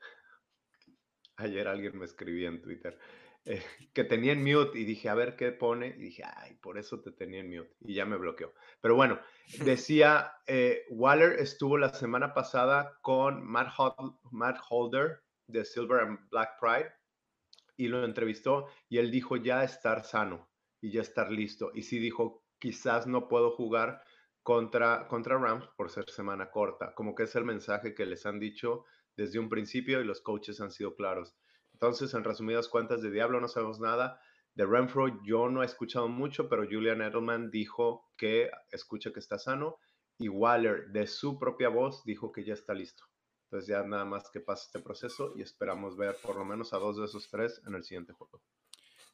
[1.36, 2.98] ayer alguien me escribía en Twitter,
[3.50, 3.64] eh,
[3.94, 5.88] que tenía en mute y dije, a ver qué pone.
[5.88, 7.74] Y dije, ay, por eso te tenía en mute.
[7.80, 8.52] Y ya me bloqueó.
[8.82, 9.18] Pero bueno,
[9.64, 13.72] decía, eh, Waller estuvo la semana pasada con Matt,
[14.30, 16.92] Matt Holder de Silver and Black Pride
[17.78, 20.50] y lo entrevistó y él dijo ya estar sano
[20.82, 21.70] y ya estar listo.
[21.72, 24.02] Y sí dijo, quizás no puedo jugar
[24.42, 26.94] contra, contra Rams por ser semana corta.
[26.94, 28.84] Como que es el mensaje que les han dicho
[29.16, 31.34] desde un principio y los coaches han sido claros.
[31.80, 34.20] Entonces, en resumidas cuentas, de Diablo no sabemos nada.
[34.54, 39.38] De Renfro yo no he escuchado mucho, pero Julian Edelman dijo que escucha que está
[39.38, 39.78] sano
[40.18, 43.04] y Waller de su propia voz dijo que ya está listo.
[43.44, 46.78] Entonces ya nada más que pase este proceso y esperamos ver por lo menos a
[46.78, 48.42] dos de esos tres en el siguiente juego.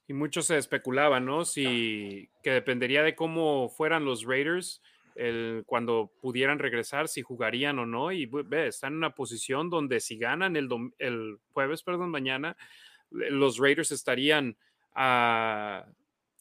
[0.06, 1.44] Y mucho se especulaba, ¿no?
[1.44, 4.80] Si que dependería de cómo fueran los Raiders
[5.14, 8.12] el, cuando pudieran regresar, si jugarían o no.
[8.12, 10.68] Y ve, están en una posición donde si ganan el,
[10.98, 12.56] el jueves, perdón, mañana,
[13.10, 14.56] los Raiders estarían
[14.94, 15.86] a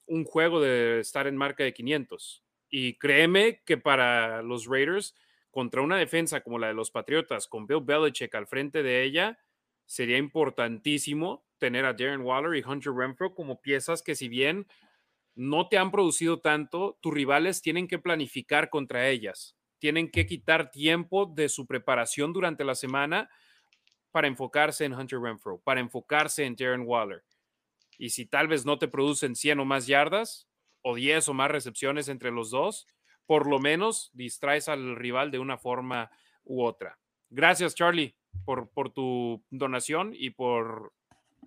[0.07, 2.43] un juego de estar en marca de 500.
[2.69, 5.15] Y créeme que para los Raiders,
[5.51, 9.39] contra una defensa como la de los Patriotas, con Bill Belichick al frente de ella,
[9.85, 14.67] sería importantísimo tener a Darren Waller y Hunter Renfro como piezas que si bien
[15.35, 20.71] no te han producido tanto, tus rivales tienen que planificar contra ellas, tienen que quitar
[20.71, 23.29] tiempo de su preparación durante la semana
[24.11, 27.23] para enfocarse en Hunter Renfro, para enfocarse en Darren Waller.
[27.97, 30.47] Y si tal vez no te producen 100 o más yardas,
[30.83, 32.87] o 10 o más recepciones entre los dos,
[33.25, 36.11] por lo menos distraes al rival de una forma
[36.43, 36.99] u otra.
[37.29, 38.15] Gracias, Charlie,
[38.45, 40.93] por, por tu donación y por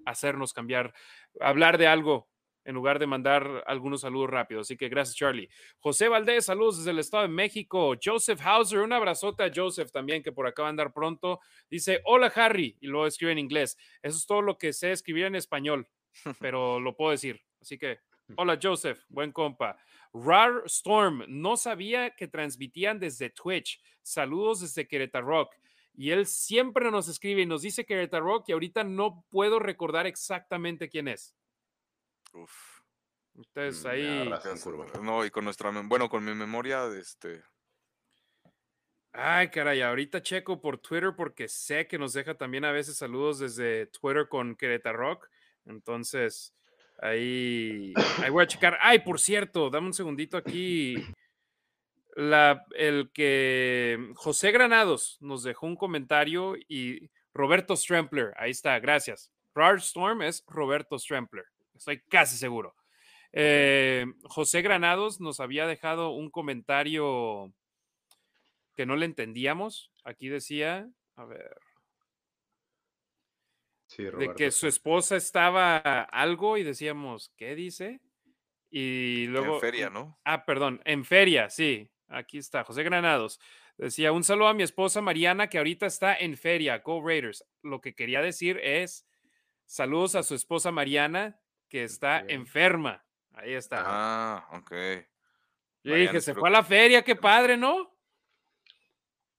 [0.06, 0.94] hacernos cambiar,
[1.40, 2.28] hablar de algo
[2.66, 4.66] en lugar de mandar algunos saludos rápidos.
[4.66, 5.48] Así que gracias, Charlie.
[5.78, 7.94] José Valdés, saludos desde el Estado de México.
[8.02, 11.40] Joseph Hauser, un abrazote a Joseph también, que por acá va a andar pronto.
[11.70, 13.78] Dice, hola, Harry, y lo escribe en inglés.
[14.02, 15.88] Eso es todo lo que sé escribir en español,
[16.40, 17.40] pero lo puedo decir.
[17.60, 18.00] Así que,
[18.36, 19.78] hola, Joseph, buen compa.
[20.12, 23.80] Rar Storm, no sabía que transmitían desde Twitch.
[24.02, 25.54] Saludos desde Querétaro Rock.
[25.94, 30.06] Y él siempre nos escribe y nos dice Querétaro Rock y ahorita no puedo recordar
[30.06, 31.34] exactamente quién es.
[32.36, 32.80] Uf.
[33.34, 34.30] Entonces Mm, ahí.
[34.62, 34.86] curva.
[35.02, 37.42] No, y con nuestra, bueno, con mi memoria, este,
[39.18, 43.38] Ay, caray, ahorita checo por Twitter porque sé que nos deja también a veces saludos
[43.38, 45.30] desde Twitter con Querétaro Rock.
[45.64, 46.54] Entonces,
[47.00, 48.76] ahí, ahí voy a checar.
[48.82, 50.96] Ay, por cierto, dame un segundito aquí.
[52.14, 59.32] La, el que José Granados nos dejó un comentario y Roberto Strempler, ahí está, gracias.
[59.54, 61.44] Rard Storm es Roberto Strempler,
[61.76, 62.74] estoy casi seguro.
[63.32, 67.52] Eh, José Granados nos había dejado un comentario
[68.74, 69.90] que no le entendíamos.
[70.04, 71.58] Aquí decía, a ver,
[73.86, 78.00] Sí, de que su esposa estaba algo y decíamos, ¿qué dice?
[78.68, 79.54] Y luego...
[79.54, 80.18] en feria, ¿no?
[80.24, 81.88] Ah, perdón, en feria, sí.
[82.08, 83.40] Aquí está, José Granados.
[83.78, 87.44] Decía, un saludo a mi esposa Mariana, que ahorita está en feria, Go Raiders.
[87.62, 89.06] Lo que quería decir es,
[89.66, 91.38] saludos a su esposa Mariana,
[91.76, 93.04] que está enferma.
[93.34, 93.82] Ahí está.
[93.84, 94.72] Ah, ok.
[95.84, 97.94] Yo dije, se fue a la feria, qué padre, ¿no?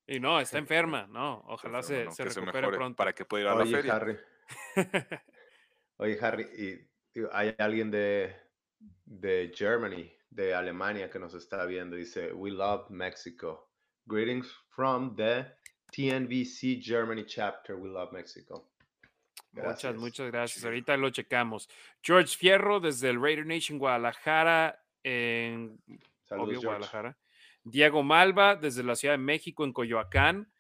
[0.06, 1.44] Y no, está enferma, no.
[1.48, 2.96] Ojalá se, recupere pronto.
[2.96, 3.96] Para que pueda ir a la Oye, feria.
[3.96, 4.18] Harry.
[5.98, 8.36] Oye, Harry, y, y hay alguien de,
[9.06, 11.96] de Germany, de Alemania, que nos está viendo.
[11.96, 13.72] Dice, We love Mexico.
[14.06, 15.48] Greetings from the
[15.92, 17.78] TNVC Germany chapter.
[17.78, 18.70] We love Mexico.
[19.58, 19.96] Muchas, Gracias.
[19.98, 20.66] muchas gracias.
[20.66, 21.70] Ahorita lo checamos.
[22.02, 25.80] George Fierro desde el Raider Nation Guadalajara, en
[26.24, 26.62] Saludos, obvio.
[26.62, 27.18] Guadalajara.
[27.64, 30.52] Diego Malva desde la Ciudad de México, en Coyoacán.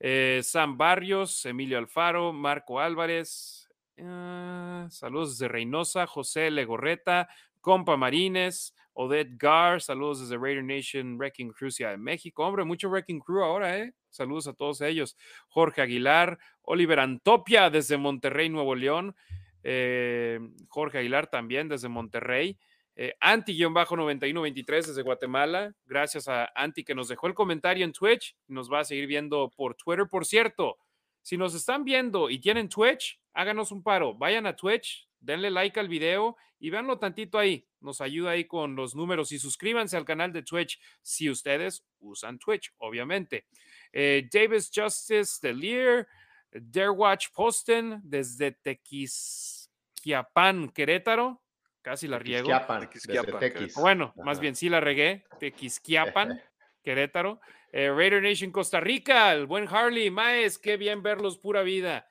[0.00, 3.68] Eh, Sam Barrios, Emilio Alfaro, Marco Álvarez.
[4.02, 7.28] ah, saludos desde Reynosa, José Legorreta,
[7.60, 12.46] Compa Marines, Odette Gar, saludos desde Raider Nation Wrecking Crew Ciudad de México.
[12.46, 13.92] Hombre, mucho Wrecking Crew ahora, ¿eh?
[14.08, 15.16] Saludos a todos ellos.
[15.48, 19.14] Jorge Aguilar, Oliver Antopia desde Monterrey, Nuevo León.
[19.62, 22.58] eh, Jorge Aguilar también desde Monterrey.
[22.94, 25.74] Eh, Anti-9123 desde Guatemala.
[25.84, 28.34] Gracias a Anti que nos dejó el comentario en Twitch.
[28.48, 30.06] Nos va a seguir viendo por Twitter.
[30.08, 30.78] Por cierto,
[31.20, 34.14] si nos están viendo y tienen Twitch, háganos un paro.
[34.14, 37.68] Vayan a Twitch, denle like al video y véanlo tantito ahí.
[37.80, 42.38] Nos ayuda ahí con los números y suscríbanse al canal de Twitch si ustedes usan
[42.38, 43.46] Twitch, obviamente.
[43.92, 46.08] Eh, Davis Justice de Lear,
[46.50, 51.42] Darewatch Posten desde Tequisquiapan, Querétaro.
[51.82, 52.48] Casi la riego.
[52.48, 55.24] Tequisquiapan, Tequisquiapan, Bueno, más bien sí la regué.
[55.38, 56.42] Tequisquiapan,
[56.82, 57.40] Querétaro.
[57.72, 60.10] Eh, Raider Nation Costa Rica, el buen Harley.
[60.10, 62.10] Maes, qué bien verlos, pura vida.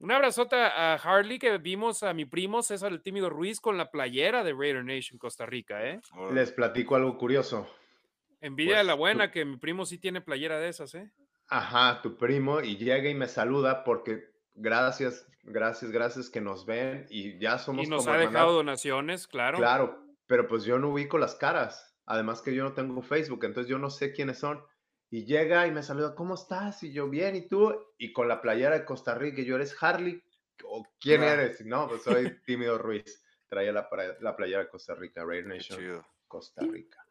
[0.00, 3.90] Un abrazote a Harley que vimos a mi primo César el Tímido Ruiz con la
[3.90, 6.00] playera de Raider Nation Costa Rica, ¿eh?
[6.32, 7.68] Les platico algo curioso.
[8.40, 11.12] Envidia de la Pues, buena que mi primo sí tiene playera de esas, ¿eh?
[11.48, 17.04] Ajá, tu primo y llega y me saluda porque gracias, gracias, gracias que nos ven
[17.10, 19.58] y ya somos Y nos como ha dejado donaciones, claro.
[19.58, 21.94] Claro, pero pues yo no ubico las caras.
[22.06, 24.64] Además que yo no tengo Facebook, entonces yo no sé quiénes son.
[25.10, 26.82] Y llega y me saluda, ¿cómo estás?
[26.84, 27.74] Y yo, bien, ¿y tú?
[27.98, 30.22] Y con la playera de Costa Rica, y yo, ¿eres Harley?
[30.64, 31.64] ¿O quién eres?
[31.66, 33.24] No, pues soy Tímido Ruiz.
[33.48, 33.88] Traía la,
[34.20, 36.06] la playera de Costa Rica, Raider Nation, chido.
[36.28, 37.04] Costa Rica.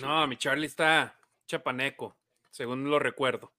[0.00, 2.16] No, mi Charlie está chapaneco,
[2.50, 3.52] según lo recuerdo.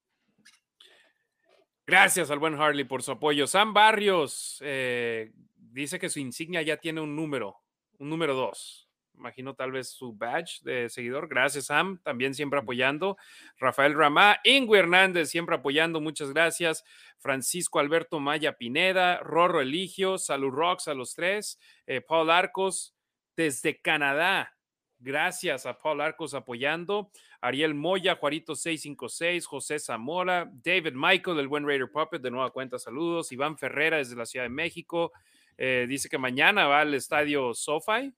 [1.86, 3.46] Gracias al buen Harley por su apoyo.
[3.46, 7.58] Sam Barrios eh, dice que su insignia ya tiene un número,
[7.98, 8.85] un número dos.
[9.16, 11.28] Imagino tal vez su badge de seguidor.
[11.28, 13.16] Gracias, Sam, también siempre apoyando.
[13.58, 16.00] Rafael Ramá, Ingui Hernández, siempre apoyando.
[16.00, 16.84] Muchas gracias.
[17.18, 21.58] Francisco Alberto Maya Pineda, Rorro Eligio, Salud Rocks a los tres.
[21.86, 22.94] eh, Paul Arcos,
[23.36, 24.52] desde Canadá.
[24.98, 27.10] Gracias a Paul Arcos apoyando.
[27.42, 32.78] Ariel Moya, Juarito 656, José Zamora, David Michael, el buen Raider Puppet, de nueva cuenta,
[32.78, 33.30] saludos.
[33.30, 35.12] Iván Ferrera desde la Ciudad de México.
[35.58, 38.12] eh, dice que mañana va al estadio SoFi.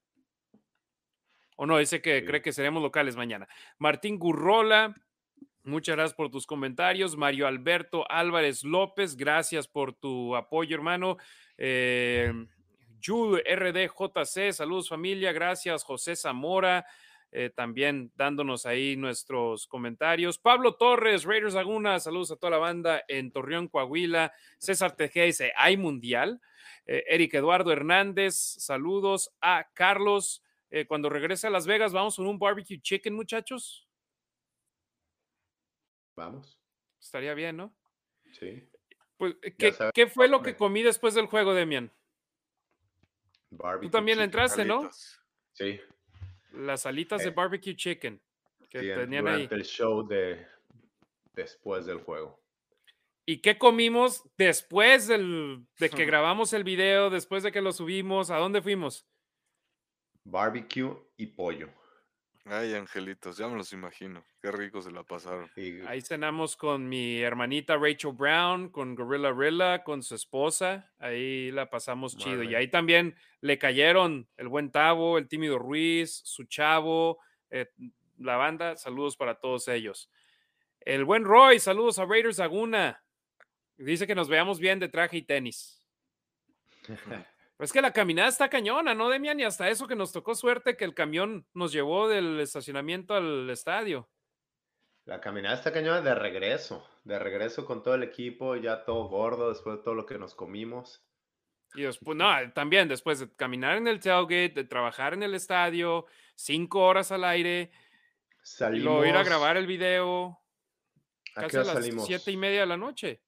[1.61, 2.25] O no, dice que Sí.
[2.25, 3.49] cree que seremos locales mañana.
[3.79, 4.95] Martín Gurrola,
[5.65, 7.17] muchas gracias por tus comentarios.
[7.17, 11.17] Mario Alberto Álvarez López, gracias por tu apoyo, hermano.
[11.57, 12.33] Eh,
[13.05, 15.83] Jul RDJC, saludos familia, gracias.
[15.83, 16.87] José Zamora,
[17.33, 20.39] eh, también dándonos ahí nuestros comentarios.
[20.39, 24.33] Pablo Torres, Raiders Laguna, saludos a toda la banda en Torreón, Coahuila.
[24.59, 26.41] César Tejeda dice, ¿hay mundial?
[26.87, 30.45] Eh, Eric Eduardo Hernández, saludos a Carlos.
[30.71, 33.89] Eh, cuando regrese a Las Vegas, vamos con un barbecue chicken, muchachos.
[36.17, 36.59] Vamos,
[37.01, 37.75] Estaría bien, ¿no?
[38.33, 38.69] sí.
[39.17, 39.35] Pues,
[39.95, 41.93] ¿qué, fue lo que comí después del juego, Demian?
[43.51, 44.25] Barbecue Tú también chicken.
[44.27, 44.89] entraste, ¿no?
[45.55, 45.81] Sí,
[46.53, 48.21] Las alitas de Eh, barbecue chicken
[48.71, 49.35] que sí, en- tenían ahí.
[49.47, 50.47] durante el show de
[51.33, 52.41] después del juego.
[53.27, 58.31] ¿Y qué comimos después del, de que grabamos el video, después de que lo subimos?
[58.31, 59.05] ¿A dónde fuimos?
[60.31, 61.69] Barbecue y pollo.
[62.45, 64.25] Ay, angelitos, ya me los imagino.
[64.41, 65.51] Qué rico se la pasaron.
[65.87, 70.91] Ahí cenamos con mi hermanita Rachel Brown, con Gorilla Rilla, con su esposa.
[70.99, 72.43] Ahí la pasamos chido.
[72.43, 77.19] Y ahí también le cayeron el buen Tavo, el tímido Ruiz, su chavo,
[77.51, 77.71] eh,
[78.17, 78.77] la banda.
[78.77, 80.11] Saludos para todos ellos.
[80.81, 83.05] El buen Roy, saludos a Raiders Laguna.
[83.77, 85.87] Dice que nos veamos bien de traje y tenis.
[87.59, 89.41] Pero es que la caminada está cañona, ¿no, Demian?
[89.41, 93.51] Y hasta eso que nos tocó suerte que el camión nos llevó del estacionamiento al
[93.51, 94.09] estadio.
[95.07, 99.49] La caminada está cañona de regreso, de regreso con todo el equipo, ya todo gordo
[99.49, 101.05] después de todo lo que nos comimos.
[101.75, 106.07] Y después, no, también después de caminar en el tailgate, de trabajar en el estadio,
[106.37, 107.81] cinco horas al aire, y
[108.43, 108.85] Salimos.
[108.85, 110.41] luego ir a grabar el video
[111.35, 112.07] ¿A casi qué a las salimos?
[112.07, 113.21] siete y media de la noche.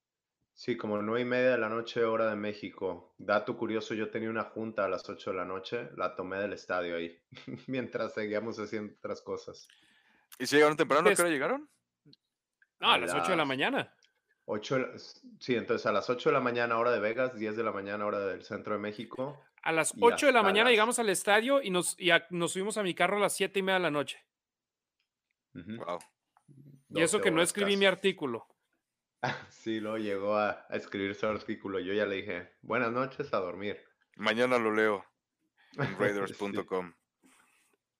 [0.61, 3.15] Sí, como nueve y media de la noche, hora de México.
[3.17, 6.53] Dato curioso, yo tenía una junta a las 8 de la noche, la tomé del
[6.53, 7.19] estadio ahí,
[7.67, 9.67] mientras seguíamos haciendo otras cosas.
[10.39, 11.09] ¿Y si llegaron temprano?
[11.09, 11.71] ¿A qué hora llegaron?
[12.79, 13.95] No, a A las ocho de la mañana.
[14.45, 14.99] 8 de la-
[15.39, 18.05] sí, entonces a las 8 de la mañana, hora de Vegas, 10 de la mañana,
[18.05, 19.43] hora del centro de México.
[19.63, 22.27] A las y 8 de la mañana las- llegamos al estadio y nos, y a-
[22.29, 24.23] nos subimos a mi carro a las siete y media de la noche.
[25.55, 26.01] Wow.
[26.91, 28.47] Y eso 12 que no escribí mi artículo.
[29.51, 31.79] Sí, luego llegó a, a escribir su artículo.
[31.81, 33.79] Yo ya le dije, buenas noches, a dormir.
[34.17, 35.05] Mañana lo leo
[35.77, 35.95] en Sí.
[35.99, 36.93] raiders.com.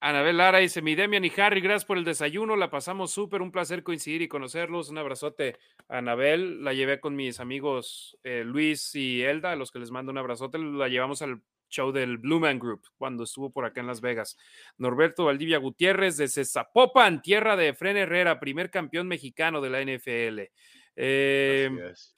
[0.03, 3.51] Anabel Lara dice, mi Demian y Harry, gracias por el desayuno, la pasamos súper, un
[3.51, 8.95] placer coincidir y conocerlos, un abrazote a Anabel, la llevé con mis amigos eh, Luis
[8.95, 12.39] y Elda, a los que les mando un abrazote, la llevamos al show del Blue
[12.39, 14.37] Man Group cuando estuvo por acá en Las Vegas.
[14.77, 20.51] Norberto Valdivia Gutiérrez desde Zapopan, tierra de Fren Herrera, primer campeón mexicano de la NFL.
[20.95, 22.15] Eh, es.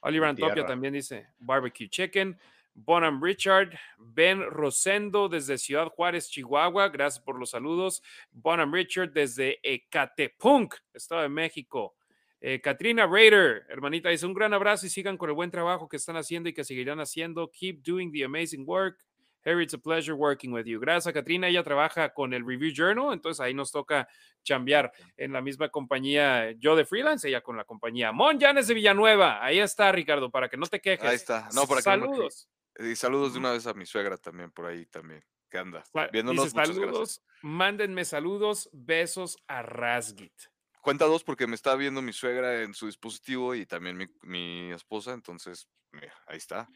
[0.00, 0.68] Oliver Antopia tierra.
[0.68, 2.38] también dice barbecue chicken.
[2.74, 6.88] Bonham Richard, Ben Rosendo desde Ciudad Juárez, Chihuahua.
[6.88, 8.02] Gracias por los saludos.
[8.30, 11.96] Bonham Richard desde Ecatepunk, Estado de México.
[12.40, 15.96] Eh, Katrina Raider, hermanita, dice un gran abrazo y sigan con el buen trabajo que
[15.96, 17.50] están haciendo y que seguirán haciendo.
[17.50, 19.04] Keep doing the amazing work.
[19.48, 20.78] Harry, it's a pleasure working with you.
[20.78, 24.06] Gracias a Katrina, ella trabaja con el Review Journal, entonces ahí nos toca
[24.44, 28.12] chambear en la misma compañía, yo de freelance, ella con la compañía.
[28.12, 31.08] Mon Llanes de Villanueva, ahí está Ricardo, para que no te quejes.
[31.08, 31.48] Ahí está.
[31.54, 32.48] No, para que no Saludos.
[32.78, 36.44] Y saludos de una vez a mi suegra también por ahí también, que anda viéndonos.
[36.44, 36.76] dice, Muchas gracias.
[36.76, 40.34] saludos, mándenme saludos, besos a Rasgit.
[40.82, 44.70] Cuenta dos porque me está viendo mi suegra en su dispositivo y también mi, mi
[44.72, 46.68] esposa, entonces mira, ahí está.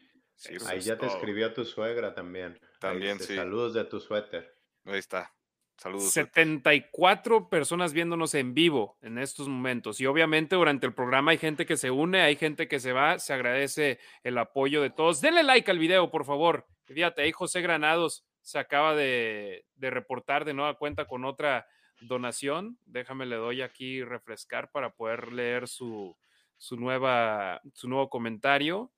[0.67, 2.59] Ahí es ya te escribió tu suegra también.
[2.79, 3.35] También, dice, sí.
[3.35, 4.55] Saludos de tu suéter.
[4.85, 5.33] Ahí está.
[5.77, 6.11] Saludos.
[6.11, 6.31] suegra.
[6.33, 10.01] 74 personas viéndonos en vivo en estos momentos.
[10.01, 13.19] Y obviamente durante el programa hay gente que se une, hay gente que se va.
[13.19, 15.21] Se agradece el apoyo de todos.
[15.21, 16.67] Denle like al video, por favor.
[16.85, 21.65] Fíjate, ahí José Granados se acaba de, de reportar de nueva cuenta con otra
[22.01, 22.77] donación.
[22.85, 26.17] Déjame le doy aquí refrescar para poder leer su,
[26.57, 28.91] su, nueva, su nuevo comentario.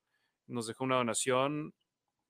[0.48, 1.74] Nos dejó una donación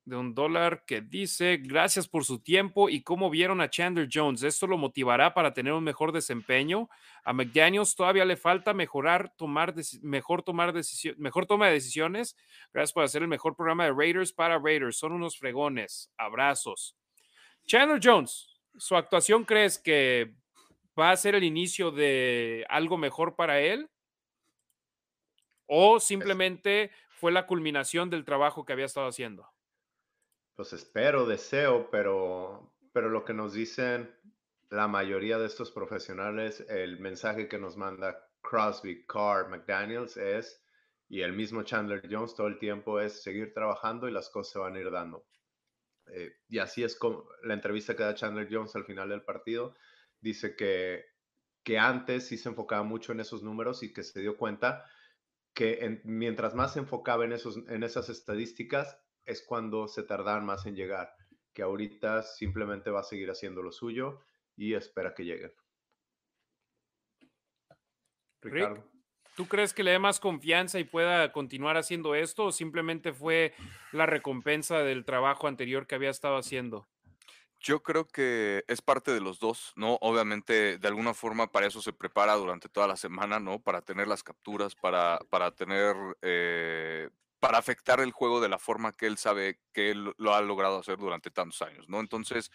[0.05, 4.43] de un dólar que dice, gracias por su tiempo y cómo vieron a Chandler Jones.
[4.43, 6.89] Esto lo motivará para tener un mejor desempeño.
[7.23, 9.73] A McDaniels todavía le falta mejorar, tomar
[10.03, 10.73] mejor, tomar
[11.17, 12.37] mejor toma de decisiones.
[12.71, 14.97] Gracias por hacer el mejor programa de Raiders para Raiders.
[14.97, 16.11] Son unos fregones.
[16.17, 16.95] Abrazos.
[17.65, 20.35] Chandler Jones, ¿su actuación crees que
[20.97, 23.89] va a ser el inicio de algo mejor para él?
[25.65, 29.47] ¿O simplemente fue la culminación del trabajo que había estado haciendo?
[30.55, 34.13] Pues espero, deseo, pero, pero lo que nos dicen
[34.69, 40.61] la mayoría de estos profesionales, el mensaje que nos manda Crosby, Carr, McDaniels es,
[41.07, 44.59] y el mismo Chandler Jones todo el tiempo es seguir trabajando y las cosas se
[44.59, 45.25] van a ir dando.
[46.07, 49.75] Eh, y así es como la entrevista que da Chandler Jones al final del partido,
[50.19, 51.05] dice que,
[51.63, 54.85] que antes sí se enfocaba mucho en esos números y que se dio cuenta
[55.55, 60.65] que mientras más se enfocaba en, esos, en esas estadísticas, es cuando se tardan más
[60.65, 61.15] en llegar,
[61.53, 64.19] que ahorita simplemente va a seguir haciendo lo suyo
[64.55, 65.53] y espera que lleguen.
[68.41, 68.83] Ricardo.
[69.35, 73.53] ¿Tú crees que le dé más confianza y pueda continuar haciendo esto o simplemente fue
[73.91, 76.87] la recompensa del trabajo anterior que había estado haciendo?
[77.59, 79.97] Yo creo que es parte de los dos, ¿no?
[80.01, 83.59] Obviamente, de alguna forma, para eso se prepara durante toda la semana, ¿no?
[83.59, 87.09] Para tener las capturas, para, para tener eh,
[87.39, 90.79] para afectar el juego de la forma que él sabe que él lo ha logrado
[90.79, 91.99] hacer durante tantos años, ¿no?
[91.99, 92.51] Entonces,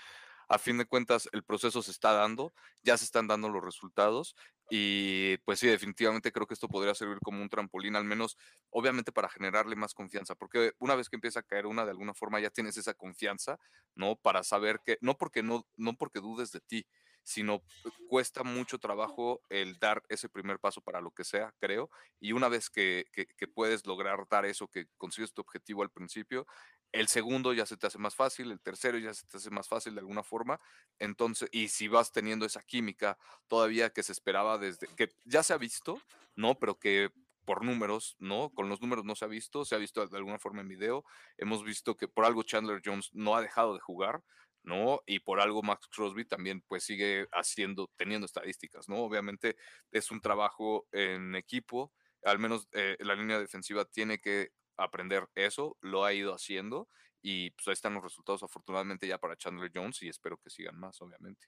[0.51, 2.53] a fin de cuentas, el proceso se está dando,
[2.83, 4.35] ya se están dando los resultados
[4.69, 8.37] y pues sí, definitivamente creo que esto podría servir como un trampolín, al menos,
[8.71, 12.15] obviamente, para generarle más confianza, porque una vez que empieza a caer una, de alguna
[12.15, 13.59] forma ya tienes esa confianza,
[13.95, 14.17] ¿no?
[14.17, 16.85] Para saber que, no porque no, no porque dudes de ti,
[17.23, 17.63] sino
[18.09, 21.91] cuesta mucho trabajo el dar ese primer paso para lo que sea, creo.
[22.19, 23.07] Y una vez que,
[23.55, 26.47] puedes lograr dar eso, que consigues tu objetivo al principio,
[26.93, 29.69] el segundo ya se te hace más fácil, el tercero ya se te hace más
[29.69, 30.61] fácil de alguna forma.
[30.99, 33.17] Entonces, y si vas teniendo esa química
[33.47, 36.01] todavía que se esperaba desde, que ya se ha visto,
[36.35, 36.59] ¿no?
[36.59, 37.13] Pero que
[37.45, 38.51] por números, ¿no?
[38.51, 41.05] Con los números no se ha visto, se ha visto de alguna forma en video.
[41.37, 44.23] Hemos visto que por algo Chandler Jones no ha dejado de jugar,
[44.62, 45.03] ¿no?
[45.07, 48.97] Y por algo Max Crosby también pues sigue haciendo, teniendo estadísticas, ¿no?
[48.99, 49.57] Obviamente
[49.91, 51.93] es un trabajo en equipo,
[52.24, 56.89] al menos eh, la línea defensiva tiene que aprender eso, lo ha ido haciendo
[57.23, 60.78] y pues ahí están los resultados afortunadamente ya para Chandler Jones y espero que sigan
[60.78, 61.47] más, obviamente.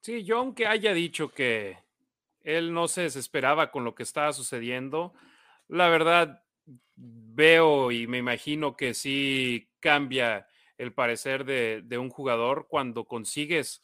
[0.00, 1.78] Sí, yo aunque haya dicho que
[2.40, 5.14] él no se desesperaba con lo que estaba sucediendo,
[5.66, 6.44] la verdad
[6.96, 10.46] veo y me imagino que sí cambia
[10.78, 13.82] el parecer de, un jugador cuando consigues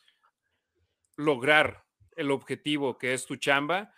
[1.17, 1.85] lograr
[2.17, 3.93] el objetivo que es tu chamba,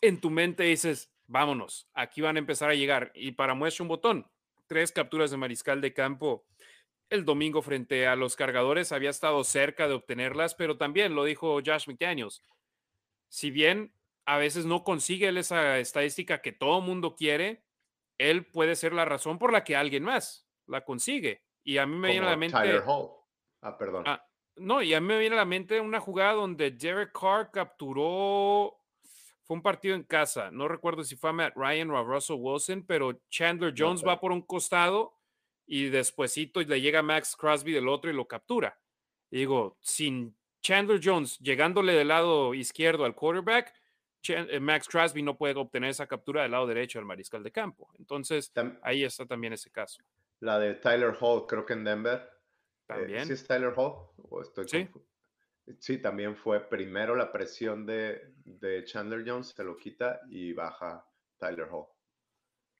[0.00, 3.10] en tu mente dices, vámonos, aquí van a empezar a llegar.
[3.14, 4.30] Y para muestra un botón,
[4.66, 6.46] tres capturas de mariscal de campo
[7.10, 11.60] el domingo frente a los cargadores, había estado cerca de obtenerlas, pero también lo dijo
[11.64, 12.42] Josh McDaniels.
[13.28, 13.94] Si bien
[14.26, 17.64] a veces no consigue esa estadística que todo mundo quiere,
[18.18, 21.42] él puede ser la razón por la que alguien más la consigue.
[21.68, 22.56] Y a mí me viene a la mente.
[22.56, 23.10] Tyler Hall.
[23.60, 24.04] Ah, perdón.
[24.06, 24.24] Ah,
[24.56, 28.74] no, y a mí me viene a la mente una jugada donde Derek Carr capturó.
[29.42, 30.50] Fue un partido en casa.
[30.50, 34.18] No recuerdo si fue a Matt Ryan o a Russell Wilson, pero Chandler Jones va
[34.18, 35.12] por un costado
[35.66, 38.80] y despuesito le llega Max Crosby del otro y lo captura.
[39.30, 43.74] digo, sin Chandler Jones llegándole del lado izquierdo al quarterback,
[44.26, 47.90] eh, Max Crosby no puede obtener esa captura del lado derecho al mariscal de campo.
[47.98, 48.50] Entonces,
[48.80, 50.02] ahí está también ese caso.
[50.40, 52.18] La de Tyler Hall, creo que en Denver.
[52.20, 53.26] Eh, también.
[53.26, 54.08] ¿Sí es Tyler Hall?
[54.66, 54.88] sí.
[55.80, 61.06] Sí, también fue primero la presión de, de, Chandler Jones, se lo quita y baja
[61.36, 61.84] Tyler Hall.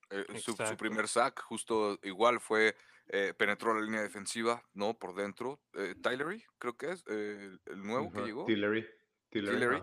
[0.09, 2.75] Eh, su, primer sack, justo igual, fue,
[3.09, 4.97] eh, penetró la línea defensiva, ¿no?
[4.97, 5.61] Por dentro.
[6.01, 8.45] Tylery, creo que es, el nuevo que llegó.
[8.45, 8.87] Tillery.
[9.29, 9.81] Tillery.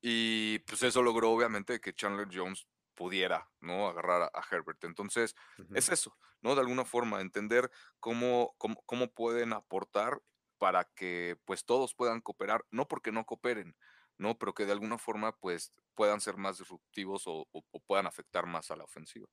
[0.00, 2.66] Y pues eso logró obviamente que Chandler Jones
[2.98, 3.86] pudiera, ¿no?
[3.86, 4.82] Agarrar a, Herbert.
[4.82, 5.36] Entonces,
[5.72, 6.56] es eso, ¿no?
[6.56, 7.70] De alguna forma, entender
[8.00, 10.20] cómo, cómo, pueden aportar
[10.58, 13.76] para que pues todos puedan cooperar, no porque no cooperen,
[14.16, 14.36] ¿no?
[14.36, 17.46] Pero que de alguna forma pues puedan ser más disruptivos o,
[17.86, 19.28] puedan afectar más a la ofensiva.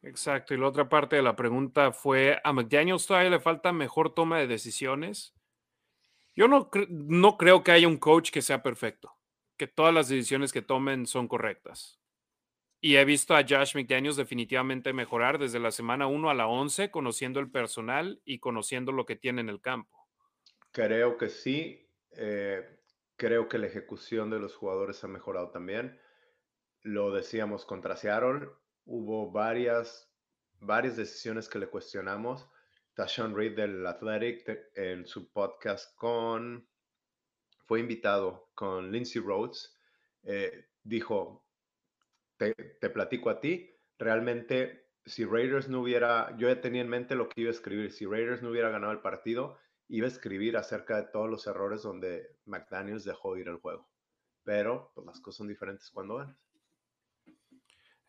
[0.00, 4.14] Exacto, y la otra parte de la pregunta fue, ¿a McDaniels todavía le falta mejor
[4.14, 5.34] toma de decisiones?
[6.34, 9.12] Yo no, no creo que haya un coach que sea perfecto,
[9.58, 12.01] que todas las decisiones que tomen son correctas.
[12.84, 16.90] Y he visto a Josh McDaniels definitivamente mejorar desde la semana 1 a la 11,
[16.90, 20.08] conociendo el personal y conociendo lo que tiene en el campo.
[20.72, 21.88] Creo que sí.
[22.10, 22.60] Eh,
[23.16, 25.96] creo que la ejecución de los jugadores ha mejorado también.
[26.80, 28.48] Lo decíamos contra Seattle,
[28.84, 30.12] hubo varias,
[30.58, 32.50] varias decisiones que le cuestionamos.
[32.94, 34.44] Tashawn Reed del Athletic
[34.74, 36.68] en su podcast con,
[37.64, 39.78] fue invitado con Lindsay Rhodes,
[40.24, 41.41] eh, dijo,
[42.50, 47.14] te, te platico a ti, realmente si Raiders no hubiera, yo ya tenía en mente
[47.14, 49.58] lo que iba a escribir, si Raiders no hubiera ganado el partido,
[49.88, 53.88] iba a escribir acerca de todos los errores donde McDaniels dejó ir el juego.
[54.44, 56.36] Pero pues, las cosas son diferentes cuando ganas.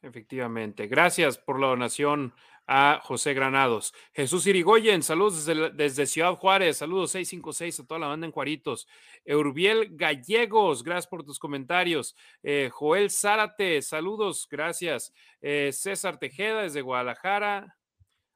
[0.04, 0.88] Efectivamente.
[0.88, 2.34] Gracias por la donación
[2.68, 3.94] a José Granados.
[4.14, 8.88] Jesús Irigoyen, saludos desde, Ciudad Juárez, saludos 656 a toda la banda en Juaritos.
[9.24, 12.18] Eurbiel Gallegos, gracias por tus comentarios.
[12.44, 15.14] Eh, Joel Zárate, saludos, gracias.
[15.42, 17.78] Eh, César Tejeda desde Guadalajara.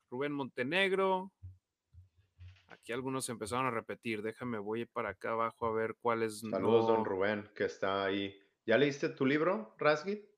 [0.10, 1.34] Rubén Montenegro.
[2.68, 4.22] Aquí algunos empezaron a repetir.
[4.22, 6.40] Déjame, voy para acá abajo a ver cuáles.
[6.40, 8.40] Saludos, don Rubén, que está ahí.
[8.66, 10.37] ¿Ya leíste tu libro, Rasgit?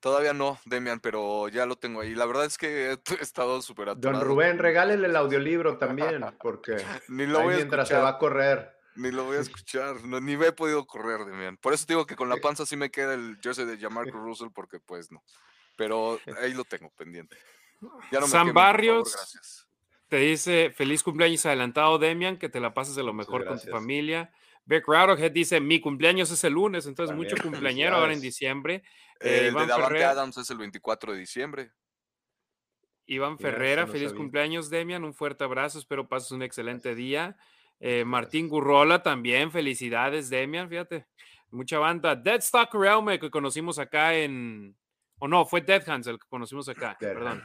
[0.00, 2.14] Todavía no, Demian, pero ya lo tengo ahí.
[2.14, 6.76] La verdad es que he estado súper Don Rubén, regálele el audiolibro también, porque
[7.08, 8.76] ni lo voy mientras se va a correr.
[8.94, 11.56] Ni lo voy a escuchar, ni me he podido correr, Demian.
[11.56, 14.48] Por eso digo que con la panza sí me queda el jersey de Jamarco Russell,
[14.54, 15.22] porque pues no.
[15.76, 17.36] Pero ahí lo tengo pendiente.
[18.26, 19.76] San Barrios
[20.08, 23.68] te dice feliz cumpleaños adelantado, Demian, que te la pases de lo mejor con tu
[23.68, 24.32] familia.
[24.68, 28.82] Beck Radoghead dice, mi cumpleaños es el lunes, entonces mucho cumpleañero ahora en diciembre.
[29.18, 31.72] Eh, el de Davante Adams es el 24 de diciembre.
[33.06, 35.04] Iván Ferrera, feliz cumpleaños, Demian.
[35.04, 35.78] Un fuerte abrazo.
[35.78, 37.38] Espero pases un excelente día.
[37.80, 39.50] Eh, Martín Gurrola también.
[39.50, 40.68] Felicidades, Demian.
[40.68, 41.06] Fíjate,
[41.50, 42.14] mucha banda.
[42.14, 44.76] Dead Stalker Elmo que conocimos acá en.
[45.18, 46.94] O no, fue Dead Hands el que conocimos acá.
[47.00, 47.42] perdón.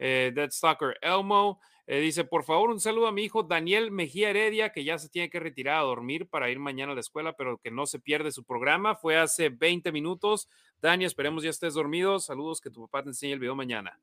[0.00, 1.60] Eh, Dead Stalker Elmo.
[1.88, 5.08] Eh, dice, por favor, un saludo a mi hijo Daniel Mejía Heredia, que ya se
[5.08, 8.00] tiene que retirar a dormir para ir mañana a la escuela, pero que no se
[8.00, 8.96] pierde su programa.
[8.96, 10.48] Fue hace 20 minutos.
[10.80, 12.18] Dani, esperemos ya estés dormido.
[12.18, 14.00] Saludos, que tu papá te enseñe el video mañana.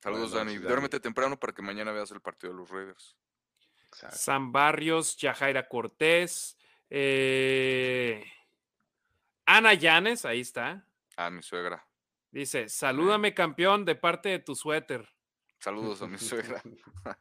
[0.00, 0.58] Saludos, Dani.
[0.58, 3.16] Duérmete temprano para que mañana veas el partido de los Raiders.
[4.10, 6.58] San Barrios, Yajaira Cortés,
[6.90, 8.24] eh,
[9.46, 10.86] Ana Llanes, ahí está.
[11.16, 11.86] Ah, mi suegra.
[12.30, 15.08] Dice, salúdame campeón de parte de tu suéter.
[15.58, 16.62] Saludos a mi suegra.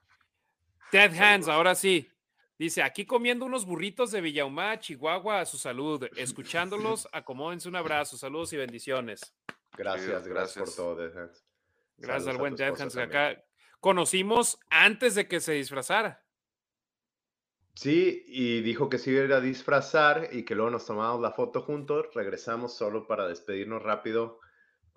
[0.91, 2.09] Ted Hands, ahora sí.
[2.57, 6.07] Dice, aquí comiendo unos burritos de Villahumá, Chihuahua, a su salud.
[6.17, 8.17] Escuchándolos, acomódense un abrazo.
[8.17, 9.33] Saludos y bendiciones.
[9.77, 11.43] Gracias, gracias, por todo, Ted Hands.
[11.97, 13.43] Gracias al buen Ted Hands que acá
[13.79, 16.23] conocimos antes de que se disfrazara.
[17.75, 21.61] Sí, y dijo que se iba a disfrazar y que luego nos tomamos la foto
[21.61, 22.07] juntos.
[22.15, 24.39] Regresamos solo para despedirnos rápido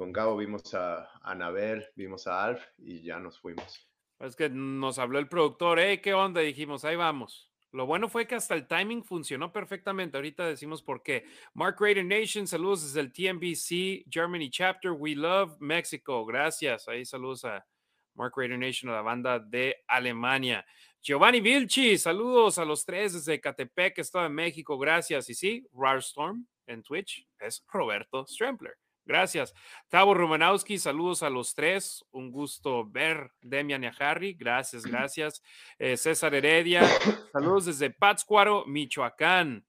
[0.00, 3.86] con Gabo vimos a Anabel, vimos a Alf y ya nos fuimos.
[4.18, 6.00] Es que nos habló el productor, ¿eh?
[6.00, 6.40] ¿Qué onda?
[6.40, 7.52] dijimos, ahí vamos.
[7.70, 10.16] Lo bueno fue que hasta el timing funcionó perfectamente.
[10.16, 11.26] Ahorita decimos por qué.
[11.52, 14.92] Mark Raider Nation, saludos desde el TNBC Germany Chapter.
[14.92, 16.24] We love Mexico.
[16.24, 16.88] Gracias.
[16.88, 17.66] Ahí saludos a
[18.14, 20.64] Mark Raider Nation, a la banda de Alemania.
[21.02, 24.78] Giovanni Vilchi, saludos a los tres desde Catepec, Estado de México.
[24.78, 25.28] Gracias.
[25.28, 28.79] Y sí, Rarstorm en Twitch es Roberto Strempler.
[29.04, 29.54] Gracias.
[29.88, 32.04] Tavo Romanowski, saludos a los tres.
[32.12, 34.34] Un gusto ver Demian y a Harry.
[34.34, 35.42] Gracias, gracias.
[35.78, 36.82] Eh, César Heredia,
[37.32, 39.66] saludos desde Pátzcuaro, Michoacán.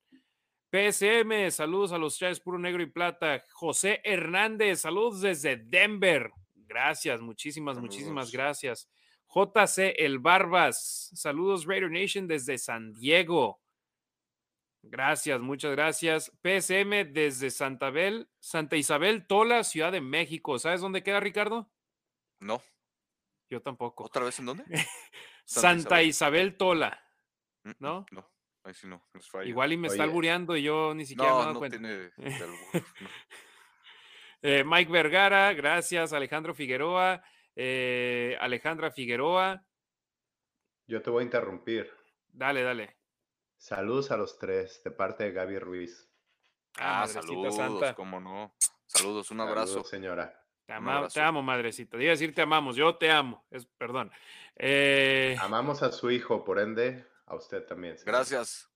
[0.72, 3.44] PSM, saludos a los Chávez Puro Negro y Plata.
[3.52, 6.32] José Hernández, saludos desde Denver.
[6.56, 8.90] Gracias, muchísimas, muchísimas gracias.
[9.28, 13.60] JC El Barbas, saludos Raider Nation desde San Diego.
[14.84, 16.32] Gracias, muchas gracias.
[16.41, 17.91] PSM desde Santa,
[18.40, 20.58] Santa Isabel, Tola, Ciudad de México.
[20.58, 21.72] ¿Sabes dónde queda, Ricardo?
[22.40, 22.62] No.
[23.49, 24.06] Yo tampoco.
[24.06, 24.64] ¿Otra vez en dónde?
[25.45, 26.58] Santa, Isabel.
[26.58, 27.03] Tola.
[27.64, 28.06] Mm, mm, ¿No?
[28.12, 28.32] No,
[28.64, 29.06] ahí sí no.
[29.44, 31.78] Igual y me está albureando y yo ni siquiera me he dado cuenta.
[34.44, 36.14] Eh, Mike Vergara, gracias.
[36.14, 37.24] Alejandro Figueroa.
[37.56, 39.64] Eh, Alejandra Figueroa.
[40.88, 41.94] Yo te voy a interrumpir.
[42.28, 43.01] Dale, dale.
[43.61, 46.09] Saludos a los tres, de parte de Gaby Ruiz.
[46.79, 47.93] Ah, ah saludos, Santa.
[47.93, 48.55] cómo no.
[48.88, 49.83] Saludos, un abrazo.
[49.83, 50.35] señora.
[50.65, 51.95] Te, amo, madrecita.
[51.95, 53.45] Diga decir te amamos, yo te amo.
[53.51, 54.11] Es, perdón.
[54.55, 57.97] Eh, Amamos a su hijo, por ende, a usted también.
[58.03, 58.67] Gracias.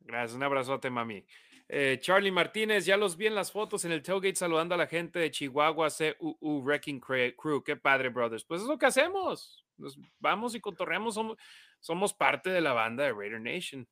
[0.00, 1.22] Gracias, un abrazote, mami.
[1.68, 4.86] Eh, Charlie Martínez, ya los vi en las fotos en el tailgate saludando a la
[4.86, 7.62] gente de Chihuahua, CUU Wrecking Crew.
[7.62, 8.44] Qué padre, brothers.
[8.44, 9.66] Pues es lo que hacemos.
[9.76, 11.12] Nos vamos y cotorreamos.
[11.12, 11.36] Somos,
[11.80, 13.86] somos parte de la banda de Raider Nation.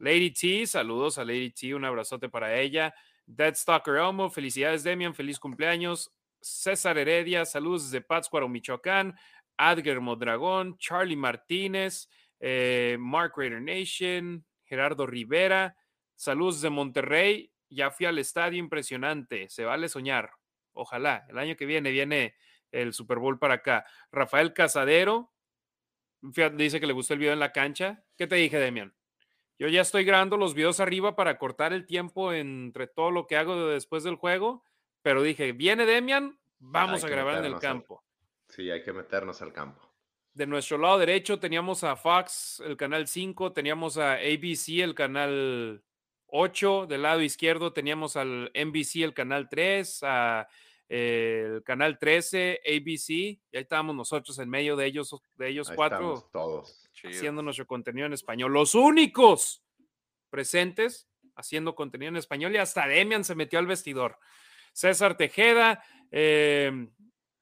[0.00, 2.94] Lady T, saludos a Lady T, un abrazote para ella.
[3.26, 6.10] Dead Stalker Elmo, felicidades Demian, feliz cumpleaños.
[6.40, 9.14] César Heredia, saludos desde Pátzcuaro, Michoacán.
[9.58, 12.08] Adger Modragón, Charlie Martínez,
[12.40, 15.76] eh, Mark Raider Nation, Gerardo Rivera,
[16.16, 20.30] saludos de Monterrey, ya fui al estadio impresionante, se vale soñar.
[20.72, 22.36] Ojalá, el año que viene viene
[22.72, 23.84] el Super Bowl para acá.
[24.10, 25.30] Rafael Casadero,
[26.22, 28.02] dice que le gustó el video en la cancha.
[28.16, 28.94] ¿Qué te dije, Demian?
[29.60, 33.36] Yo ya estoy grabando los videos arriba para cortar el tiempo entre todo lo que
[33.36, 34.64] hago después del juego,
[35.02, 38.02] pero dije, viene Demian, vamos a grabar en el campo.
[38.48, 39.86] sí, hay que meternos al campo.
[40.32, 45.84] De nuestro lado derecho teníamos a Fox, el canal 5, teníamos a ABC, el canal
[46.28, 50.48] 8, del lado izquierdo teníamos al NBC, el canal 3, a
[50.90, 56.28] el canal 13, ABC, y ahí estábamos nosotros en medio de ellos, de ellos cuatro,
[56.32, 58.52] todos haciendo nuestro contenido en español.
[58.52, 59.62] Los únicos
[60.30, 64.18] presentes haciendo contenido en español y hasta Demian se metió al vestidor.
[64.72, 66.88] César Tejeda, eh,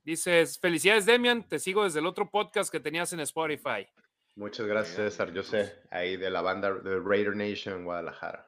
[0.04, 3.88] dices, felicidades Demian, te sigo desde el otro podcast que tenías en Spotify.
[4.36, 8.47] Muchas gracias César, yo sé, ahí de la banda de Raider Nation en Guadalajara.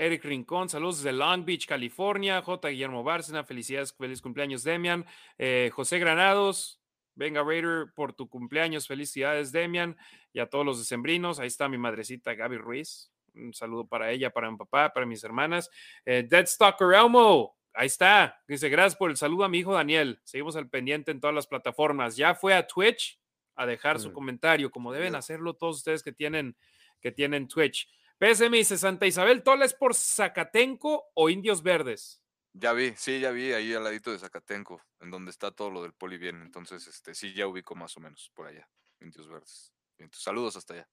[0.00, 2.40] Eric Rincón, saludos desde Long Beach, California.
[2.40, 2.68] J.
[2.68, 5.04] Guillermo Bárcena, felicidades, feliz cumpleaños, Demian.
[5.36, 6.80] Eh, José Granados,
[7.14, 9.98] venga Raider por tu cumpleaños, felicidades, Demian.
[10.32, 13.12] Y a todos los decembrinos, ahí está mi madrecita Gaby Ruiz.
[13.34, 15.68] Un saludo para ella, para mi papá, para mis hermanas.
[16.06, 18.42] Eh, Deadstalker Elmo, ahí está.
[18.48, 20.18] Dice, gracias por el saludo a mi hijo Daniel.
[20.24, 22.16] Seguimos al pendiente en todas las plataformas.
[22.16, 23.20] Ya fue a Twitch
[23.54, 24.14] a dejar su mm.
[24.14, 26.56] comentario, como deben hacerlo todos ustedes que tienen,
[27.02, 27.86] que tienen Twitch.
[28.20, 32.22] PSM dice Santa Isabel Toles por Zacatenco o Indios Verdes.
[32.52, 35.82] Ya vi, sí, ya vi ahí al ladito de Zacatenco, en donde está todo lo
[35.82, 36.42] del poli bien.
[36.42, 38.68] Entonces, este, sí, ya ubico más o menos por allá,
[39.00, 39.72] Indios Verdes.
[40.12, 40.88] saludos hasta allá.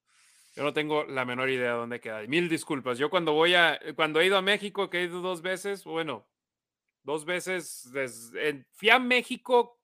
[0.56, 2.22] Yo no tengo la menor idea de dónde queda.
[2.28, 2.98] Mil disculpas.
[2.98, 6.26] Yo cuando voy a, cuando he ido a México, que he ido dos veces, bueno,
[7.04, 9.82] dos veces, desde, fui a México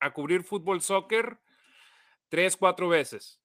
[0.00, 1.38] a cubrir fútbol, soccer,
[2.30, 3.38] tres, cuatro veces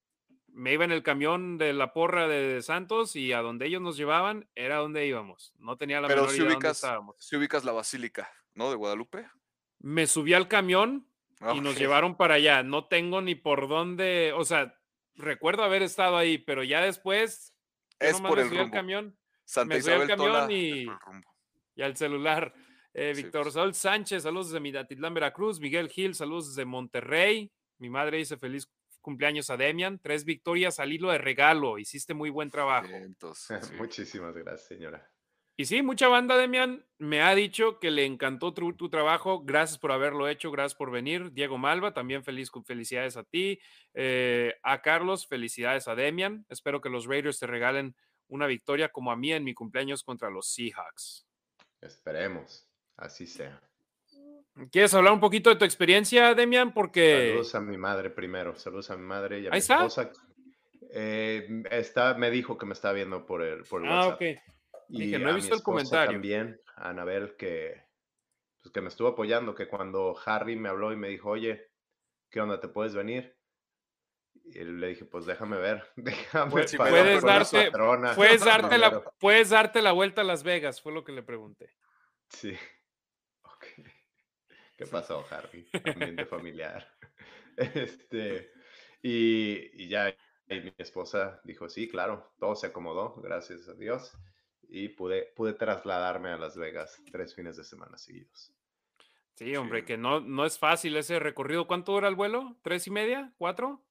[0.53, 3.97] me iba en el camión de la porra de Santos y a donde ellos nos
[3.97, 5.53] llevaban era donde íbamos.
[5.57, 6.85] No tenía la Pero si ubicas,
[7.17, 8.69] si ubicas la basílica, ¿no?
[8.69, 9.27] De Guadalupe.
[9.79, 11.07] Me subí al camión
[11.53, 12.63] y nos llevaron para allá.
[12.63, 14.79] No tengo ni por dónde, o sea,
[15.15, 17.53] recuerdo haber estado ahí, pero ya después
[17.99, 18.71] es por el rumbo.
[18.71, 19.17] camión.
[19.45, 20.85] Santa me subí al camión y,
[21.75, 22.53] y, al celular.
[22.93, 25.59] Eh, Víctor Saúl Sánchez, saludos desde Midatitlán, Veracruz.
[25.59, 27.51] Miguel Gil, saludos desde Monterrey.
[27.79, 28.71] Mi madre dice feliz
[29.03, 29.99] cumpleaños a Demian.
[29.99, 31.77] Tres victorias al hilo de regalo.
[31.77, 32.87] Hiciste muy buen trabajo.
[33.77, 35.07] Muchísimas gracias, señora.
[35.55, 39.43] Y sí, mucha banda, Demian, me ha dicho que le encantó tu, trabajo.
[39.43, 41.31] Gracias por haberlo hecho, gracias por venir.
[41.31, 43.59] Diego Malva, también feliz, felicidades a ti.
[43.93, 46.43] Eh, a Carlos, felicidades a Demian.
[46.49, 47.95] Espero que los Raiders te regalen
[48.29, 51.27] una victoria como a mí en mi cumpleaños contra los Seahawks.
[51.81, 52.67] Esperemos,
[52.97, 53.61] así sea.
[54.71, 56.73] ¿Quieres hablar un poquito de tu experiencia, Demian?
[56.73, 57.29] Porque.
[57.29, 58.55] Saludos a mi madre primero.
[58.55, 60.11] Saludos a mi madre y a mi esposa.
[60.95, 64.21] Eh, está, me dijo que me está viendo por el, por ah, ok.
[64.89, 66.11] Y Dije, no he visto el comentario.
[66.11, 67.81] También, a Anabel, que,
[68.61, 71.71] pues, que me estuvo apoyando, que cuando Harry me habló y me dijo, oye,
[72.29, 72.59] ¿qué onda?
[72.59, 73.35] ¿Te puedes venir?
[74.45, 77.71] Y le dije, pues déjame ver, déjame pues, puedes, darte,
[78.15, 81.73] puedes, darte la, puedes darte la vuelta a Las Vegas, fue lo que le pregunté.
[82.29, 82.55] Sí.
[84.77, 85.67] ¿Qué pasó, Harry?
[85.95, 86.87] Ambiente familiar.
[87.55, 88.51] Este,
[89.03, 90.11] y, ya
[90.49, 94.11] mi esposa dijo, sí, claro, todo se acomodó, gracias a Dios.
[94.67, 98.51] Y pude, pude trasladarme a Las Vegas tres fines de semana seguidos.
[99.35, 101.67] Sí, hombre, que no, no es fácil ese recorrido.
[101.67, 102.55] ¿Cuánto dura el vuelo?
[102.63, 103.33] ¿Tres y media?
[103.37, 103.83] ¿Cuatro?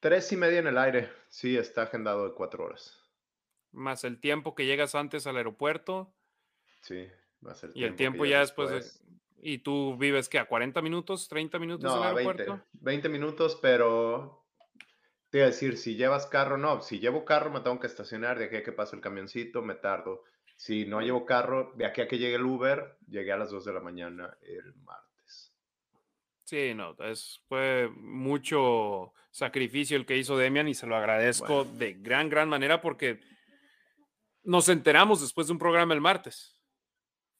[0.00, 1.10] Tres y media en el aire.
[1.28, 3.00] Sí, está agendado de cuatro horas.
[3.70, 6.12] Más el tiempo que llegas antes al aeropuerto.
[6.82, 7.08] Sí,
[7.40, 9.02] más el Y el tiempo ya después,
[9.44, 12.52] ¿Y tú vives que a 40 minutos, 30 minutos del aeropuerto?
[12.52, 14.46] 20, 20 minutos, pero
[15.30, 18.38] te iba a decir, si llevas carro, no, si llevo carro me tengo que estacionar,
[18.38, 20.22] de aquí a que pase el camioncito me tardo.
[20.54, 23.64] Si no llevo carro, de aquí a que llegue el Uber, llegué a las 2
[23.64, 25.52] de la mañana el martes.
[26.44, 31.94] Sí, no, es, fue mucho sacrificio el que hizo Demian y se lo agradezco de
[31.94, 33.18] gran, gran manera porque
[34.44, 36.61] nos enteramos después de un programa el martes.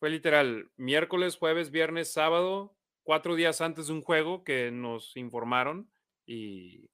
[0.03, 2.74] Fue literal miércoles, jueves, viernes, sábado,
[3.05, 5.89] cuatro días antes de un juego que nos informaron
[6.27, 6.91] y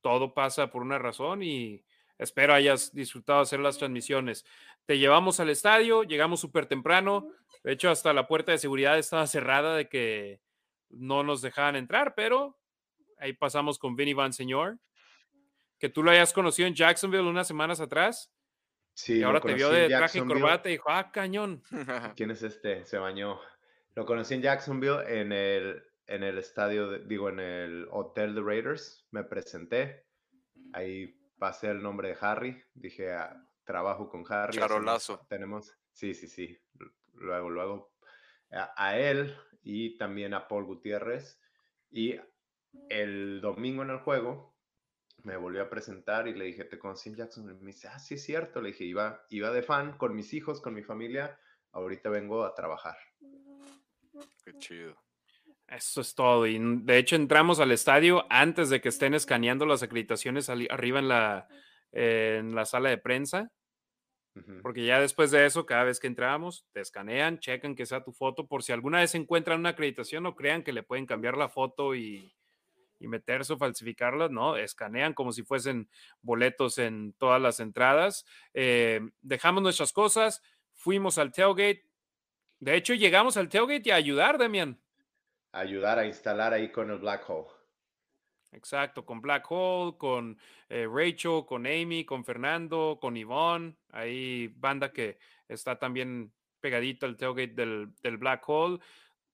[0.00, 1.84] todo pasa por una razón y
[2.16, 4.46] espero hayas disfrutado hacer las transmisiones.
[4.86, 7.28] Te llevamos al estadio, llegamos súper temprano,
[7.64, 10.40] de hecho hasta la puerta de seguridad estaba cerrada de que
[10.88, 12.58] no nos dejaban entrar, pero
[13.18, 14.78] ahí pasamos con Vinny Van Señor,
[15.78, 18.32] que tú lo hayas conocido en Jacksonville unas semanas atrás
[19.06, 21.62] y ahora te vio de traje y corbata y dijo, ah, cañón.
[22.16, 22.84] ¿Quién es este?
[22.84, 23.40] Se bañó.
[23.94, 29.06] Lo conocí en Jacksonville en el, en el estadio, digo, en el hotel de Raiders.
[29.10, 30.06] Me presenté.
[30.72, 34.58] Ahí pasé el nombre de Harry, dije, ah, trabajo con Harry.
[34.58, 35.26] Charolazo.
[35.28, 36.58] Tenemos, sí, sí, sí.
[37.14, 37.92] Luego, luego,
[38.50, 41.40] a, a, él y también a Paul Gutiérrez.
[41.90, 42.16] Y
[42.90, 44.57] el domingo en el juego
[45.28, 47.50] me volvió a presentar y le dije, ¿te conocí en Jackson?
[47.50, 48.62] Y me dice, ah, sí, es cierto.
[48.62, 51.38] Le dije, iba, iba de fan con mis hijos, con mi familia.
[51.72, 52.96] Ahorita vengo a trabajar.
[54.42, 54.96] Qué chido.
[55.66, 56.46] Eso es todo.
[56.46, 61.08] Y de hecho entramos al estadio antes de que estén escaneando las acreditaciones arriba en
[61.08, 61.48] la,
[61.92, 63.52] en la sala de prensa.
[64.62, 68.12] Porque ya después de eso, cada vez que entramos, te escanean, checan que sea tu
[68.12, 71.48] foto, por si alguna vez encuentran una acreditación o crean que le pueden cambiar la
[71.48, 72.37] foto y,
[73.00, 75.88] y meterse o falsificarla, no, escanean como si fuesen
[76.20, 78.26] boletos en todas las entradas.
[78.54, 80.42] Eh, dejamos nuestras cosas,
[80.74, 81.86] fuimos al tailgate.
[82.60, 84.80] De hecho, llegamos al tailgate y a ayudar, Demian.
[85.52, 87.48] ayudar a instalar ahí con el Black Hole.
[88.52, 90.38] Exacto, con Black Hole, con
[90.68, 93.76] eh, Rachel, con Amy, con Fernando, con Yvonne.
[93.90, 95.18] Ahí banda que
[95.48, 98.80] está también pegadito al tailgate del, del Black Hole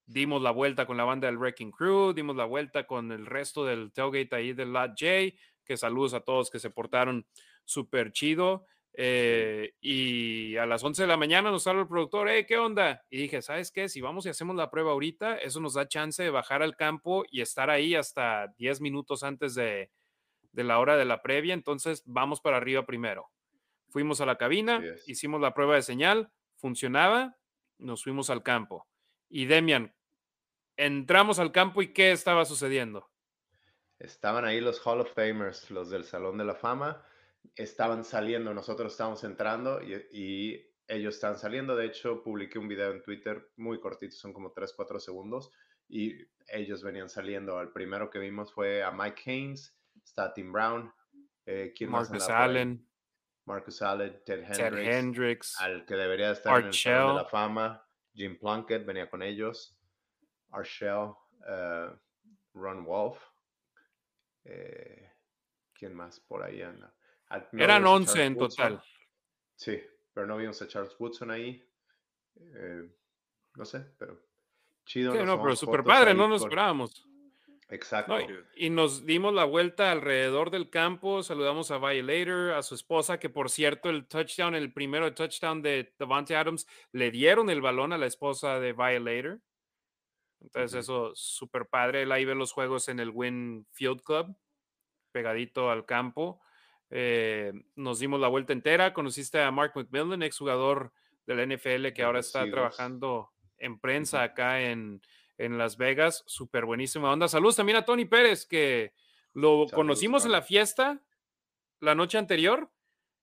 [0.07, 3.65] dimos la vuelta con la banda del Wrecking Crew, dimos la vuelta con el resto
[3.65, 7.27] del tailgate ahí del Lot J, que saludos a todos que se portaron
[7.65, 8.67] súper chido.
[8.97, 13.05] Eh, y a las 11 de la mañana nos sale el productor, hey, ¿qué onda?
[13.11, 13.89] Y dije, ¿sabes qué?
[13.89, 17.25] Si vamos y hacemos la prueba ahorita, eso nos da chance de bajar al campo
[17.29, 19.91] y estar ahí hasta 10 minutos antes de,
[20.53, 21.55] de la hora de la previa.
[21.55, 23.31] Entonces, vamos para arriba primero.
[23.89, 27.37] Fuimos a la cabina, hicimos la prueba de señal, funcionaba,
[27.79, 28.87] nos fuimos al campo.
[29.29, 29.95] Y Demian,
[30.77, 33.11] entramos al campo y ¿qué estaba sucediendo?
[33.99, 37.03] Estaban ahí los Hall of Famers, los del Salón de la Fama.
[37.55, 41.75] Estaban saliendo, nosotros estábamos entrando y, ellos están saliendo.
[41.75, 45.51] De hecho, publiqué un video en Twitter muy cortito, son como 3, 4 segundos.
[45.89, 47.59] Y ellos venían saliendo.
[47.59, 49.75] El primero que vimos fue a Mike Haynes,
[50.05, 50.93] está Tim Brown,
[51.47, 52.87] eh, Marcus Allen.
[53.47, 57.87] Marcus Allen, Ted Hendricks, Hendricks, al que debería estar en el Salón de la Fama,
[58.15, 59.77] Jim Plunkett venía con ellos,
[60.51, 61.97] Arshell, uh,
[62.55, 63.19] Ron Wolf,
[64.45, 65.11] eh,
[65.73, 66.95] ¿quién más por ahí anda?
[67.31, 68.83] Ah, Eran 11 en total.
[69.57, 69.81] Sí,
[70.13, 71.63] pero no vimos a Charles Woodson ahí.
[72.37, 72.89] Eh,
[73.55, 74.21] no sé, pero
[74.85, 75.13] chido.
[75.13, 77.07] Sí, no, pero super padre, no nos esperábamos.
[77.71, 78.17] Exacto.
[78.57, 83.31] y nos dimos la vuelta alrededor del campo, saludamos a Violator, a su esposa, que
[83.31, 87.99] por cierto, el touchdown, el primero touchdown de Devante Adams, le dieron el balón a
[87.99, 89.41] la esposa de Violator.
[90.41, 92.03] Entonces, eso súper padre.
[92.03, 94.37] Él ahí ve los juegos en el Win Field Club,
[95.11, 96.43] pegadito al campo.
[96.91, 98.93] Eh, nos dimos la vuelta entera.
[98.93, 100.93] Conociste a Mark McMillan, exjugador
[101.27, 105.01] del NFL que ahora está trabajando en prensa acá en,
[105.39, 106.25] en Las Vegas.
[106.27, 107.29] Súper buenísima onda.
[107.29, 108.93] Saludos también a Tony Pérez, que
[109.33, 111.03] lo conocimos en la fiesta
[111.81, 112.71] la noche anterior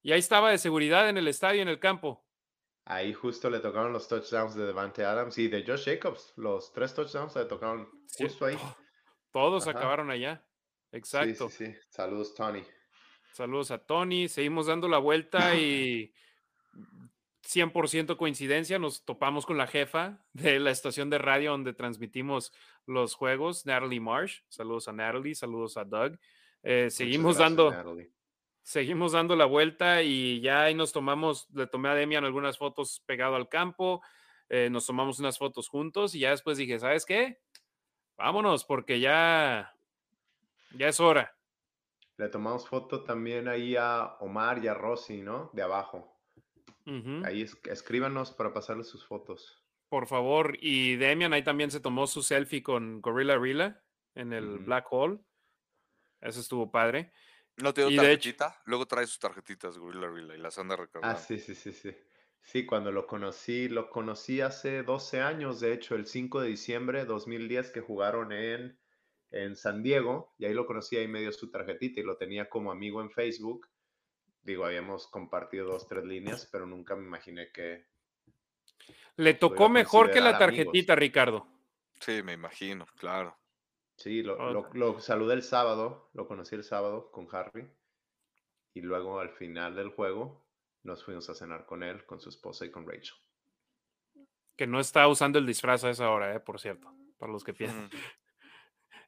[0.01, 2.25] y ahí estaba de seguridad en el estadio, en el campo.
[2.85, 6.33] Ahí justo le tocaron los touchdowns de Devante Adams y de Josh Jacobs.
[6.35, 8.57] Los tres touchdowns le tocaron justo ahí.
[9.31, 10.45] Todos acabaron allá.
[10.91, 11.49] Exacto.
[11.49, 11.79] Sí, sí, sí.
[11.89, 12.63] Saludos, Tony.
[13.31, 14.27] Saludos a Tony.
[14.27, 16.13] Seguimos dando la vuelta y
[17.51, 22.53] 100% coincidencia, nos topamos con la jefa de la estación de radio donde transmitimos
[22.85, 24.41] los juegos, Natalie Marsh.
[24.47, 26.17] Saludos a Natalie, saludos a Doug.
[26.63, 27.73] Eh, seguimos dando.
[28.63, 33.01] Seguimos dando la vuelta y ya ahí nos tomamos, le tomé a Demian algunas fotos
[33.07, 34.03] pegado al campo,
[34.49, 37.41] eh, nos tomamos unas fotos juntos y ya después dije, ¿sabes qué?
[38.17, 39.75] Vámonos porque ya,
[40.75, 41.35] ya es hora.
[42.17, 45.49] Le tomamos foto también ahí a Omar y a Rosy, ¿no?
[45.53, 46.20] De abajo.
[47.25, 49.63] Ahí escríbanos para pasarles sus fotos.
[49.89, 50.57] Por favor.
[50.59, 53.83] Y Demian ahí también se tomó su selfie con Gorilla Rila
[54.15, 55.19] en el Black Hole.
[56.21, 57.11] Eso estuvo padre.
[57.57, 58.61] ¿No te dio tarjetita?
[58.65, 61.19] Luego trae sus tarjetitas Gorilla Rila y las anda Ah, recargando.
[61.19, 61.95] sí, sí, sí, sí.
[62.43, 66.99] Sí, cuando lo conocí, lo conocí hace 12 años, de hecho, el 5 de diciembre
[66.99, 68.79] de 2010 que jugaron en,
[69.29, 72.49] en San Diego, y ahí lo conocí, ahí me dio su tarjetita y lo tenía
[72.49, 73.67] como amigo en Facebook
[74.43, 77.87] digo, habíamos compartido dos, tres líneas, pero nunca me imaginé que...
[79.17, 81.47] Le tocó mejor que la tarjetita, Ricardo.
[81.99, 83.37] Sí, me imagino, claro.
[83.97, 87.69] Sí, lo, lo, saludé el sábado, lo conocí el sábado con Harry,
[88.73, 90.47] y luego al final del juego
[90.83, 93.17] nos fuimos a cenar con él, con su esposa y con Rachel.
[94.55, 97.53] Que no está usando el disfraz a esa hora, eh, por cierto, para los que
[97.53, 97.89] piensan.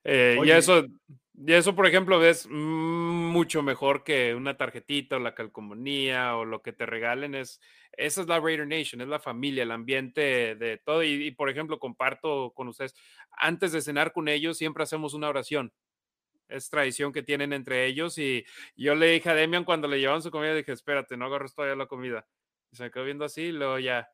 [0.03, 0.85] Eh, y eso,
[1.34, 6.61] y eso, por ejemplo, es mucho mejor que una tarjetita o la calcomanía o lo
[6.61, 7.35] que te regalen.
[7.35, 7.59] Es,
[7.93, 11.03] esa es la Raider Nation, es la familia, el ambiente de todo.
[11.03, 12.95] Y, por ejemplo, comparto con ustedes,
[13.31, 15.73] antes de cenar con ellos, siempre hacemos una oración.
[16.49, 20.21] es tradición que tienen entre ellos y yo le dije a Demian cuando le llevaban
[20.21, 22.27] su comida, dije, espérate, no agarres todavía la comida.
[22.71, 24.09] Y se me quedó viendo así, y luego ya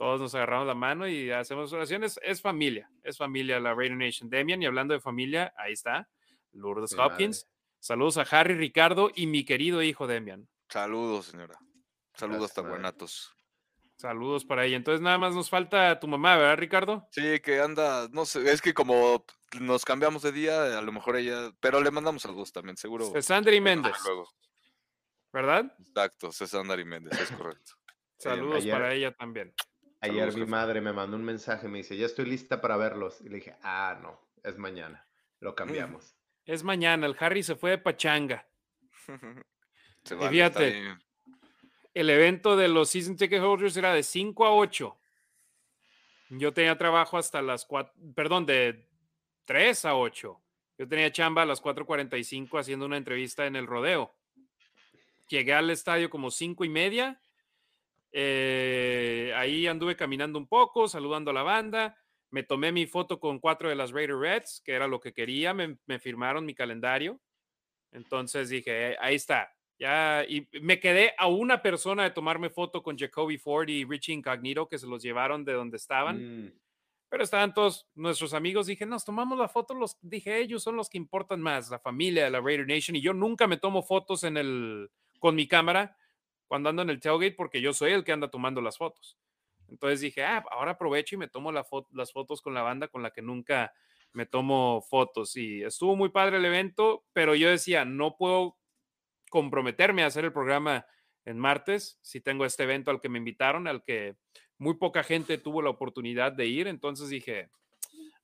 [0.00, 2.18] todos nos agarramos la mano y hacemos oraciones.
[2.22, 4.30] Es familia, es familia la Raider Nation.
[4.30, 6.08] Demian, y hablando de familia, ahí está,
[6.52, 7.46] Lourdes Hopkins.
[7.80, 10.48] Saludos a Harry, Ricardo y mi querido hijo Demian.
[10.70, 11.58] Saludos, señora.
[12.14, 13.36] Saludos hasta Guanatos.
[13.96, 14.78] Saludos para ella.
[14.78, 17.06] Entonces nada más nos falta tu mamá, ¿verdad, Ricardo?
[17.10, 19.26] Sí, que anda, no sé, es que como
[19.60, 23.12] nos cambiamos de día, a lo mejor ella, pero le mandamos saludos también, seguro.
[23.12, 23.96] y Méndez.
[25.30, 25.76] ¿Verdad?
[25.78, 26.30] Exacto,
[26.78, 27.72] y Méndez, es correcto.
[28.16, 29.52] Saludos para ella también.
[30.00, 33.20] Ayer mi madre me mandó un mensaje, me dice, ya estoy lista para verlos.
[33.20, 35.06] Y le dije, ah, no, es mañana.
[35.40, 36.16] Lo cambiamos.
[36.44, 38.46] Es mañana, el Harry se fue de pachanga.
[40.04, 40.96] y fíjate,
[41.94, 44.96] el evento de los season ticket holders era de 5 a 8.
[46.30, 48.88] Yo tenía trabajo hasta las 4, perdón, de
[49.44, 50.40] 3 a 8.
[50.78, 54.14] Yo tenía chamba a las 4.45 haciendo una entrevista en el rodeo.
[55.28, 57.20] Llegué al estadio como 5 y media.
[58.12, 61.96] Eh, ahí anduve caminando un poco, saludando a la banda.
[62.30, 65.52] Me tomé mi foto con cuatro de las Raider Reds, que era lo que quería.
[65.54, 67.20] Me, me firmaron mi calendario.
[67.92, 72.98] Entonces dije, ahí está, ya, y me quedé a una persona de tomarme foto con
[72.98, 76.44] Jacoby Ford y Richie Incognito, que se los llevaron de donde estaban.
[76.44, 76.52] Mm.
[77.08, 78.66] Pero estaban todos nuestros amigos.
[78.66, 79.74] Dije, nos tomamos la foto.
[79.74, 82.94] Los, dije, ellos son los que importan más, la familia de la Raider Nation.
[82.94, 85.96] Y yo nunca me tomo fotos en el, con mi cámara
[86.50, 89.16] cuando ando en el tailgate porque yo soy el que anda tomando las fotos.
[89.68, 93.04] Entonces dije, ah, ahora aprovecho y me tomo la las fotos con la banda con
[93.04, 93.72] la que nunca
[94.12, 95.36] me tomo fotos.
[95.36, 98.58] Y estuvo muy padre el evento, pero yo decía, no puedo
[99.30, 100.86] comprometerme a hacer el programa
[101.24, 104.16] en martes, si tengo este evento al que me invitaron, al que
[104.58, 107.48] muy poca gente tuvo la oportunidad de ir, entonces dije,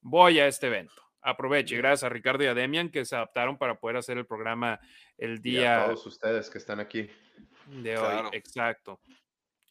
[0.01, 1.01] voy a este evento.
[1.23, 4.81] Aproveche, gracias a Ricardo y a Demian que se adaptaron para poder hacer el programa
[5.17, 5.85] el día.
[5.85, 7.09] a todos ustedes que están aquí.
[7.67, 9.01] De hoy, exacto.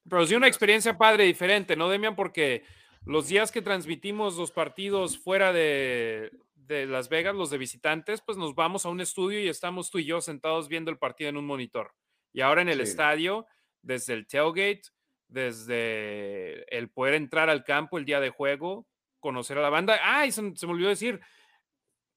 [0.09, 2.15] Pero sí una experiencia padre, diferente, ¿no, Demian?
[2.15, 2.63] Porque
[3.05, 8.37] los días que transmitimos los partidos fuera de, de Las Vegas, los de visitantes, pues
[8.37, 11.37] nos vamos a un estudio y estamos tú y yo sentados viendo el partido en
[11.37, 11.93] un monitor.
[12.33, 13.45] Y ahora en el estadio,
[13.81, 14.89] desde el tailgate,
[15.27, 18.87] desde el poder entrar al campo el día de juego,
[19.19, 19.99] conocer a la banda.
[20.03, 20.31] ¡Ay!
[20.31, 21.19] Se, se me olvidó decir,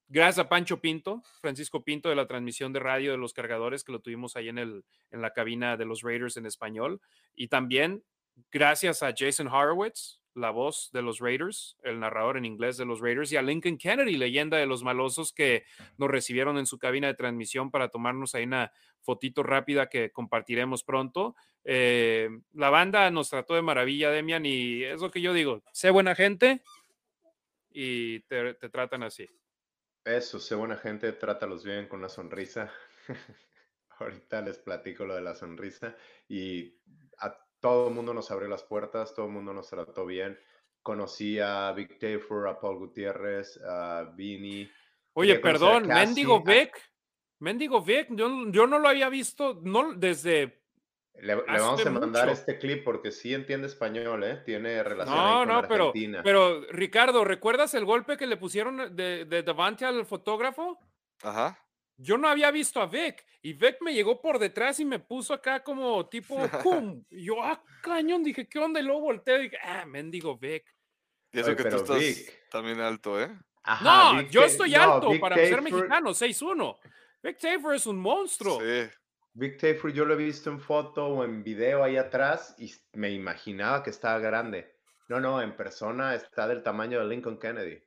[0.09, 3.91] gracias a Pancho Pinto, Francisco Pinto de la transmisión de radio de los cargadores, que
[3.91, 7.01] lo tuvimos ahí en, el, en la cabina de los Raiders en español.
[7.35, 8.03] Y también
[8.51, 12.99] gracias a Jason Horowitz, la voz de los Raiders, el narrador en inglés de los
[12.99, 15.63] Raiders, y a Lincoln Kennedy, leyenda de los malosos que
[15.97, 18.71] nos recibieron en su cabina de transmisión para tomarnos ahí una
[19.01, 21.35] fotito rápida que compartiremos pronto.
[21.63, 25.89] Eh, la banda nos trató de maravilla, Demian, y es lo que yo digo, sé
[25.89, 26.61] buena gente
[27.71, 29.27] y te, tratan así.
[30.05, 32.71] Eso, sé buena gente, trátalos bien con una sonrisa.
[33.99, 35.95] Ahorita les platico lo de la sonrisa
[36.27, 36.79] y
[37.17, 40.39] a todo el mundo nos abrió las puertas, todo el mundo nos trató bien.
[40.81, 44.69] Conocí a Vic Tafer, a Paul Gutiérrez, a Vini.
[45.13, 46.71] Oye, perdón, Mendigo Vic.
[47.39, 50.58] Mendigo Vic, yo, yo, no lo había visto no, desde.
[51.21, 54.41] Le, vamos a mandar este clip porque sí entiende español, ¿eh?
[54.45, 55.93] Tiene relación no, con no, pero,
[56.23, 60.79] pero Ricardo, ¿recuerdas el golpe que le pusieron de, de Davante al fotógrafo?
[61.23, 61.57] Ajá
[61.99, 65.33] yo no había visto a Vic y Vic me llegó por detrás y me puso
[65.33, 67.03] acá como tipo ¡pum!
[67.09, 68.79] Y yo, ah, cañón, dije, ¿qué onda?
[68.79, 70.63] Y luego volteé y dije, ah, mendigo Vic.
[71.31, 72.03] Y eso que tú estás
[72.49, 73.29] también alto, ¿eh?
[73.83, 76.79] no, yo estoy alto para ser mexicano, 6'1.
[77.21, 78.59] Vic Tafer es un monstruo.
[78.61, 78.89] Sí.
[79.39, 83.09] Vic Tafer yo lo he visto en foto o en video ahí atrás y me
[83.09, 84.75] imaginaba que estaba grande.
[85.07, 87.81] No, no, en persona está del tamaño de Lincoln Kennedy.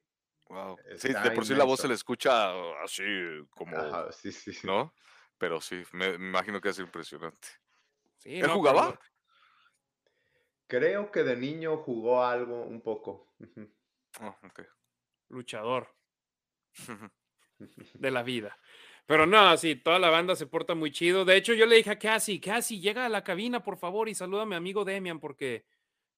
[0.49, 0.79] Wow.
[0.97, 2.53] Sí, de por sí la voz se le escucha
[2.83, 3.05] así
[3.51, 3.77] como.
[4.13, 4.95] sí, sí, ¿No?
[5.37, 7.49] Pero sí, me, imagino que es impresionante.
[8.25, 8.99] ¿Él jugaba?
[10.67, 13.35] Creo que de niño jugó algo un poco.
[14.21, 14.37] Oh,
[15.29, 15.95] Luchador
[17.59, 18.57] de la vida.
[19.07, 21.25] Pero no, sí, toda la banda se porta muy chido.
[21.25, 24.15] De hecho, yo le dije a Cassie, Cassie, llega a la cabina, por favor, y
[24.15, 25.67] saluda a mi amigo Demian porque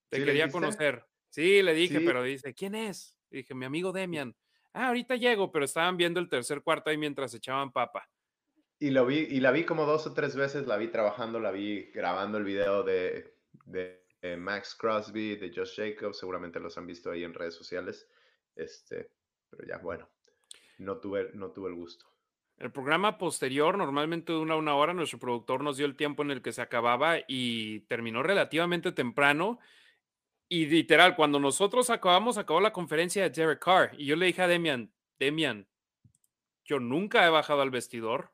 [0.09, 1.05] te quería conocer.
[1.29, 3.15] Sí, le dije, pero dice, ¿quién es?
[3.31, 4.37] dije, mi amigo Demian,
[4.73, 8.09] ah, ahorita llego, pero estaban viendo el tercer cuarto ahí mientras echaban papa.
[8.79, 11.51] Y lo vi, y la vi como dos o tres veces, la vi trabajando, la
[11.51, 13.35] vi grabando el video de,
[13.65, 14.01] de,
[14.39, 18.09] Max Crosby, de Josh Jacobs, seguramente los han visto ahí en redes sociales.
[18.57, 19.11] Este,
[19.51, 20.09] pero ya, bueno,
[20.79, 22.07] no tuve, no tuve el gusto.
[22.59, 26.41] El programa posterior normalmente dura una hora, nuestro productor nos dio el tiempo en el
[26.41, 29.59] que se acababa y terminó relativamente temprano
[30.49, 33.91] y literal, cuando nosotros acabamos, acabó la conferencia de Derek Carr.
[33.99, 35.67] Y yo le dije a Demian, Demian,
[36.65, 38.31] Yo nunca he bajado al vestidor.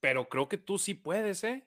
[0.00, 1.66] Pero creo que tú sí puedes, ¿eh?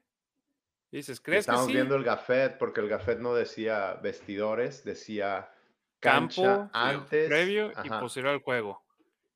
[0.91, 1.74] Dices, ¿crees Estamos que sí?
[1.74, 5.52] viendo el gafet porque el gafet no decía vestidores, decía
[5.99, 7.28] cancha Campo, antes.
[7.28, 8.84] previo y posterior al juego.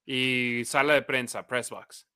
[0.06, 2.08] Y sala de prensa, press box.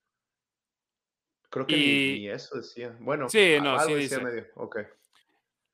[1.49, 2.95] Creo que ni, y- ni eso decía.
[2.99, 4.21] Bueno, Sí, no, algo sí decía dice.
[4.29, 4.45] medio.
[4.55, 4.77] Ok.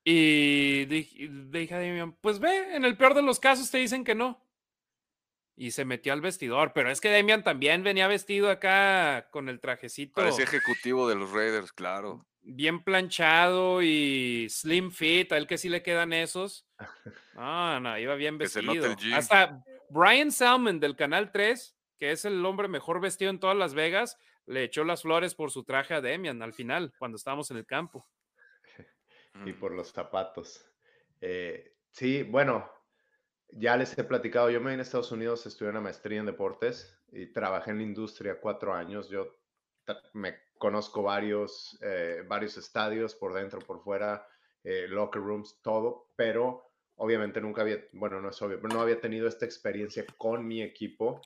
[0.04, 4.04] Y dije, dije a Damian, pues ve, en el peor de los casos te dicen
[4.04, 4.42] que no.
[5.58, 9.60] Y se metió al vestidor, pero es que Damian también venía vestido acá con el
[9.62, 12.26] trajecito Parecía ejecutivo de los Raiders, claro.
[12.42, 16.66] bien planchado y slim fit, a él que sí le quedan esos.
[17.36, 18.88] No, no, iba bien Que se vestido.
[18.88, 19.14] note el gym.
[19.14, 23.74] Hasta Brian Salmon del Canal 3, que es el hombre mejor vestido en todas Las
[23.74, 27.58] Vegas, le echó las flores por su traje a Demian al final, cuando estábamos en
[27.58, 28.06] el campo.
[29.46, 30.66] y por los zapatos.
[31.22, 32.70] Eh, sí, bueno,
[33.50, 36.98] ya les he platicado, yo me vine a Estados Unidos, estudié una maestría en deportes
[37.12, 39.10] y trabajé en la industria cuatro años.
[39.10, 39.38] Yo
[40.14, 44.28] me conozco varios, eh, varios estadios por dentro, por fuera,
[44.64, 49.00] eh, locker rooms, todo, pero obviamente nunca había, bueno, no es obvio, pero no había
[49.00, 51.22] tenido esta experiencia con mi equipo,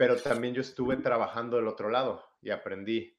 [0.00, 3.18] pero también yo estuve trabajando del otro lado y aprendí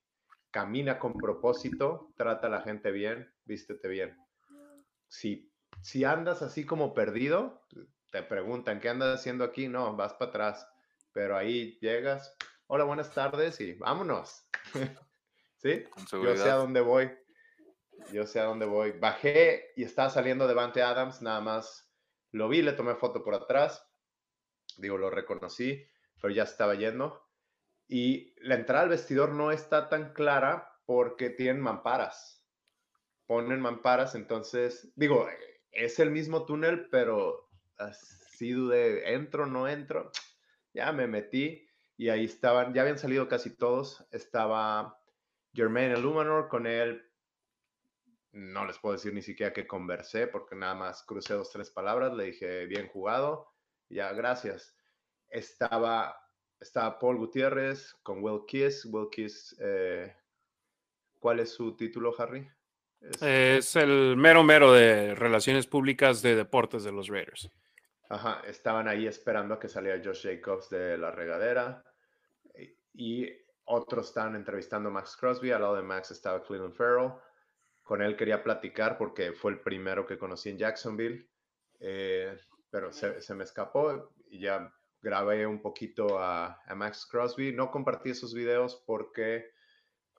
[0.49, 4.17] camina con propósito, trata a la gente bien, vístete bien.
[5.07, 5.53] Si,
[5.83, 7.61] si andas así como perdido,
[8.09, 9.67] te preguntan, ¿qué andas haciendo aquí?
[9.67, 10.67] No, vas para atrás.
[11.13, 12.35] Pero ahí llegas,
[12.65, 14.43] hola, buenas tardes y vámonos.
[15.57, 15.83] ¿Sí?
[16.11, 17.11] Yo sé a dónde voy.
[18.11, 18.93] Yo sé a dónde voy.
[18.93, 21.93] Bajé y estaba saliendo Devante Adams, nada más
[22.31, 23.87] lo vi, le tomé foto por atrás.
[24.77, 25.87] Digo, lo reconocí,
[26.21, 27.27] pero ya estaba yendo.
[27.87, 32.45] Y la entrada al vestidor no está tan clara porque tienen mamparas.
[33.25, 35.27] Ponen mamparas, entonces, digo,
[35.71, 40.11] es el mismo túnel, pero así dudé, entro, no entro.
[40.73, 41.67] Ya me metí
[41.97, 44.05] y ahí estaban, ya habían salido casi todos.
[44.11, 45.01] Estaba
[45.53, 47.11] Jermaine Illuminor, con él
[48.33, 52.13] no les puedo decir ni siquiera que conversé porque nada más crucé dos, tres palabras,
[52.13, 53.51] le dije bien jugado,
[53.89, 54.75] ya gracias.
[55.31, 56.15] Estaba,
[56.59, 60.13] estaba Paul Gutiérrez con Will Kiss, Will Kiss, eh,
[61.19, 62.47] ¿cuál es su título, Harry?
[62.99, 67.49] Es- Es el mero mero de relaciones públicas de deportes de los Raiders.
[68.09, 71.83] Ajá, estaban ahí esperando a que saliera Josh Jacobs de la regadera
[72.93, 73.29] y- y
[73.63, 77.13] otros estaban entrevistando a Max Crosby, al lado de Max estaba Cleveland Farrell,
[77.83, 81.25] con él quería platicar porque fue el primero que conocí en Jacksonville,
[81.79, 82.37] eh,
[82.69, 84.71] pero se, se me escapó y ya
[85.01, 89.51] grabé un poquito a, a Max Crosby, no compartí esos videos porque,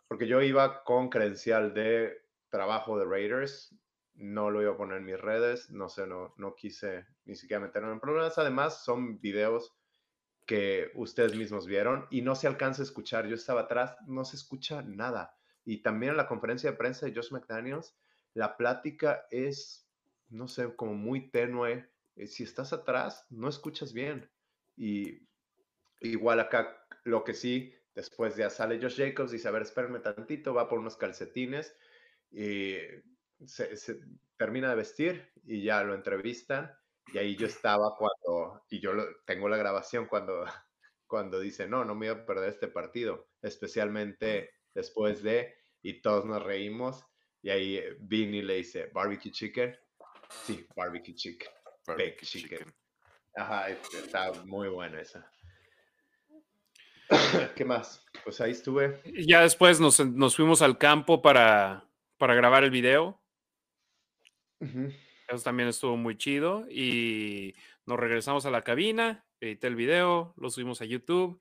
[0.09, 2.13] porque yo iba con credencial de
[2.51, 3.75] trabajo de Raiders,
[4.15, 7.61] no lo iba a poner en mis redes, no sé, no, no quise ni siquiera
[7.61, 8.39] meterme en problemas.
[8.39, 9.75] Además, son videos
[10.47, 13.27] que ustedes mismos vieron y no se alcanza a escuchar.
[13.27, 15.37] Yo estaba atrás, no se escucha nada.
[15.65, 17.97] Y también en la conferencia de prensa de Josh McDaniels,
[18.35, 19.89] la plática es,
[20.29, 21.91] no sé, como muy tenue.
[22.17, 24.31] Eh, Si estás atrás, no escuchas bien.
[24.77, 25.29] Y
[26.01, 30.55] igual acá, lo que sí, después ya sale Josh Jacobs, dice, a ver, espérenme tantito,
[30.55, 31.77] va por unos calcetines
[32.31, 32.77] y
[33.47, 34.01] se, se
[34.37, 36.73] termina de vestir y ya lo entrevistan.
[37.13, 40.45] Y ahí yo estaba cuando, y yo lo- tengo la grabación cuando,
[41.07, 46.25] cuando dice, no, no me voy a perder este partido, especialmente después de, y todos
[46.25, 47.05] nos reímos.
[47.43, 49.77] Y ahí eh, Vinny le dice, barbecue chicken.
[50.31, 51.49] Sí, barbecue chicken.
[51.87, 52.73] Barbecue chicken.
[53.35, 55.31] Ajá, es- está muy buena esa.
[57.57, 58.05] ¿Qué más?
[58.25, 59.01] Pues ahí estuve.
[59.27, 61.85] Ya después nos, nos fuimos al campo para,
[62.19, 63.21] para grabar el video.
[64.61, 66.67] Eso también estuvo muy chido.
[66.71, 67.55] Y
[67.87, 71.41] nos regresamos a la cabina, edité el video, lo subimos a YouTube.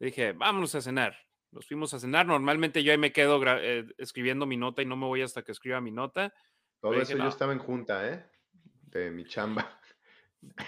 [0.00, 1.16] Dije, vámonos a cenar.
[1.50, 2.26] Nos fuimos a cenar.
[2.26, 5.52] Normalmente yo ahí me quedo eh, escribiendo mi nota y no me voy hasta que
[5.52, 6.32] escriba mi nota.
[6.80, 7.28] Todo Pero eso dije, yo no.
[7.30, 8.24] estaba en junta, ¿eh?
[8.86, 9.78] De mi chamba.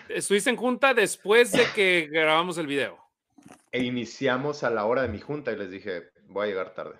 [0.09, 2.99] Estuviste en junta después de que grabamos el video.
[3.73, 6.99] E iniciamos a la hora de mi junta y les dije, voy a llegar tarde.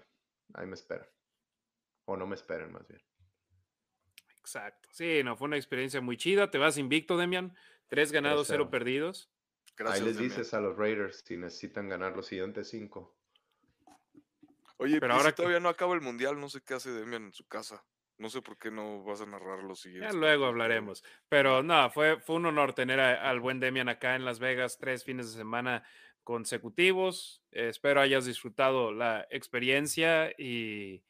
[0.55, 1.07] Ahí me esperan.
[2.07, 3.01] O no me esperen, más bien.
[4.41, 4.89] Exacto.
[4.93, 6.51] Sí, no, fue una experiencia muy chida.
[6.51, 7.57] Te vas invicto, Demian.
[7.89, 8.71] Tres ganados, cero 3-0.
[8.71, 9.31] perdidos.
[9.77, 10.31] Gracias, Ahí les Demian.
[10.37, 13.17] dices a los Raiders si necesitan ganar los siguientes cinco.
[14.77, 17.33] Oye, Pero ahora que- todavía no acaba el mundial, no sé qué hace Demian en
[17.33, 17.85] su casa.
[18.19, 20.15] No sé por qué no vas a narrar los Ya siguientes.
[20.15, 21.05] luego partidos, hablaremos.
[21.29, 24.79] Pero no, fue, fue un honor tener a- al buen Demian acá en Las Vegas
[24.79, 25.85] tres fines de semana
[26.23, 27.43] consecutivos.
[27.53, 31.05] Eh, espero hayas disfrutado la experiencia y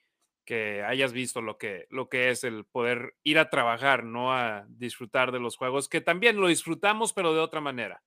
[0.45, 4.67] que hayas visto lo que, lo que es el poder ir a trabajar, no a
[4.69, 8.03] disfrutar de los juegos, que también lo disfrutamos, pero de otra manera.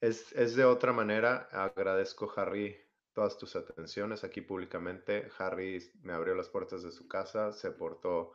[0.00, 1.48] Es, es de otra manera.
[1.52, 2.76] Agradezco, Harry,
[3.20, 5.28] todas tus atenciones aquí públicamente.
[5.36, 8.32] Harry me abrió las puertas de su casa, se portó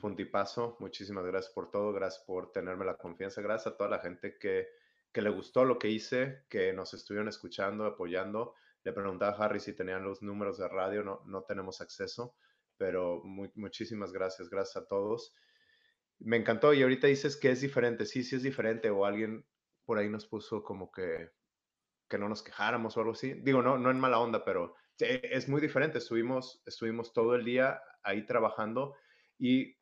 [0.00, 0.76] funtipaso.
[0.78, 4.68] Muchísimas gracias por todo, gracias por tenerme la confianza, gracias a toda la gente que,
[5.10, 8.54] que le gustó lo que hice, que nos estuvieron escuchando, apoyando.
[8.84, 12.36] Le preguntaba a Harry si tenían los números de radio, no, no tenemos acceso,
[12.76, 15.34] pero muchísimas gracias, gracias a todos.
[16.20, 19.44] Me encantó y ahorita dices que es diferente, sí, sí es diferente o alguien
[19.84, 21.28] por ahí nos puso como que
[22.08, 23.34] que no nos quejáramos o algo así.
[23.34, 25.98] Digo, no, no en mala onda, pero es muy diferente.
[25.98, 28.94] Estuvimos, estuvimos todo el día ahí trabajando
[29.38, 29.76] y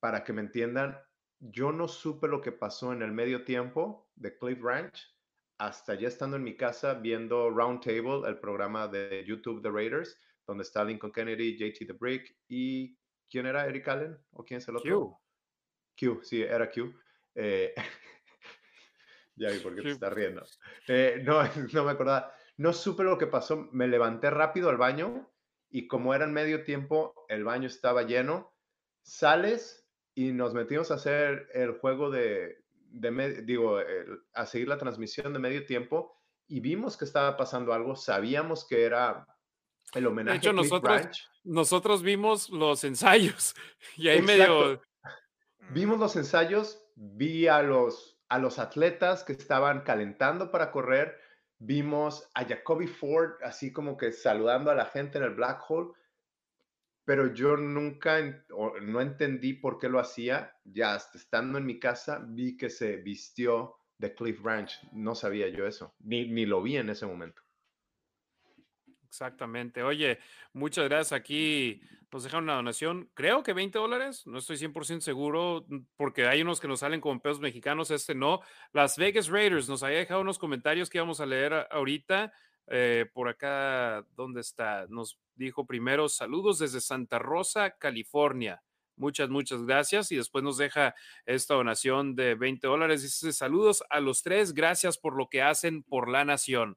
[0.00, 0.98] para que me entiendan,
[1.38, 5.14] yo no supe lo que pasó en el medio tiempo de Cliff Ranch
[5.58, 10.62] hasta ya estando en mi casa viendo Roundtable, el programa de YouTube de Raiders, donde
[10.62, 12.96] está Lincoln Kennedy, JT The Brick y
[13.30, 14.18] ¿quién era Eric Allen?
[14.32, 15.20] ¿O quién es el otro?
[15.98, 16.14] Q.
[16.14, 16.94] Q, sí, era Q.
[17.34, 17.74] Eh,
[19.36, 20.44] Ya vi por qué te estás riendo.
[20.88, 21.42] Eh, no,
[21.72, 22.32] no me acordaba.
[22.56, 23.68] No supe lo que pasó.
[23.72, 25.30] Me levanté rápido al baño
[25.70, 28.52] y como era en medio tiempo, el baño estaba lleno.
[29.02, 33.78] Sales y nos metimos a hacer el juego de, de digo,
[34.34, 37.94] a seguir la transmisión de medio tiempo y vimos que estaba pasando algo.
[37.94, 39.26] Sabíamos que era
[39.94, 40.38] el homenaje.
[40.38, 43.54] De hecho, nosotros, nosotros vimos los ensayos
[43.96, 44.82] y ahí medio.
[45.70, 51.18] Vimos los ensayos, vi a los a los atletas que estaban calentando para correr.
[51.58, 55.92] Vimos a Jacoby Ford así como que saludando a la gente en el Black Hole,
[57.04, 58.18] pero yo nunca
[58.82, 60.56] no entendí por qué lo hacía.
[60.64, 64.80] Ya estando en mi casa vi que se vistió de Cliff Ranch.
[64.92, 67.42] No sabía yo eso, ni, ni lo vi en ese momento.
[69.10, 69.82] Exactamente.
[69.82, 70.20] Oye,
[70.52, 71.12] muchas gracias.
[71.12, 71.80] Aquí
[72.12, 76.42] nos dejaron una donación, creo que 20 dólares, no estoy 100% seguro, mm, porque hay
[76.42, 78.40] unos que nos salen con pesos mexicanos, este no.
[78.72, 82.32] Las Vegas Raiders nos había dejado unos comentarios que íbamos a leer ahorita.
[82.68, 84.86] Eh, por acá, ¿dónde está?
[84.88, 88.62] Nos dijo primero, saludos desde Santa Rosa, California.
[88.94, 90.12] Muchas, muchas gracias.
[90.12, 90.94] Y después nos deja
[91.26, 93.02] esta donación de 20 dólares.
[93.02, 96.76] Dice, saludos a los tres, gracias por lo que hacen por la nación.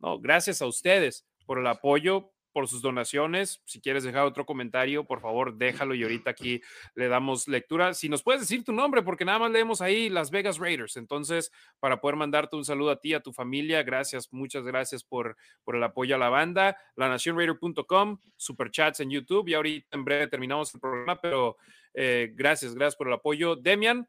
[0.00, 3.62] No, gracias a ustedes por el apoyo, por sus donaciones.
[3.64, 6.60] Si quieres dejar otro comentario, por favor, déjalo y ahorita aquí
[6.94, 7.94] le damos lectura.
[7.94, 10.96] Si nos puedes decir tu nombre, porque nada más leemos ahí Las Vegas Raiders.
[10.96, 11.50] Entonces,
[11.80, 15.76] para poder mandarte un saludo a ti, a tu familia, gracias, muchas gracias por, por
[15.76, 16.76] el apoyo a la banda.
[16.96, 21.56] LaNacionRaider.com, superchats en YouTube y ahorita en breve terminamos el programa, pero
[21.94, 23.56] eh, gracias, gracias por el apoyo.
[23.56, 24.06] Demian,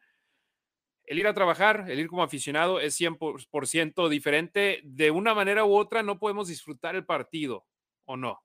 [1.06, 4.82] el ir a trabajar, el ir como aficionado es 100% diferente.
[4.84, 7.66] De una manera u otra no podemos disfrutar el partido,
[8.06, 8.40] ¿o no?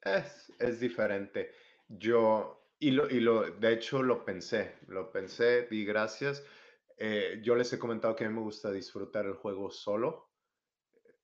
[0.00, 1.52] Es, es diferente.
[1.88, 6.44] Yo, y lo, y lo, de hecho lo pensé, lo pensé, di gracias.
[6.96, 10.30] Eh, yo les he comentado que a mí me gusta disfrutar el juego solo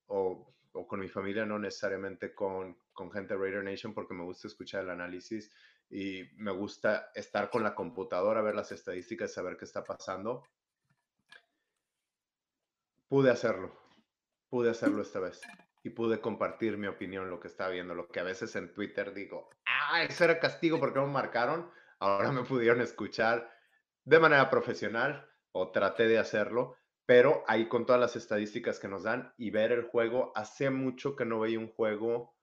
[0.06, 4.24] o, o con mi familia, no necesariamente con, con gente de Raider Nation, porque me
[4.24, 5.52] gusta escuchar el análisis
[5.90, 10.44] y me gusta estar con la computadora, ver las estadísticas, saber qué está pasando.
[13.08, 13.76] Pude hacerlo,
[14.48, 15.40] pude hacerlo esta vez
[15.82, 19.12] y pude compartir mi opinión, lo que estaba viendo, lo que a veces en Twitter
[19.12, 23.50] digo, ah, eso era castigo porque me marcaron, ahora me pudieron escuchar
[24.04, 29.02] de manera profesional o traté de hacerlo, pero ahí con todas las estadísticas que nos
[29.02, 32.36] dan y ver el juego, hace mucho que no veía un juego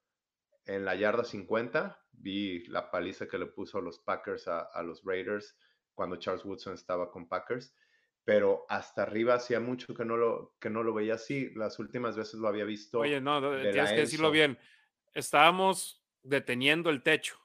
[0.67, 5.57] en la yarda 50 vi la paliza que le puso los Packers a, los Raiders
[5.93, 7.73] cuando Charles Woodson estaba con Packers,
[8.23, 11.49] pero hasta arriba hacía mucho que no lo, que no lo veía así.
[11.55, 12.99] Las últimas veces lo había visto.
[12.99, 14.59] Oye, no, tienes que decirlo bien.
[15.13, 17.39] Estábamos deteniendo el techo.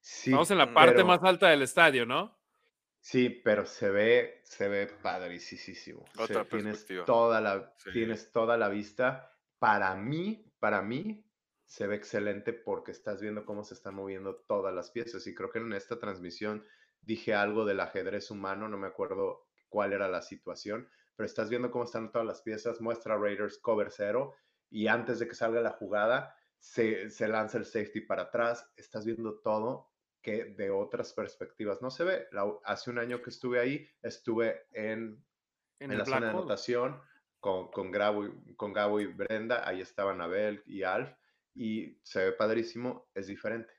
[0.00, 2.36] Sí, Estamos en la parte más alta del estadio, ¿no?
[3.00, 6.04] Sí, pero se ve, se ve padricísimo.
[6.18, 9.32] Otra tienes toda la, tienes toda la vista.
[9.58, 11.24] Para mí, para mí,
[11.70, 15.24] se ve excelente porque estás viendo cómo se están moviendo todas las piezas.
[15.28, 16.66] Y creo que en esta transmisión
[17.00, 21.70] dije algo del ajedrez humano, no me acuerdo cuál era la situación, pero estás viendo
[21.70, 24.34] cómo están todas las piezas, muestra Raiders cover cero
[24.68, 29.38] y antes de que salga la jugada se, lanza el safety para atrás, estás viendo
[29.38, 32.26] todo que de otras perspectivas no se ve.
[32.64, 35.24] hace un año que estuve ahí, estuve en,
[35.78, 37.00] en, la zona de anotación
[37.38, 37.92] con, con,
[38.56, 41.14] con Gabo y Brenda, ahí estaban Abel y Alf,
[41.54, 43.72] y se ve padrísimo, es diferente.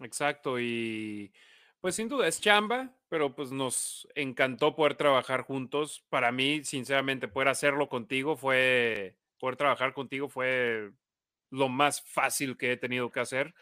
[0.00, 1.32] Exacto, y
[1.80, 6.04] pues sin duda es chamba, pero pues nos encantó poder trabajar juntos.
[6.08, 10.90] Para mí, sinceramente, poder hacerlo contigo fue, poder trabajar contigo fue
[11.50, 13.54] lo más fácil que he tenido que hacer,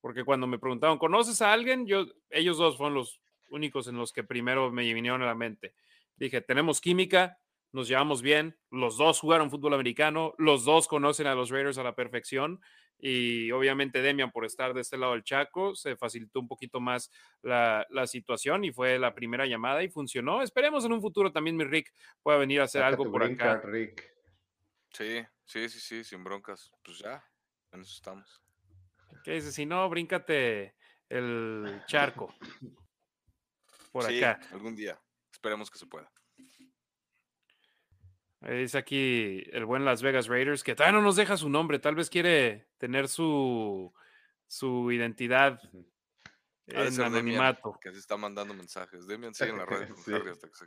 [0.00, 1.86] porque cuando me preguntaron, ¿conoces a alguien?
[1.86, 3.20] Yo, ellos dos fueron los
[3.50, 5.74] únicos en los que primero me vinieron a la mente.
[6.16, 7.38] dije, tenemos química,
[7.72, 11.84] nos llevamos bien, los dos jugaron fútbol americano, los dos conocen a los Raiders a
[11.84, 12.60] la perfección
[12.98, 17.10] y obviamente Demian por estar de este lado del Chaco se facilitó un poquito más
[17.42, 20.42] la, situación y fue la primera llamada y funcionó.
[20.42, 21.92] Esperemos en un futuro también mi Rick
[22.22, 23.60] pueda venir a hacer algo por acá.
[23.64, 24.10] Rick.
[24.92, 26.70] Sí, sí, sí, sí, sin broncas.
[26.82, 27.24] Pues ya,
[27.72, 28.42] en eso estamos.
[29.24, 29.54] ¿Qué dices?
[29.54, 30.74] Si no, bríncate
[31.08, 32.34] el charco.
[33.92, 34.40] Por sí, acá.
[34.52, 35.00] Algún día.
[35.32, 36.10] Esperemos que se pueda.
[38.42, 41.94] Es aquí el buen Las Vegas Raiders, que todavía no nos deja su nombre, tal
[41.94, 43.92] vez quiere tener su,
[44.46, 45.60] su identidad
[46.66, 47.78] en anonimato.
[47.80, 49.06] que se está mandando mensajes.
[49.06, 50.12] Demian sigue en la red sí.
[50.14, 50.66] hasta que se...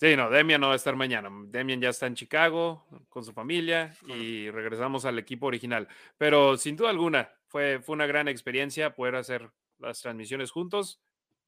[0.00, 1.28] Sí, no, Demian no va a estar mañana.
[1.46, 5.86] Demian ya está en Chicago con su familia y regresamos al equipo original.
[6.18, 11.00] Pero sin duda alguna, fue, fue una gran experiencia poder hacer las transmisiones juntos.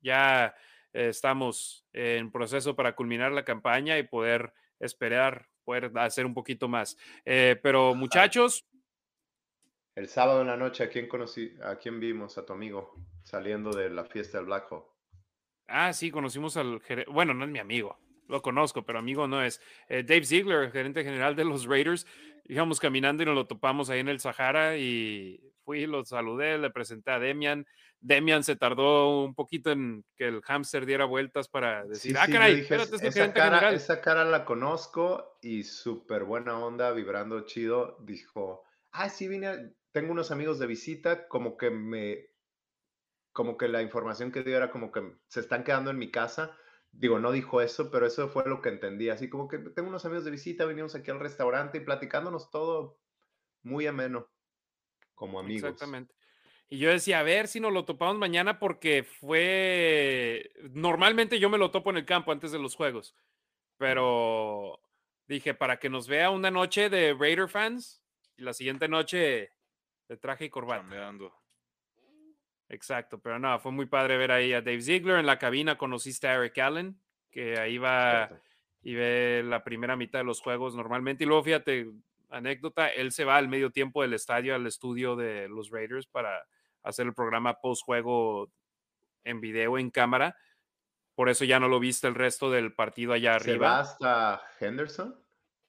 [0.02, 0.54] Ya
[0.94, 6.96] estamos en proceso para culminar la campaña y poder esperar, poder hacer un poquito más.
[7.24, 8.64] Eh, pero muchachos.
[9.94, 11.56] El sábado en la noche, ¿a quién conocí?
[11.62, 12.38] ¿A quién vimos?
[12.38, 14.94] A tu amigo saliendo de la fiesta del Black Hawk.
[15.66, 17.98] Ah, sí, conocimos al bueno, no es mi amigo,
[18.28, 19.60] lo conozco, pero amigo no es.
[19.88, 22.06] Eh, Dave Ziegler, gerente general de los Raiders,
[22.44, 26.70] íbamos caminando y nos lo topamos ahí en el Sahara y fui, lo saludé, le
[26.70, 27.66] presenté a Demian.
[28.00, 32.60] Demian se tardó un poquito en que el hámster diera vueltas para decir, ah, caray,
[32.60, 37.96] espérate, esa, cara, esa cara la conozco y súper buena onda, vibrando chido.
[38.02, 42.26] Dijo, ah, sí, vine, tengo unos amigos de visita, como que me,
[43.32, 46.56] como que la información que dio era como que se están quedando en mi casa.
[46.96, 49.10] Digo, no dijo eso, pero eso fue lo que entendí.
[49.10, 52.98] Así como que tengo unos amigos de visita, venimos aquí al restaurante y platicándonos todo
[53.62, 54.28] muy ameno,
[55.14, 55.70] como amigos.
[55.70, 56.14] Exactamente.
[56.68, 60.50] Y yo decía, a ver si nos lo topamos mañana porque fue...
[60.70, 63.14] Normalmente yo me lo topo en el campo antes de los juegos,
[63.76, 64.80] pero
[65.26, 68.02] dije, para que nos vea una noche de Raider fans
[68.36, 69.52] y la siguiente noche
[70.08, 70.84] de traje y corbata.
[72.68, 75.18] Exacto, pero no, fue muy padre ver ahí a Dave Ziegler.
[75.18, 76.98] En la cabina conociste a Eric Allen,
[77.30, 78.30] que ahí va
[78.82, 81.24] y ve la primera mitad de los juegos normalmente.
[81.24, 81.90] Y luego, fíjate,
[82.30, 86.46] anécdota, él se va al medio tiempo del estadio al estudio de los Raiders para
[86.82, 88.50] hacer el programa post juego
[89.24, 90.36] en video, en cámara.
[91.14, 93.54] Por eso ya no lo viste el resto del partido allá arriba.
[93.54, 95.14] ¿Se va hasta Henderson?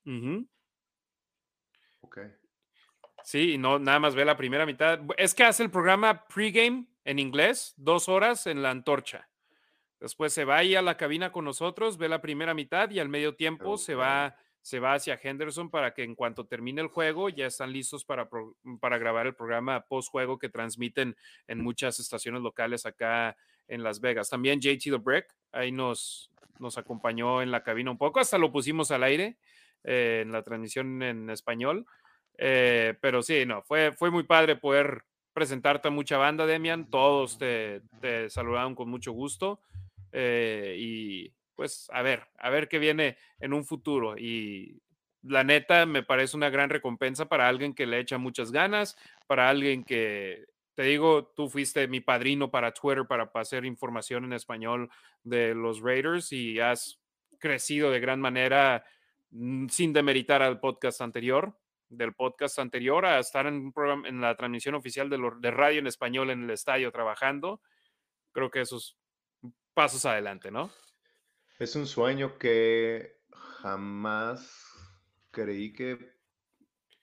[0.05, 0.54] Ok.
[3.25, 4.99] Sí, no, nada más ve la primera mitad.
[5.17, 9.27] Es que hace el programa pregame en inglés, dos horas en la antorcha.
[9.99, 13.09] Después se va ahí a la cabina con nosotros, ve la primera mitad y al
[13.09, 17.29] medio tiempo se va se va hacia Henderson para que en cuanto termine el juego
[17.29, 18.27] ya están listos para,
[18.79, 21.15] para grabar el programa post-juego que transmiten
[21.47, 23.37] en muchas estaciones locales acá
[23.67, 24.27] en Las Vegas.
[24.27, 28.51] También JT The Brick ahí nos, nos acompañó en la cabina un poco, hasta lo
[28.51, 29.37] pusimos al aire
[29.83, 31.85] eh, en la transmisión en español.
[32.37, 35.03] Eh, pero sí, no, fue, fue muy padre poder
[35.33, 36.89] presentarte a mucha banda, Demian.
[36.89, 39.61] Todos te, te saludaron con mucho gusto.
[40.11, 44.17] Eh, y pues a ver, a ver qué viene en un futuro.
[44.17, 44.81] Y
[45.23, 48.97] la neta me parece una gran recompensa para alguien que le echa muchas ganas,
[49.27, 50.45] para alguien que,
[50.75, 54.89] te digo, tú fuiste mi padrino para Twitter para hacer información en español
[55.23, 56.99] de los Raiders y has
[57.39, 58.83] crecido de gran manera
[59.31, 61.57] mm, sin demeritar al podcast anterior,
[61.89, 63.73] del podcast anterior a estar en,
[64.05, 67.61] en la transmisión oficial de, radio en español en el estadio trabajando.
[68.31, 68.97] Creo que esos
[69.73, 70.71] pasos adelante, ¿no?
[71.59, 73.19] Es un sueño que
[73.61, 74.65] jamás
[75.31, 76.13] creí que,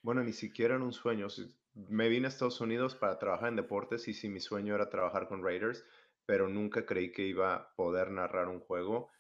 [0.02, 1.28] bueno, ni siquiera en un sueño.
[1.74, 5.28] Me vine a Estados Unidos para trabajar en deportes y sí, mi sueño era trabajar
[5.28, 5.84] con Raiders,
[6.26, 9.10] pero nunca creí que iba a poder narrar un juego.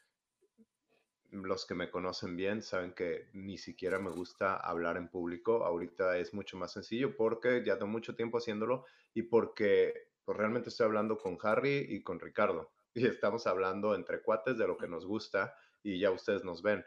[1.32, 5.64] Los que me conocen bien saben que ni siquiera me gusta hablar en público.
[5.64, 8.84] Ahorita es mucho más sencillo porque ya tengo mucho tiempo haciéndolo
[9.14, 14.20] y porque pues, realmente estoy hablando con Harry y con Ricardo y estamos hablando entre
[14.20, 16.84] cuates de lo que nos gusta y ya ustedes nos ven.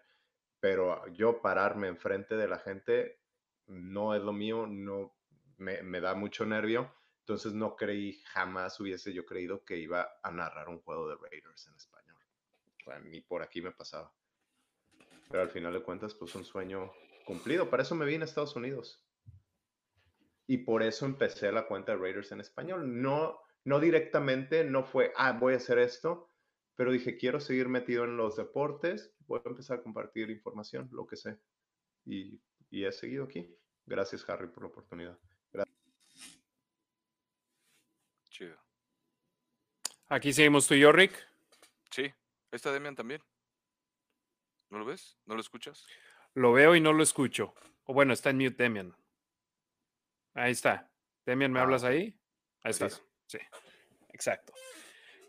[0.59, 3.19] Pero yo pararme enfrente de la gente
[3.65, 5.15] no es lo mío, no
[5.57, 6.93] me, da mucho nervio.
[7.21, 11.65] Entonces no creí, jamás hubiese yo creído que iba a narrar un juego de Raiders
[11.65, 12.15] en español.
[13.09, 14.13] ni por aquí me pasaba.
[15.29, 16.91] Pero al final de cuentas, pues un sueño
[17.25, 17.69] cumplido.
[17.69, 19.03] Para eso me vine a Estados Unidos.
[20.47, 23.01] Y por eso empecé la cuenta de Raiders en español.
[23.01, 26.31] No, no directamente, no fue, ah, voy a hacer esto,
[26.75, 31.07] pero dije, quiero seguir metido en los deportes, voy a empezar a compartir información, lo
[31.07, 31.39] que sé.
[32.05, 32.39] Y,
[32.71, 33.57] he seguido aquí.
[33.85, 35.17] Gracias, Harry, por la oportunidad.
[35.51, 35.77] Gracias.
[38.29, 38.57] Chido.
[40.09, 41.13] Aquí seguimos tú y yo, Rick.
[41.89, 42.13] Sí,
[42.51, 43.21] está Demian también.
[44.75, 45.17] ¿No lo ves?
[45.25, 45.85] ¿No lo escuchas?
[46.33, 47.55] Lo veo y no lo escucho.
[47.85, 48.93] O bueno, está en mute Demian.
[50.33, 50.91] Ahí está.
[51.25, 52.19] Demian, ¿me Ah, hablas ahí?
[52.61, 52.83] Ahí Sí.
[52.83, 53.01] estás.
[53.25, 53.37] Sí,
[54.09, 54.51] exacto.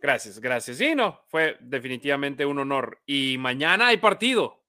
[0.03, 0.79] Gracias, gracias.
[0.79, 3.01] Sí, no, fue definitivamente un honor.
[3.07, 4.65] Y mañana hay partido.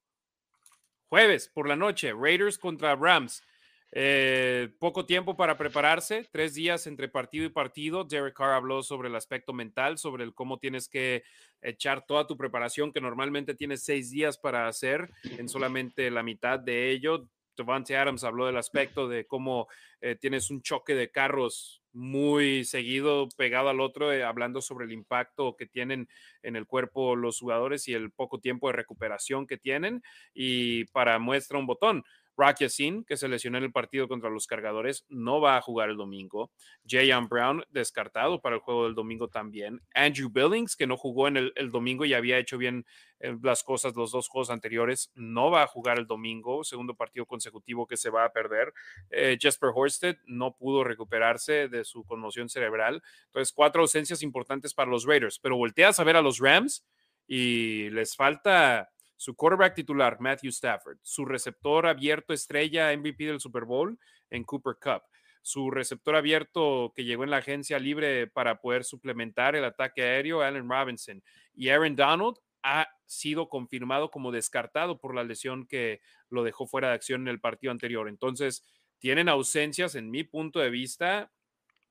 [1.08, 3.44] Jueves por la noche, Raiders contra Rams.
[3.92, 8.04] Eh, poco tiempo para prepararse, tres días entre partido y partido.
[8.04, 11.24] Derek Carr habló sobre el aspecto mental, sobre el cómo tienes que
[11.62, 16.60] echar toda tu preparación, que normalmente tienes seis días para hacer, en solamente la mitad
[16.60, 17.30] de ello.
[17.56, 19.68] Devante Adams habló del aspecto de cómo
[20.02, 24.92] eh, tienes un choque de carros muy seguido pegado al otro, eh, hablando sobre el
[24.92, 26.08] impacto que tienen
[26.44, 30.04] en el cuerpo los jugadores y el poco tiempo de recuperación que tienen.
[30.36, 32.04] Y para muestra un botón,
[32.38, 35.90] Rock Yassin, que se lesionó en el partido contra los cargadores, no va a jugar
[35.90, 36.52] el domingo.
[36.88, 39.82] Jayan Brown, descartado para el juego del domingo también.
[39.94, 42.86] Andrew Billings, que no jugó en el, el domingo y había hecho bien
[43.20, 47.26] eh, las cosas los dos juegos anteriores, no va a jugar el domingo, segundo partido
[47.26, 48.74] consecutivo que se va a perder.
[49.10, 53.02] Eh, Jesper Horsted no pudo recuperarse de su conmoción cerebral.
[53.26, 56.86] Entonces, cuatro ausencias importantes para los Raiders, pero volteas a ver a los Rams
[57.28, 63.66] y les falta su quarterback titular, Matthew Stafford, su receptor abierto estrella MVP del Super
[63.66, 64.00] Bowl
[64.30, 65.02] en Cooper Cup,
[65.42, 70.42] su receptor abierto que llegó en la agencia libre para poder suplementar el ataque aéreo,
[70.42, 71.24] Allen Robinson,
[71.56, 76.90] y Aaron Donald ha sido confirmado como descartado por la lesión que lo dejó fuera
[76.90, 78.10] de acción en el partido anterior.
[78.10, 78.64] Entonces,
[79.00, 81.32] tienen ausencias, en mi punto de vista,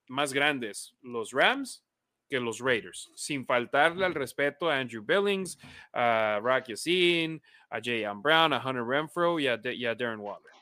[0.08, 1.85] más grandes los Rams
[2.28, 5.58] que los Raiders, sin faltarle al respeto a Andrew Billings,
[5.92, 7.40] a Rock Yassin,
[7.70, 10.52] a Jayan Brown, a Hunter Renfro y a, De- y a Darren Waller.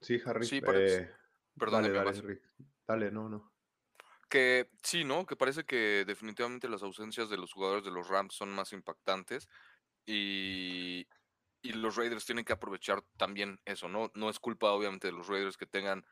[0.00, 0.46] Sí, Harry.
[0.46, 1.10] Sí, parece- eh,
[1.58, 2.40] Perdón, dale, dale.
[2.86, 3.52] Dale, no, no.
[4.28, 5.26] Que sí, ¿no?
[5.26, 9.48] Que parece que definitivamente las ausencias de los jugadores de los Rams son más impactantes
[10.06, 11.06] y,
[11.62, 14.10] y los Raiders tienen que aprovechar también eso, ¿no?
[14.14, 16.04] No es culpa obviamente de los Raiders que tengan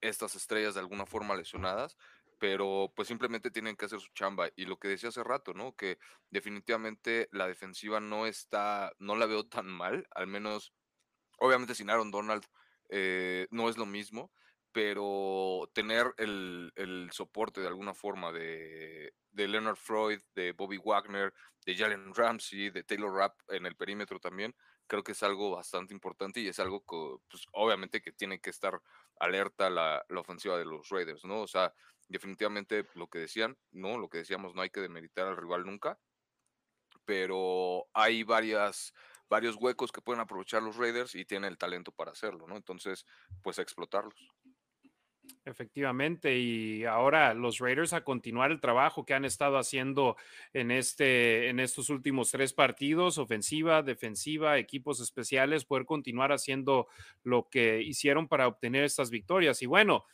[0.00, 1.96] estas estrellas de alguna forma lesionadas,
[2.38, 4.48] pero pues simplemente tienen que hacer su chamba.
[4.56, 5.74] Y lo que decía hace rato, ¿no?
[5.74, 5.98] Que
[6.30, 10.72] definitivamente la defensiva no está, no la veo tan mal, al menos,
[11.38, 12.44] obviamente sin Aaron Donald
[12.90, 14.32] eh, no es lo mismo,
[14.72, 21.32] pero tener el, el soporte de alguna forma de, de Leonard Freud, de Bobby Wagner,
[21.64, 24.54] de Jalen Ramsey, de Taylor Rapp en el perímetro también,
[24.86, 28.50] creo que es algo bastante importante y es algo que, pues, obviamente que tiene que
[28.50, 28.80] estar
[29.18, 31.42] alerta la, la ofensiva de los Raiders, ¿no?
[31.42, 31.74] O sea,
[32.08, 33.98] definitivamente lo que decían, ¿no?
[33.98, 35.98] Lo que decíamos, no hay que demeritar al rival nunca,
[37.04, 38.92] pero hay varias,
[39.28, 42.56] varios huecos que pueden aprovechar los Raiders y tienen el talento para hacerlo, ¿no?
[42.56, 43.06] Entonces,
[43.42, 44.35] pues explotarlos.
[45.46, 50.16] Efectivamente, y ahora los Raiders a continuar el trabajo que han estado haciendo
[50.52, 56.88] en, este, en estos últimos tres partidos, ofensiva, defensiva, equipos especiales, poder continuar haciendo
[57.22, 59.62] lo que hicieron para obtener estas victorias.
[59.62, 60.04] Y bueno,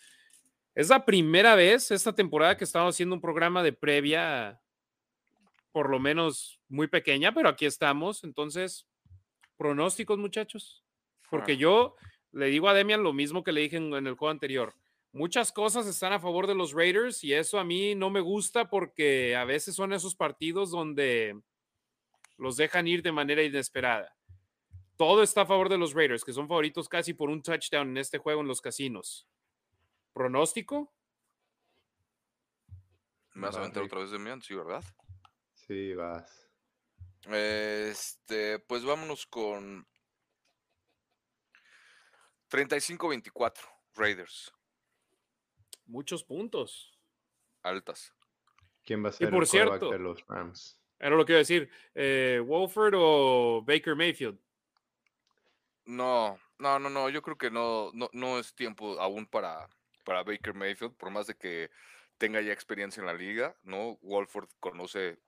[0.75, 4.61] es la primera vez esta temporada que estamos haciendo un programa de previa,
[5.71, 8.23] por lo menos muy pequeña, pero aquí estamos.
[8.23, 8.87] Entonces,
[9.57, 10.85] pronósticos, muchachos.
[11.31, 11.97] Porque yo
[12.33, 14.75] le digo a Demian lo mismo que le dije en, en el juego anterior.
[15.13, 18.71] Muchas cosas están a favor de los Raiders y eso a mí no me gusta
[18.71, 21.39] porque a veces son esos partidos donde
[22.39, 24.17] los dejan ir de manera inesperada.
[24.97, 27.99] Todo está a favor de los Raiders, que son favoritos casi por un touchdown en
[27.99, 29.29] este juego en los casinos.
[30.15, 30.95] ¿Pronóstico?
[33.35, 33.93] ¿Me vas a aventar Rick.
[33.93, 34.31] otra vez de mí?
[34.43, 34.85] Sí, ¿verdad?
[35.55, 36.51] Sí, vas.
[37.31, 39.87] Este, pues vámonos con
[42.51, 43.55] 35-24,
[43.95, 44.53] Raiders,
[45.87, 46.89] Muchos puntos.
[47.65, 48.13] altas.
[48.85, 50.77] ¿Quién va a ser por el cierto- de los Rams?
[50.99, 51.71] Era lo que iba a decir.
[51.95, 54.39] Eh, ¿Wolford o Baker Mayfield?
[55.85, 59.69] No, no, no, no, yo creo que no, no, no es tiempo aún para,
[60.05, 61.71] para Baker Mayfield, por más de que
[62.19, 63.99] tenga ya experiencia en la liga, ¿no?
[64.03, 65.19] Wolford conoce,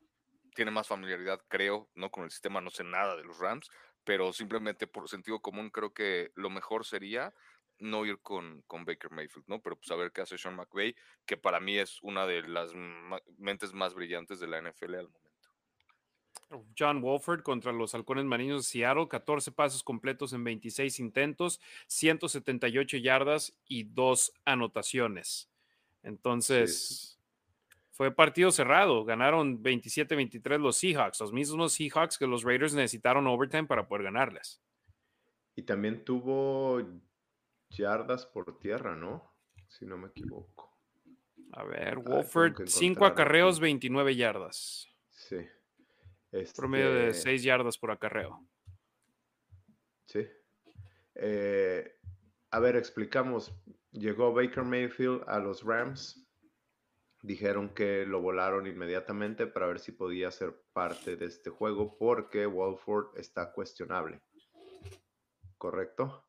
[0.55, 2.11] tiene más familiaridad, creo, ¿no?
[2.11, 3.69] Con el sistema, no sé nada de los Rams,
[4.05, 7.35] pero simplemente por sentido común creo que lo mejor sería
[7.79, 9.61] no ir con, con Baker Mayfield, ¿no?
[9.61, 10.95] Pero pues a ver qué hace Sean McVay,
[11.27, 12.73] que para mí es una de las
[13.39, 15.25] mentes más brillantes de la NFL al momento.
[16.79, 22.99] John Wolford contra los Halcones Marinos de Seattle, 14 pasos completos en 26 intentos, 178
[22.99, 25.51] yardas y dos anotaciones.
[26.03, 27.19] Entonces,
[27.91, 29.05] fue partido cerrado.
[29.05, 34.61] Ganaron 27-23 los Seahawks, los mismos Seahawks que los Raiders necesitaron overtime para poder ganarles.
[35.57, 36.83] Y también tuvo
[37.77, 39.33] yardas por tierra, ¿no?
[39.69, 40.71] Si no me equivoco.
[41.53, 44.89] A ver, Wolford, 5 acarreos, 29 yardas.
[45.11, 45.37] Sí.
[46.57, 48.45] Promedio de 6 Este, yardas por acarreo.
[50.07, 50.27] Sí.
[51.15, 51.97] Eh,
[52.51, 53.55] a ver, explicamos.
[53.93, 56.21] Llegó Baker Mayfield a los Rams.
[57.23, 62.47] Dijeron que lo volaron inmediatamente para ver si podía ser parte de este juego porque
[62.47, 64.21] Wolford está cuestionable.
[65.57, 66.27] ¿Correcto?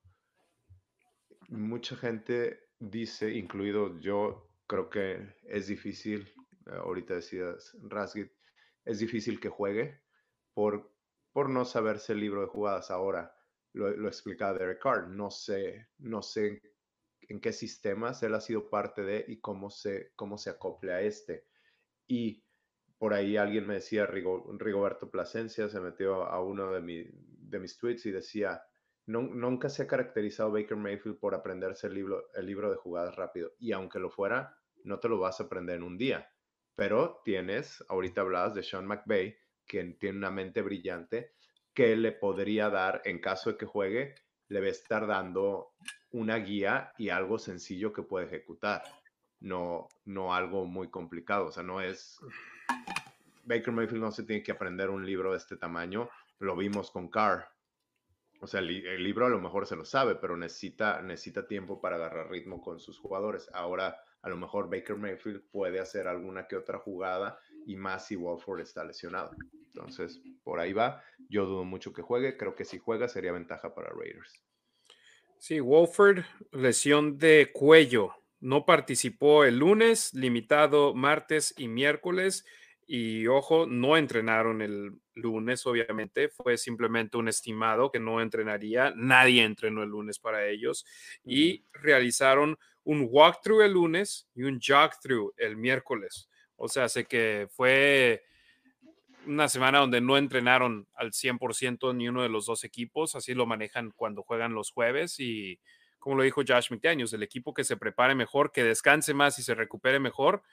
[1.50, 6.34] Mucha gente dice, incluido yo, creo que es difícil,
[6.68, 8.32] eh, ahorita decías Rasgit,
[8.84, 10.02] es difícil que juegue
[10.54, 10.92] por,
[11.32, 12.92] por no saberse el libro de jugadas.
[12.92, 13.36] Ahora,
[13.74, 16.62] lo, explicaba Derek Carr, no sé, no sé
[17.22, 21.02] en qué sistemas él ha sido parte de y cómo se, cómo se acople a
[21.02, 21.48] este.
[22.08, 22.44] Y
[22.98, 27.60] por ahí alguien me decía, Rigo, Rigoberto Plasencia se metió a uno de, mi, de
[27.60, 28.62] mis tweets y decía,
[29.08, 33.54] nunca se ha caracterizado Baker Mayfield por aprenderse el libro, el libro de jugadas rápido.
[33.60, 36.30] Y aunque lo fuera, no te lo vas a aprender en un día.
[36.76, 41.34] Pero tienes, ahorita hablabas de Sean McVay, que tiene una mente brillante,
[41.74, 44.16] que le podría dar, en caso de que juegue,
[44.50, 45.74] le va a estar dando
[46.12, 48.84] una guía y algo sencillo que puede ejecutar.
[49.40, 51.48] No, no algo muy complicado.
[51.48, 52.20] O sea, no es.
[53.44, 56.10] Baker Mayfield no se tiene que aprender un libro de este tamaño.
[56.40, 57.55] Lo vimos con Carr.
[58.42, 61.48] O sea, el, li- el libro a lo mejor se lo sabe, pero necesita, necesita
[61.48, 63.50] tiempo para agarrar ritmo con sus jugadores.
[63.54, 68.16] Ahora, a lo mejor Baker Mayfield puede hacer alguna que otra jugada y más si
[68.16, 69.32] Walford está lesionado.
[69.68, 71.04] Entonces, por ahí va.
[71.30, 72.38] Yo dudo mucho que juegue.
[72.38, 74.42] Creo que si juega sería ventaja para Raiders.
[75.38, 78.14] Sí, Wolford, lesión de cuello.
[78.40, 82.46] No participó el lunes, limitado martes y miércoles.
[82.88, 86.30] Y ojo, no entrenaron el lunes, obviamente.
[86.30, 88.94] Fue simplemente un estimado que no entrenaría.
[88.96, 90.86] Nadie entrenó el lunes para ellos.
[91.24, 96.30] Y realizaron un walkthrough el lunes y un jog-through el miércoles.
[96.58, 98.24] O sea, sé que fue
[99.26, 103.46] una semana donde no entrenaron al 100% ni uno de los dos equipos, así lo
[103.46, 105.60] manejan cuando juegan los jueves y
[105.98, 109.44] como lo dijo Josh McDaniels, el equipo que se prepare mejor, que descanse más y
[109.44, 110.44] se recupere mejor,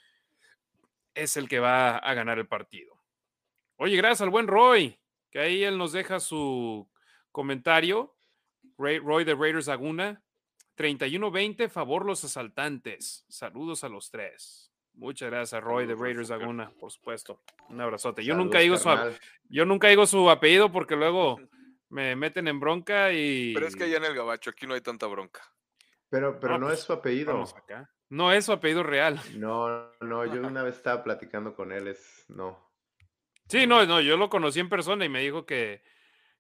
[1.15, 2.95] es el que va a ganar el partido.
[3.77, 4.99] Oye, gracias al buen Roy,
[5.31, 6.89] que ahí él nos deja su
[7.31, 8.15] comentario.
[8.79, 10.23] Ray- Roy de Raiders Laguna,
[10.77, 13.25] 31-20, favor los asaltantes.
[13.29, 14.73] Saludos a los tres.
[14.95, 16.29] Muchas gracias a Roy de Saludos, Raiders.
[16.31, 17.43] Laguna, por supuesto.
[17.69, 18.23] Un abrazote.
[18.23, 18.89] Yo Saludos, nunca digo su
[19.49, 21.41] yo nunca digo su apellido porque luego
[21.89, 24.81] me meten en bronca y Pero es que allá en el Gabacho, aquí no hay
[24.81, 25.41] tanta bronca.
[26.11, 27.33] Pero, pero No, no, pues, es su apellido.
[27.33, 27.91] vamos acá.
[28.13, 29.19] No es su apellido real.
[29.37, 32.59] No, no, yo una vez estaba platicando con él, es no.
[33.49, 35.83] Sí, no, no, yo lo conocí en persona y me dijo que,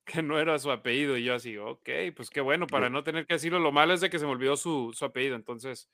[0.04, 1.16] que no era su apellido.
[1.16, 3.58] Y yo así, ok, pues qué bueno, para no tener que decirlo.
[3.58, 5.88] Lo malo es de que se me olvidó su, su apellido, entonces,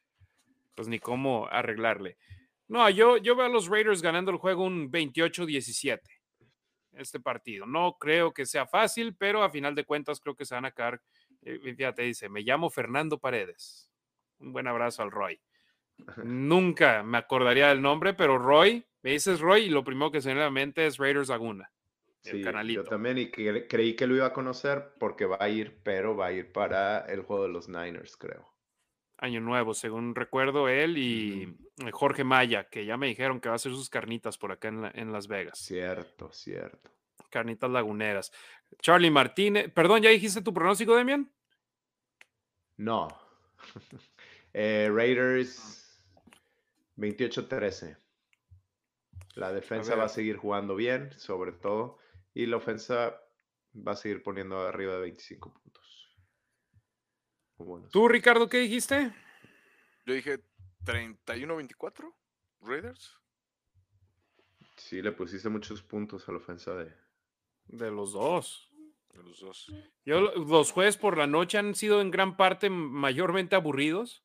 [0.75, 2.19] pues ni cómo arreglarle.
[2.67, 6.01] No, yo, yo veo a los Raiders ganando el juego un 28-17,
[6.95, 7.67] este partido.
[7.67, 10.73] No creo que sea fácil, pero a final de cuentas creo que se van a
[10.73, 11.01] caer.
[11.43, 13.93] eh, fíjate, dice, me llamo Fernando Paredes.
[14.41, 15.41] Un buen abrazo al Roy.
[16.25, 20.29] Nunca me acordaría del nombre, pero Roy, me dices Roy y lo primero que se
[20.29, 21.71] me viene a la mente es Raiders Laguna.
[22.25, 22.83] El Sí, canalito.
[22.83, 26.17] yo también y que- creí que lo iba a conocer porque va a ir, pero
[26.17, 28.53] va a ir para el juego de los Niners, creo.
[29.19, 31.57] Año nuevo, según recuerdo, él y
[31.93, 34.83] Jorge Maya, que ya me dijeron que va a hacer sus carnitas por acá en,
[34.83, 35.59] la- en Las Vegas.
[35.59, 36.91] Cierto, cierto.
[37.31, 38.33] Carnitas laguneras.
[38.81, 41.31] Charlie Martínez, perdón, ¿ya dijiste tu pronóstico, Demian?
[42.77, 43.09] No.
[44.55, 45.88] Eh, Raiders
[46.99, 47.97] 28-13.
[49.35, 51.99] La defensa va a seguir jugando bien, sobre todo,
[52.35, 53.17] y la ofensa
[53.75, 56.17] va a seguir poniendo arriba de 25 puntos.
[57.91, 59.13] ¿Tú, Ricardo, qué dijiste?
[60.07, 60.41] Yo dije
[60.85, 62.15] 31-24,
[62.61, 63.15] Raiders.
[64.77, 66.93] Sí, le pusiste muchos puntos a la ofensa de...
[67.67, 68.71] De los dos.
[69.13, 69.73] de los dos.
[70.05, 74.25] Yo, lo- los jueves por la noche han sido en gran parte mayormente aburridos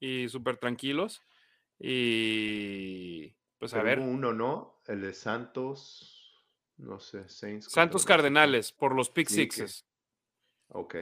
[0.00, 1.22] y súper tranquilos.
[1.78, 4.80] Y pues a Pero ver, uno, ¿no?
[4.86, 6.44] El de Santos,
[6.76, 7.70] no sé, Saints.
[7.70, 8.04] Santos.
[8.04, 9.86] Cardenales por los pick sixes.
[10.68, 10.96] Ok.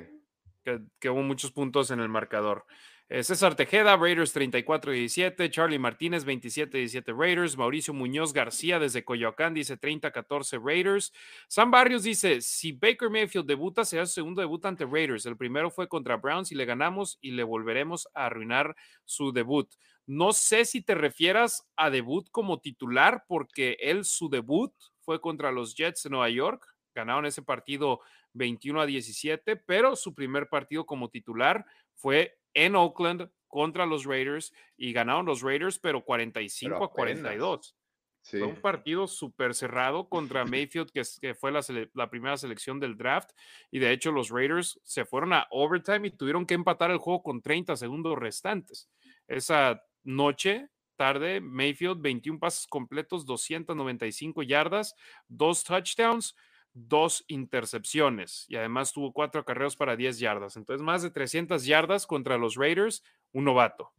[0.64, 2.66] que, que hubo muchos puntos en el marcador.
[3.08, 9.78] Eh, César Tejeda, Raiders 34-17, Charlie Martínez 27-17 Raiders, Mauricio Muñoz García desde Coyoacán dice
[9.78, 11.12] 30-14 Raiders,
[11.46, 15.70] Sam Barrios dice, si Baker Mayfield debuta, será su segundo debut ante Raiders, el primero
[15.70, 18.74] fue contra Browns y le ganamos y le volveremos a arruinar
[19.04, 19.72] su debut.
[20.06, 25.50] No sé si te refieras a debut como titular, porque él su debut fue contra
[25.50, 28.00] los Jets de Nueva York, ganaron ese partido
[28.32, 34.52] 21 a 17, pero su primer partido como titular fue en Oakland contra los Raiders
[34.76, 37.76] y ganaron los Raiders, pero 45 a 42.
[38.22, 41.60] Fue un partido súper cerrado contra Mayfield, que, que fue la,
[41.94, 43.30] la, primera selección del draft.
[43.70, 47.22] Y de hecho, los Raiders se fueron a overtime y tuvieron que empatar el juego
[47.22, 48.90] con 30 segundos restantes.
[49.28, 54.94] Esa noche, tarde, Mayfield, 21 pases completos, 295 yardas,
[55.28, 56.34] dos touchdowns,
[56.72, 58.44] dos intercepciones.
[58.48, 60.56] Y además tuvo cuatro acarreos para 10 yardas.
[60.56, 63.02] Entonces, más de 300 yardas contra los Raiders,
[63.32, 63.92] un novato.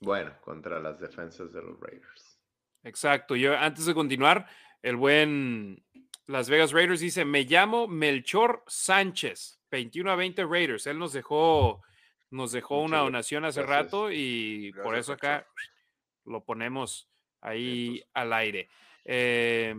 [0.00, 2.38] Bueno, contra las defensas de los Raiders.
[2.82, 3.36] Exacto.
[3.36, 4.46] Yo antes de continuar,
[4.82, 5.82] el buen
[6.26, 10.86] Las Vegas Raiders dice, me llamo Melchor Sánchez, 21 a 20 Raiders.
[10.86, 11.82] Él nos dejó,
[12.34, 15.46] nos dejó una donación hace rato y por eso acá
[16.24, 17.08] lo ponemos
[17.40, 18.68] ahí al aire.
[19.04, 19.74] Eh,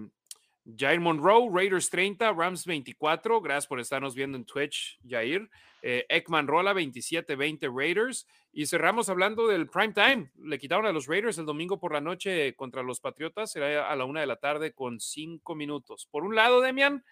[0.77, 3.41] Jair Monroe, Raiders 30, Rams 24.
[3.41, 5.49] Gracias por estarnos viendo en Twitch, Jair.
[5.81, 8.25] Eh, Ekman Rola 27-20 Raiders.
[8.51, 10.31] Y cerramos hablando del prime time.
[10.37, 13.51] Le quitaron a los Raiders el domingo por la noche contra los Patriotas.
[13.51, 16.07] Será a la una de la tarde con cinco minutos.
[16.09, 17.03] Por un lado, Demian,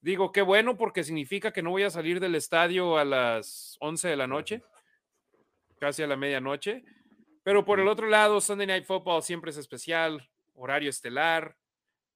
[0.00, 4.08] digo qué bueno porque significa que no voy a salir del estadio a las 11
[4.08, 4.62] de la noche,
[5.78, 6.84] casi a la medianoche.
[7.42, 11.56] Pero por el otro lado, Sunday Night Football siempre es especial, horario estelar,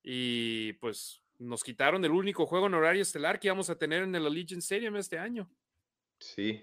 [0.02, 4.15] y pues nos quitaron el único juego en horario estelar que íbamos a tener en
[4.15, 5.50] el Allegiant Stadium este año.
[6.18, 6.62] Sí,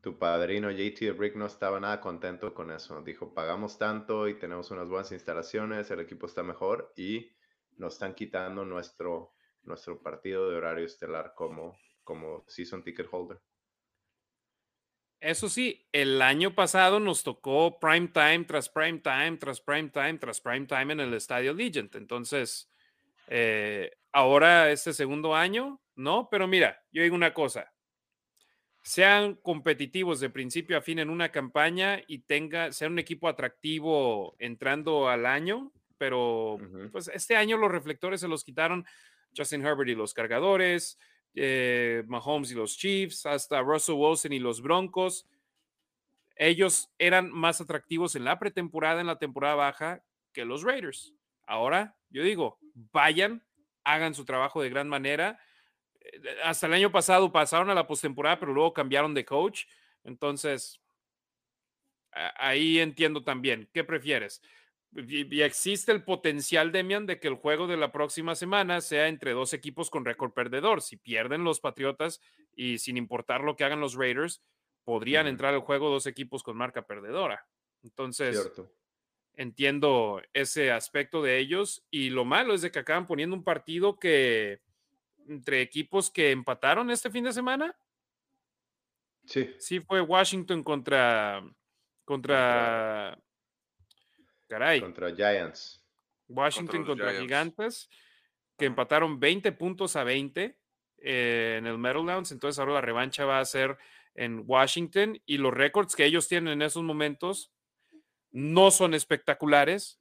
[0.00, 3.02] tu padrino JT Brick no estaba nada contento con eso.
[3.02, 7.32] Dijo, pagamos tanto y tenemos unas buenas instalaciones, el equipo está mejor y
[7.76, 9.33] nos están quitando nuestro,
[9.64, 13.40] nuestro partido de horario estelar como, como season ticket holder.
[15.24, 20.18] Eso sí, el año pasado nos tocó prime time tras prime time, tras prime time,
[20.18, 21.96] tras prime time en el estadio Legend.
[21.96, 22.70] Entonces,
[23.28, 27.72] eh, ahora este segundo año, no, pero mira, yo digo una cosa.
[28.82, 34.36] Sean competitivos de principio a fin en una campaña y tenga, sea un equipo atractivo
[34.38, 36.58] entrando al año, pero
[36.92, 38.84] pues este año los reflectores se los quitaron
[39.36, 40.98] Justin Herbert y los cargadores,
[41.34, 45.26] eh, Mahomes y los Chiefs, hasta Russell Wilson y los Broncos.
[46.36, 51.14] Ellos eran más atractivos en la pretemporada, en la temporada baja, que los Raiders.
[51.46, 52.58] Ahora, yo digo,
[52.92, 53.44] vayan,
[53.84, 55.38] hagan su trabajo de gran manera.
[56.00, 59.64] Eh, hasta el año pasado pasaron a la postemporada, pero luego cambiaron de coach.
[60.02, 60.80] Entonces,
[62.36, 63.68] ahí entiendo también.
[63.72, 64.42] ¿Qué prefieres?
[64.96, 69.32] Y, existe el potencial, Demian, de que el juego de la próxima semana sea entre
[69.32, 70.82] dos equipos con récord perdedor.
[70.82, 72.20] Si pierden los Patriotas
[72.54, 74.42] y sin importar lo que hagan los Raiders,
[74.84, 77.46] podrían entrar al juego dos equipos con marca perdedora.
[77.82, 78.50] Entonces,
[79.34, 81.84] entiendo ese aspecto de ellos.
[81.90, 84.60] Y lo malo es de que acaban poniendo un partido que
[85.26, 87.76] entre equipos que empataron este fin de semana.
[89.26, 89.50] Sí.
[89.58, 91.42] Sí, fue Washington contra,
[92.04, 93.18] contra
[94.80, 95.82] contra Giants.
[96.28, 97.88] Washington contra, Gigantes,
[98.56, 100.56] que empataron 20 puntos a 20
[100.98, 102.32] eh, en el Meadowlands.
[102.32, 103.76] Entonces ahora la revancha va a ser
[104.14, 107.52] en Washington y los récords que ellos tienen en esos momentos
[108.30, 109.98] no son espectaculares,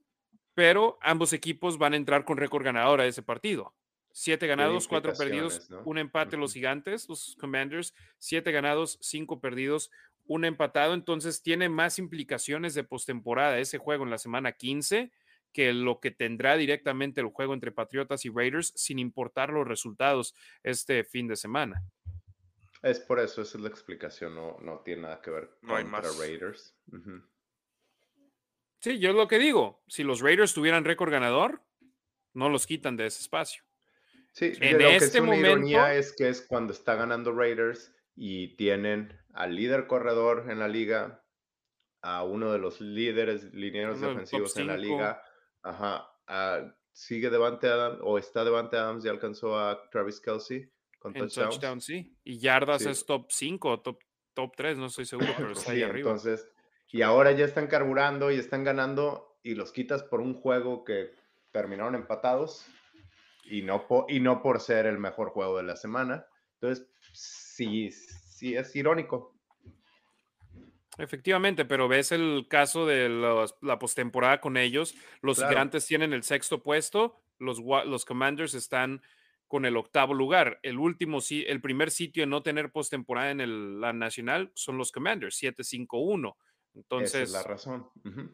[0.54, 3.74] pero ambos equipos van a entrar con récord ganador a ese partido.
[4.12, 9.90] Siete ganados, cuatro perdidos, un empate los gigantes, los commanders, siete ganados, cinco perdidos,
[10.26, 15.12] un empatado, entonces tiene más implicaciones de postemporada ese juego en la semana 15
[15.54, 20.34] que lo que tendrá directamente el juego entre Patriotas y Raiders, sin importar los resultados
[20.64, 21.84] este fin de semana.
[22.82, 26.20] Es por eso, esa es la explicación, no, no tiene nada que ver con los
[26.20, 26.76] Raiders.
[28.80, 31.64] Sí, yo es lo que digo, si los Raiders tuvieran récord ganador,
[32.34, 33.64] no los quitan de ese espacio.
[34.34, 38.56] Sí, en lo este que es momento es que es cuando está ganando Raiders y
[38.56, 41.24] tienen al líder corredor en la liga,
[42.02, 45.24] a uno de los líderes linieros defensivos en la liga,
[45.62, 46.10] ajá,
[46.92, 50.70] sigue Devante Adams o está Devante Adams y alcanzó a Travis Kelsey
[51.00, 52.16] con en touchdown, sí.
[52.24, 54.00] Y yardas es top 5, top,
[54.34, 56.12] top 3, no estoy seguro, pero está ahí arriba.
[56.12, 56.50] Entonces,
[56.92, 61.12] y ahora ya están carburando y están ganando y los quitas por un juego que
[61.52, 62.66] terminaron empatados
[63.46, 66.26] y no, y no por ser el mejor juego de la semana.
[66.56, 69.34] Entonces, sí, sí es irónico.
[70.98, 73.10] Efectivamente, pero ves el caso de
[73.62, 74.94] la postemporada con ellos.
[75.22, 79.02] Los gigantes tienen el sexto puesto, los, los Commanders están
[79.48, 80.60] con el octavo lugar.
[80.62, 85.42] El último, el primer sitio en no tener postemporada en la nacional son los Commanders,
[85.42, 86.36] 7-5-1.
[86.76, 87.88] Entonces, Esa es la razón.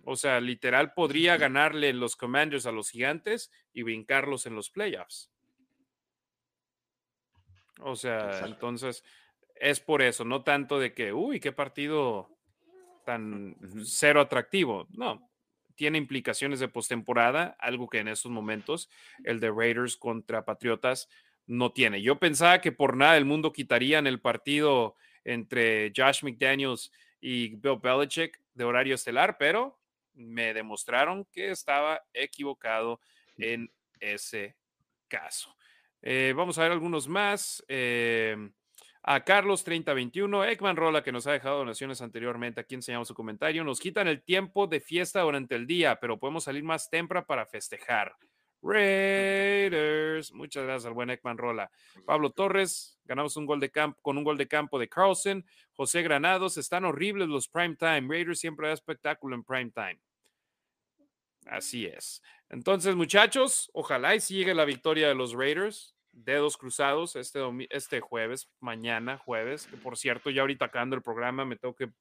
[0.05, 5.31] O sea, literal podría ganarle los Commanders a los gigantes y brincarlos en los playoffs.
[7.81, 9.03] O sea, entonces,
[9.55, 12.29] es por eso, no tanto de que, uy, qué partido
[13.05, 14.87] tan cero atractivo.
[14.91, 15.29] No,
[15.75, 18.89] tiene implicaciones de postemporada, algo que en estos momentos
[19.23, 21.09] el de Raiders contra Patriotas
[21.47, 22.01] no tiene.
[22.01, 27.79] Yo pensaba que por nada el mundo quitarían el partido entre Josh McDaniels y Bill
[27.81, 29.79] Belichick de horario estelar, pero
[30.13, 32.99] me demostraron que estaba equivocado
[33.37, 34.55] en ese
[35.07, 35.55] caso.
[36.01, 37.63] Eh, vamos a ver algunos más.
[37.67, 38.35] Eh,
[39.01, 42.61] a Carlos 3021, Ekman Rola, que nos ha dejado donaciones anteriormente.
[42.61, 43.63] Aquí enseñamos su comentario.
[43.63, 47.45] Nos quitan el tiempo de fiesta durante el día, pero podemos salir más temprano para
[47.45, 48.15] festejar.
[48.61, 50.33] Raiders.
[50.33, 51.71] Muchas gracias al buen Ekman Rola.
[52.05, 55.45] Pablo Torres, ganamos un gol de campo con un gol de campo de Carlson.
[55.73, 58.07] José Granados, están horribles los prime time.
[58.09, 59.99] Raiders siempre da espectáculo en prime time.
[61.45, 62.21] Así es.
[62.49, 65.95] Entonces, muchachos, ojalá y siga la victoria de los Raiders.
[66.11, 71.45] Dedos cruzados este, este jueves, mañana jueves, que por cierto, ya ahorita acabando el programa
[71.45, 71.91] me tengo que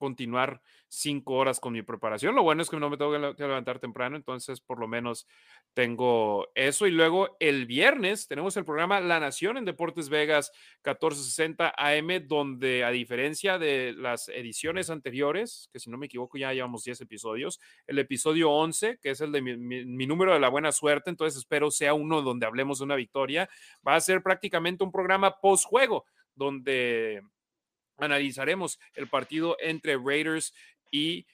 [0.00, 2.34] continuar cinco horas con mi preparación.
[2.34, 5.28] Lo bueno es que no me tengo que levantar temprano, entonces por lo menos
[5.74, 6.86] tengo eso.
[6.86, 10.50] Y luego el viernes tenemos el programa La Nación en Deportes Vegas
[10.84, 16.52] 1460 AM, donde a diferencia de las ediciones anteriores, que si no me equivoco ya
[16.54, 20.48] llevamos 10 episodios, el episodio 11, que es el de mi, mi número de la
[20.48, 23.48] buena suerte, entonces espero sea uno donde hablemos de una victoria,
[23.86, 27.22] va a ser prácticamente un programa post-juego, donde
[28.00, 30.54] analizaremos el partido entre Raiders
[30.90, 31.26] y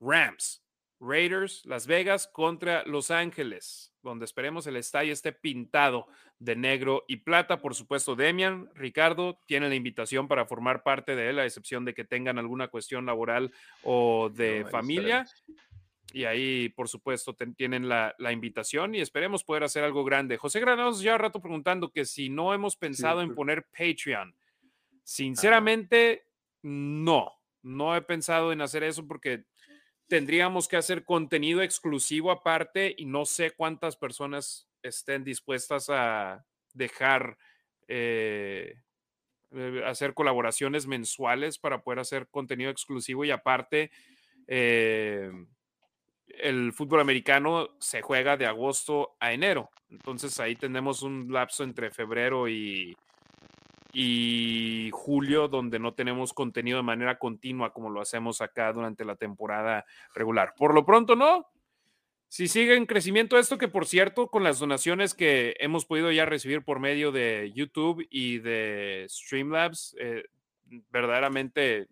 [0.00, 0.62] Rams.
[1.02, 6.06] Raiders, Las Vegas contra Los Ángeles, donde esperemos el estadio esté pintado
[6.38, 7.60] de negro y plata.
[7.60, 11.94] Por supuesto, Demian, Ricardo, tienen la invitación para formar parte de él, a excepción de
[11.94, 15.26] que tengan alguna cuestión laboral o de familia.
[16.12, 20.36] Y ahí, por supuesto, tienen la, invitación y esperemos poder hacer algo grande.
[20.36, 24.34] José Granados ya rato preguntando que si no hemos pensado en poner Patreon.
[25.02, 26.26] Sinceramente,
[26.62, 27.32] no,
[27.62, 29.44] no he pensado en hacer eso porque
[30.08, 37.38] tendríamos que hacer contenido exclusivo aparte y no sé cuántas personas estén dispuestas a dejar
[37.88, 38.74] eh,
[39.52, 43.90] eh, hacer colaboraciones mensuales para poder hacer contenido exclusivo y aparte
[44.46, 45.30] eh,
[46.26, 49.70] el fútbol americano se juega de agosto a enero.
[49.90, 52.96] Entonces ahí tenemos un lapso entre febrero y,
[53.92, 59.16] y julio, donde no tenemos contenido de manera continua como lo hacemos acá durante la
[59.16, 60.54] temporada regular.
[60.56, 61.46] Por lo pronto, no.
[62.28, 66.24] Si sigue en crecimiento esto, que por cierto, con las donaciones que hemos podido ya
[66.24, 70.24] recibir por medio de YouTube y de Streamlabs, eh,
[70.90, 71.88] verdaderamente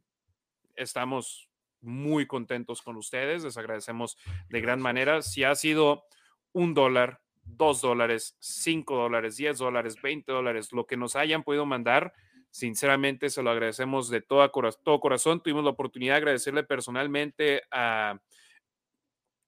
[0.76, 1.50] estamos
[1.82, 3.44] muy contentos con ustedes.
[3.44, 4.16] Les agradecemos
[4.48, 5.20] de gran manera.
[5.20, 6.04] Si ha sido
[6.52, 7.20] un dólar,
[7.56, 12.12] 2 dólares, 5 dólares, 10 dólares, 20 dólares, lo que nos hayan podido mandar.
[12.50, 14.48] Sinceramente, se lo agradecemos de todo,
[14.82, 15.42] todo corazón.
[15.42, 18.20] Tuvimos la oportunidad de agradecerle personalmente a,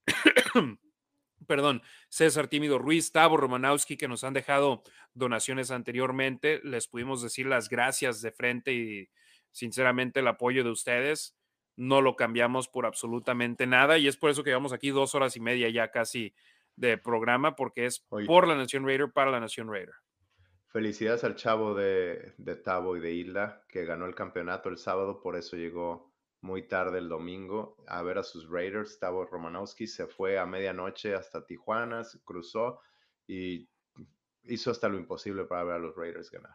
[1.47, 4.83] perdón, César Tímido Ruiz, Tavo Romanowski, que nos han dejado
[5.15, 6.61] donaciones anteriormente.
[6.65, 9.09] Les pudimos decir las gracias de frente y
[9.51, 11.37] sinceramente el apoyo de ustedes
[11.77, 15.37] no lo cambiamos por absolutamente nada y es por eso que llevamos aquí dos horas
[15.37, 16.35] y media ya casi
[16.89, 19.95] de programa porque es por la Nación Raider para la Nación Raider.
[20.67, 25.21] Felicidades al chavo de, de Tavo y de Isla que ganó el campeonato el sábado,
[25.21, 28.99] por eso llegó muy tarde el domingo a ver a sus Raiders.
[28.99, 32.81] Tavo Romanowski se fue a medianoche hasta Tijuana, cruzó
[33.29, 33.69] y
[34.45, 36.55] hizo hasta lo imposible para ver a los Raiders ganar.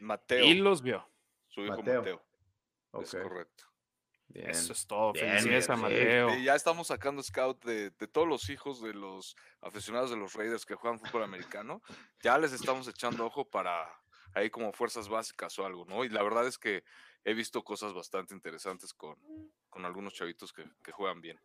[0.00, 0.44] Mateo.
[0.44, 1.08] Y los vio.
[1.48, 2.22] Su hijo Mateo.
[3.00, 3.64] Es correcto.
[4.34, 5.14] Eso es todo.
[5.14, 6.36] Felicidades a Mateo.
[6.38, 10.74] ya estamos sacando scout de, todos los hijos de los aficionados de los Raiders que
[10.74, 11.82] juegan fútbol americano.
[12.22, 13.88] Ya les estamos echando ojo para
[14.34, 16.04] ahí como fuerzas básicas o algo, ¿no?
[16.04, 16.84] Y la verdad es que
[17.24, 19.16] he visto cosas bastante interesantes con,
[19.70, 21.40] con algunos chavitos que, que juegan bien.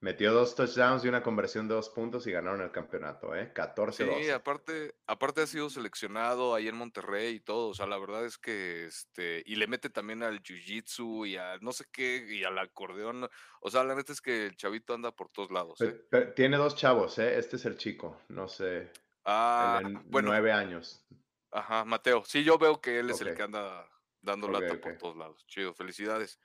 [0.00, 3.52] Metió dos touchdowns y una conversión de dos puntos y ganaron el campeonato, ¿eh?
[3.52, 4.22] 14-2.
[4.22, 7.70] Sí, aparte, aparte ha sido seleccionado ahí en Monterrey y todo.
[7.70, 9.42] O sea, la verdad es que este.
[9.44, 13.28] Y le mete también al jiu-jitsu y a no sé qué, y al acordeón.
[13.60, 15.80] O sea, la neta es que el chavito anda por todos lados.
[15.80, 16.32] ¿eh?
[16.36, 17.36] tiene dos chavos, ¿eh?
[17.36, 18.92] Este es el chico, no sé.
[19.24, 20.28] Ah, bueno.
[20.28, 21.04] Nueve años.
[21.50, 22.22] Ajá, Mateo.
[22.24, 23.84] Sí, yo veo que él es el que anda
[24.20, 25.44] dando lata por todos lados.
[25.48, 26.38] Chido, felicidades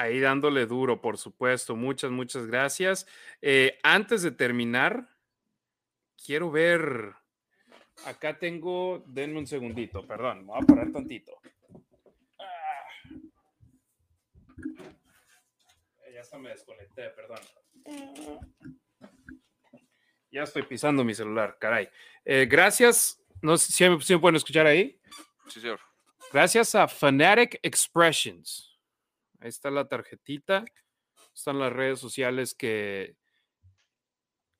[0.00, 1.76] ahí dándole duro, por supuesto.
[1.76, 3.06] Muchas, muchas gracias.
[3.42, 5.08] Eh, antes de terminar,
[6.24, 7.14] quiero ver.
[8.06, 11.38] Acá tengo, denme un segundito, perdón, me voy a parar tantito.
[12.38, 12.86] Ah.
[16.14, 17.38] Ya hasta me desconecté, perdón.
[20.30, 21.90] Ya estoy pisando mi celular, caray.
[22.24, 23.22] Eh, gracias.
[23.42, 24.98] No sé si me pueden escuchar ahí.
[25.48, 25.80] Sí, señor.
[26.32, 28.69] Gracias a Fanatic Expressions.
[29.40, 30.66] Ahí está la tarjetita.
[31.34, 33.16] Están las redes sociales que.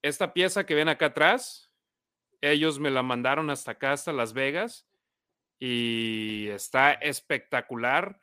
[0.02, 1.72] Esta pieza que ven acá atrás,
[2.40, 4.86] ellos me la mandaron hasta acá, hasta Las Vegas,
[5.58, 8.20] y está espectacular.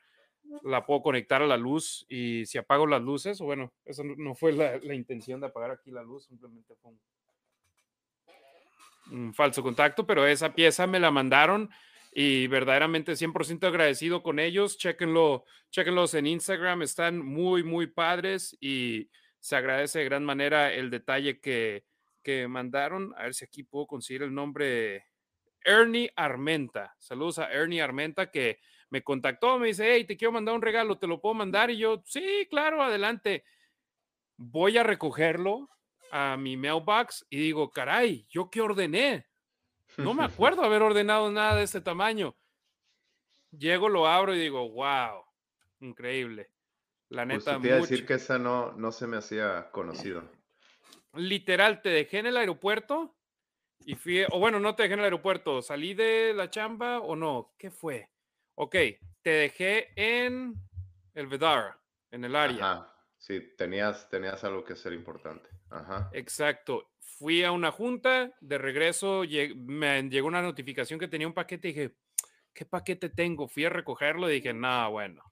[0.62, 4.52] La puedo conectar a la luz y si apago las luces, bueno, eso no fue
[4.52, 7.00] la, intención de apagar aquí la luz, simplemente fue un,
[9.12, 11.70] un falso contacto, pero esa pieza me la mandaron
[12.18, 14.78] y verdaderamente 100% agradecido con ellos.
[14.78, 20.88] Chequenlo, chequenlos en Instagram, están muy, muy padres y se agradece de gran manera el
[20.88, 21.84] detalle que,
[22.22, 23.12] que mandaron.
[23.18, 25.04] A ver si aquí puedo conseguir el nombre.
[25.62, 26.94] Ernie Armenta.
[26.98, 30.98] Saludos a Ernie Armenta que me contactó, me dice, hey, te quiero mandar un regalo,
[30.98, 31.70] ¿te lo puedo mandar?
[31.70, 33.44] Y yo, sí, claro, adelante.
[34.38, 35.68] Voy a recogerlo
[36.10, 39.26] a mi mailbox y digo, caray, ¿yo qué ordené?
[40.00, 42.36] No me acuerdo haber ordenado nada de este tamaño.
[43.50, 45.24] Llego, lo abro y digo, wow,
[45.80, 46.52] increíble.
[47.08, 50.28] La Pues neta, te iba a decir que esa no, no se me hacía conocido.
[51.14, 53.16] literal, te dejé en el aeropuerto
[53.84, 57.16] y fui, o bueno, no te dejé en el aeropuerto, salí de la chamba o
[57.16, 58.10] no, ¿qué fue?
[58.56, 58.74] Ok,
[59.22, 60.54] te dejé en
[61.14, 61.78] el Vedara,
[62.10, 62.72] en el área.
[62.72, 62.92] Ajá.
[63.18, 65.48] Sí, tenías, tenías algo que ser importante.
[65.70, 66.10] Ajá.
[66.12, 66.90] Exacto.
[67.00, 71.68] Fui a una junta, de regreso lleg- me llegó una notificación que tenía un paquete
[71.68, 71.96] y dije,
[72.52, 73.48] ¿qué paquete tengo?
[73.48, 75.22] Fui a recogerlo y dije, no, bueno,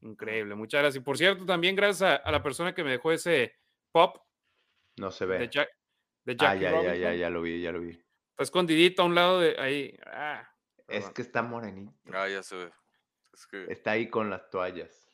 [0.00, 1.00] increíble, muchas gracias.
[1.00, 3.54] Y por cierto, también gracias a, a la persona que me dejó ese
[3.92, 4.16] pop
[4.96, 5.48] No se de, ve.
[5.48, 5.68] Jack,
[6.24, 7.90] de Ah, Jackie ya, ya, ya, ya lo vi, ya lo vi.
[7.90, 9.96] Está escondidito a un lado de ahí.
[10.06, 10.49] Ah,
[10.90, 11.92] Es que está morenito.
[12.12, 12.70] Ah, ya se ve.
[13.32, 15.08] Es que Está ahí con las toallas.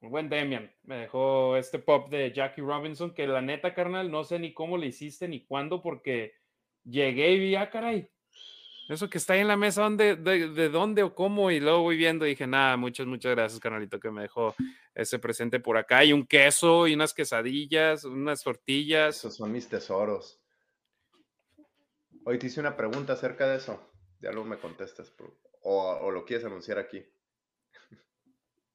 [0.00, 4.24] El buen Demian me dejó este pop de Jackie Robinson que la neta, carnal, no
[4.24, 6.34] sé ni cómo le hiciste ni cuándo porque
[6.84, 8.08] llegué y vi, ah, caray,
[8.90, 11.52] eso que está ahí en la mesa, ¿dónde, de, de dónde o cómo?
[11.52, 14.52] Y luego voy viendo y dije, nada, muchas, muchas gracias, carnalito, que me dejó
[14.96, 16.04] ese presente por acá.
[16.04, 19.18] Y un queso y unas quesadillas, unas tortillas.
[19.18, 20.39] Esos son mis tesoros.
[22.30, 23.90] Hoy te hice una pregunta acerca de eso.
[24.20, 25.10] Ya luego me contestas.
[25.10, 27.04] pero- O, o lo quieres anunciar aquí.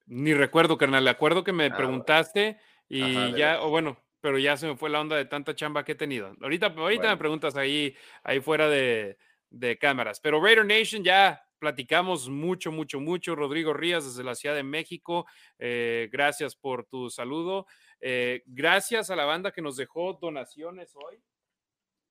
[0.08, 2.60] Ni recuerdo, carnal, le acuerdo que me Ah, preguntaste
[2.90, 5.86] y Ajá, ya, o bueno, pero ya se me fue la onda de tanta chamba
[5.86, 6.36] que he tenido.
[6.42, 9.18] Ahorita, ahorita me preguntas ahí, ahí fuera de,
[9.50, 10.20] de cámaras.
[10.20, 13.36] Pero Raider Nation ya platicamos mucho, mucho, mucho.
[13.36, 15.26] Rodrigo Rías desde la Ciudad de México,
[15.60, 17.68] eh, gracias por tu saludo.
[18.02, 21.24] Eh, gracias a la banda que nos dejó donaciones hoy.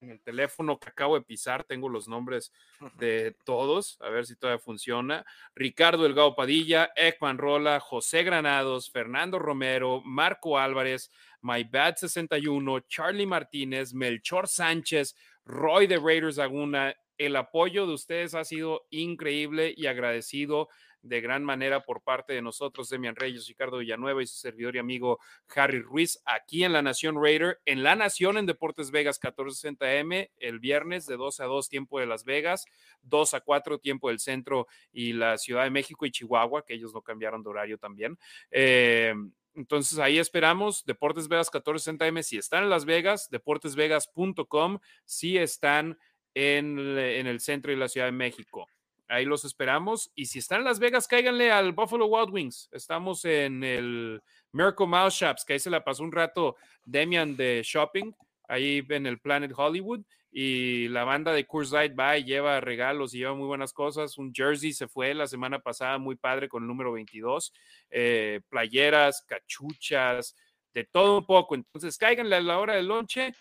[0.05, 2.53] En el teléfono que acabo de pisar, tengo los nombres
[2.99, 5.25] de todos, a ver si todavía funciona.
[5.55, 11.11] Ricardo Delgado Padilla, Ekman Rola, José Granados, Fernando Romero, Marco Álvarez,
[11.41, 15.17] My Bad 61, Charlie Martínez, Melchor Sánchez,
[15.47, 16.95] Roy de Raiders Laguna.
[17.17, 20.69] El apoyo de ustedes ha sido increíble y agradecido
[21.05, 24.79] de gran manera por parte de nosotros, Demian Reyes, Ricardo Villanueva y su servidor y
[24.79, 25.21] amigo
[25.55, 30.59] Harry Ruiz, aquí en La Nación Raider, en La Nación en Deportes Vegas 1460M, el
[30.59, 32.65] viernes de 12 a 2 tiempo de Las Vegas,
[33.03, 36.95] 2 a 4 tiempo del centro y la Ciudad de México y Chihuahua, que ellos
[36.95, 38.19] no cambiaron de horario también.
[38.51, 39.15] Eh,
[39.55, 45.99] entonces ahí esperamos, Deportes Vegas 1460M, si están en Las Vegas, deportesvegas.com, si están
[46.33, 48.67] en, en el centro y la Ciudad de México.
[49.15, 50.11] Ahí los esperamos.
[50.17, 52.69] Y si están en Las Vegas, cáiganle al Buffalo Wild Wings.
[52.73, 54.21] Estamos en el
[54.51, 58.13] Miracle Mouse Shops, que ahí se la pasó un rato Demian de shopping,
[58.49, 60.01] ahí en el Planet Hollywood.
[60.33, 64.19] Y la banda de Coors Light va y lleva regalos y lleva muy buenas cosas.
[64.19, 67.53] Un jersey se fue la semana pasada, muy padre, con el número 22.
[67.91, 70.35] Eh, playeras, cachuchas,
[70.73, 71.55] de todo un poco.
[71.55, 73.33] Entonces, cáiganle a la hora del lonche,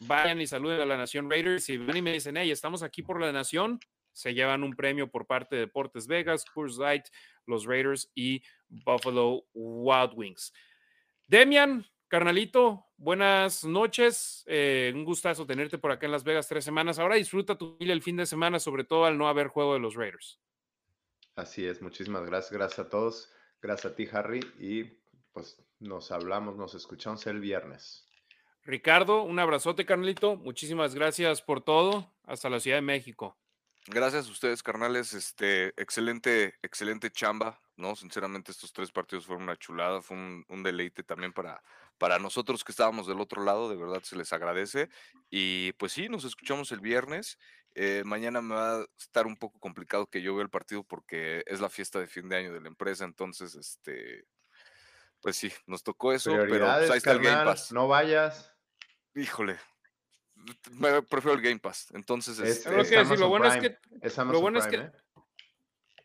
[0.00, 1.70] vayan y saluden a la Nación Raiders.
[1.70, 3.80] Y ven y me dicen, hey, estamos aquí por la Nación,
[4.12, 7.06] se llevan un premio por parte de Deportes Vegas, Coors Light,
[7.46, 10.52] los Raiders y Buffalo Wild Wings.
[11.26, 14.44] Demian, carnalito, buenas noches.
[14.46, 16.98] Eh, un gustazo tenerte por acá en Las Vegas tres semanas.
[16.98, 19.80] Ahora disfruta tu familia el fin de semana, sobre todo al no haber juego de
[19.80, 20.38] los Raiders.
[21.34, 22.52] Así es, muchísimas gracias.
[22.52, 23.32] Gracias a todos.
[23.62, 24.40] Gracias a ti, Harry.
[24.58, 24.84] Y
[25.32, 28.06] pues nos hablamos, nos escuchamos el viernes.
[28.64, 30.36] Ricardo, un abrazote, carnalito.
[30.36, 32.12] Muchísimas gracias por todo.
[32.24, 33.36] Hasta la Ciudad de México.
[33.86, 35.12] Gracias a ustedes, carnales.
[35.12, 37.96] Este, excelente, excelente chamba, ¿no?
[37.96, 41.62] Sinceramente, estos tres partidos fueron una chulada, fue un, un deleite también para,
[41.98, 44.88] para nosotros que estábamos del otro lado, de verdad se les agradece.
[45.30, 47.38] Y pues sí, nos escuchamos el viernes
[47.74, 51.42] Eh, mañana me va a estar un poco complicado que yo vea el partido porque
[51.46, 54.26] es la fiesta de fin de año de la empresa, entonces, este,
[55.22, 57.72] pues sí, nos tocó eso, pero pues, ahí está el Game Pass.
[57.72, 58.52] No vayas.
[59.14, 59.58] Híjole,
[60.72, 63.78] me prefiero el Game Pass, entonces, es, lo bueno es que,
[64.24, 64.92] lo bueno es que, ¿eh?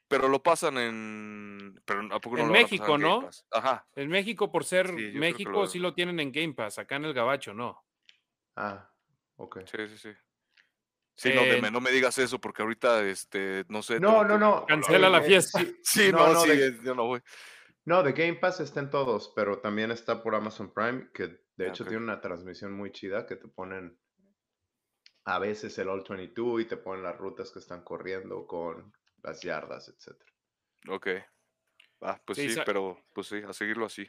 [0.07, 3.30] pero lo pasan en, pero ¿a poco no en México, ¿no?
[3.51, 3.85] Ajá.
[3.95, 7.53] En México por ser México sí lo tienen en Game Pass, acá en el Gabacho,
[7.53, 7.83] no.
[8.56, 8.90] Ah,
[9.35, 9.59] ok.
[9.66, 10.09] Sí, sí, sí.
[11.17, 13.99] Sí, no, deme, no me digas eso porque ahorita, este, no sé.
[13.99, 14.66] No, no, no.
[14.67, 15.59] Cancela la fiesta.
[15.83, 16.51] Sí, no, no, sí,
[16.83, 17.22] yo no voy.
[17.85, 21.66] No, de Game Pass está en todos, pero también está por Amazon Prime, que de
[21.66, 23.98] ah, hecho tiene una transmisión muy chida que te ponen
[25.27, 29.41] a veces el All 22 y te ponen las rutas que están corriendo con las
[29.41, 30.15] yardas, etc.
[30.88, 31.07] Ok.
[31.99, 34.07] Ah, pues sí, pero pues sí, a seguirlo así.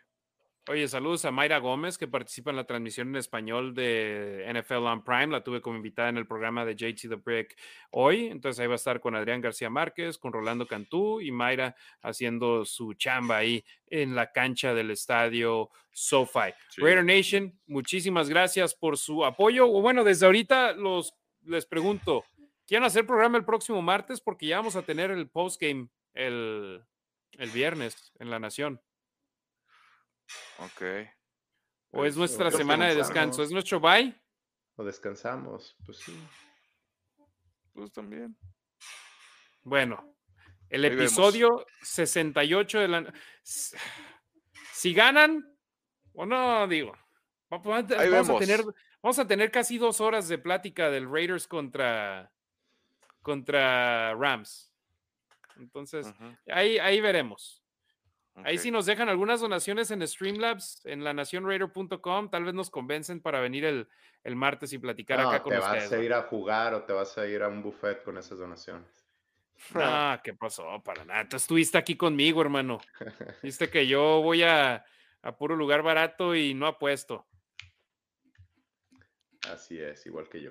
[0.70, 5.02] Oye, saludos a Mayra Gómez, que participa en la transmisión en español de NFL on
[5.02, 5.28] Prime.
[5.28, 7.58] La tuve como invitada en el programa de JT The Brick
[7.90, 8.26] hoy.
[8.26, 12.66] Entonces ahí va a estar con Adrián García Márquez, con Rolando Cantú y Mayra haciendo
[12.66, 16.52] su chamba ahí en la cancha del estadio SoFi.
[16.76, 19.66] Raider Nation, muchísimas gracias por su apoyo.
[19.68, 21.14] Bueno, desde ahorita los,
[21.46, 22.26] les pregunto,
[22.66, 24.20] ¿quieren hacer programa el próximo martes?
[24.20, 26.82] Porque ya vamos a tener el postgame el,
[27.38, 28.82] el viernes en La Nación.
[30.58, 30.82] Ok.
[31.90, 33.42] ¿O es nuestra semana de descanso?
[33.42, 34.14] ¿Es nuestro bye?
[34.76, 36.16] O descansamos, pues sí.
[37.72, 38.36] Pues también.
[39.62, 40.16] Bueno,
[40.68, 43.12] el episodio 68 de la...
[43.42, 45.56] Si ganan,
[46.12, 46.92] o no, digo,
[47.50, 48.62] vamos a, tener,
[49.02, 52.32] vamos a tener casi dos horas de plática del Raiders contra,
[53.22, 54.72] contra Rams.
[55.56, 56.06] Entonces,
[56.46, 57.57] ahí, ahí veremos.
[58.44, 63.20] Ahí sí nos dejan algunas donaciones en Streamlabs, en la nacionraider.com, tal vez nos convencen
[63.20, 63.88] para venir el,
[64.24, 65.88] el martes y platicar acá con ustedes.
[65.88, 68.18] Te vas a ir a jugar o te vas a ir a un buffet con
[68.18, 68.88] esas donaciones.
[69.74, 70.80] Ah, ¿qué pasó?
[70.84, 71.28] Para nada.
[71.28, 72.80] Tú estuviste aquí conmigo, hermano.
[73.42, 74.84] Viste que yo voy a,
[75.22, 77.26] a puro lugar barato y no apuesto.
[79.50, 80.50] Así es, igual que yo.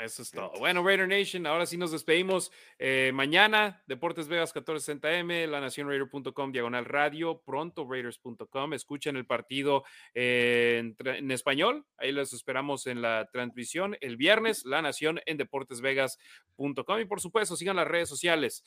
[0.00, 0.52] Eso es todo.
[0.58, 2.52] Bueno, Raider Nation, ahora sí nos despedimos.
[2.78, 8.74] Eh, mañana, Deportes Vegas 1460M, lanacionraider.com, diagonal radio, pronto Raiders.com.
[8.74, 9.84] Escuchen el partido
[10.14, 11.86] en, en, español.
[11.96, 17.00] Ahí los esperamos en la transmisión el viernes, La Nación en deportesvegas.com.
[17.00, 18.64] Y por supuesto, sigan las redes sociales.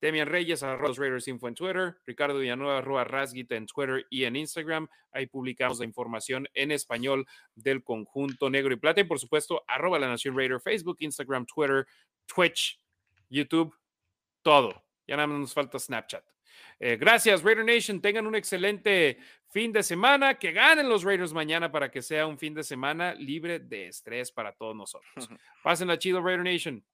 [0.00, 4.24] Demian Reyes, arroba los Raiders Info en Twitter, Ricardo Villanueva, arroba Rasguita en Twitter y
[4.24, 4.88] en Instagram.
[5.12, 9.00] Ahí publicamos la información en español del conjunto negro y plata.
[9.00, 11.86] Y por supuesto, arroba la Nación Raider, Facebook, Instagram, Twitter,
[12.26, 12.78] Twitch,
[13.30, 13.74] YouTube,
[14.42, 14.84] todo.
[15.06, 16.24] Ya nada más nos falta Snapchat.
[16.78, 18.00] Eh, gracias, Raider Nation.
[18.00, 19.18] Tengan un excelente
[19.48, 20.38] fin de semana.
[20.38, 24.30] Que ganen los Raiders mañana para que sea un fin de semana libre de estrés
[24.30, 25.10] para todos nosotros.
[25.62, 26.84] Pásenla chido, Raider Nation.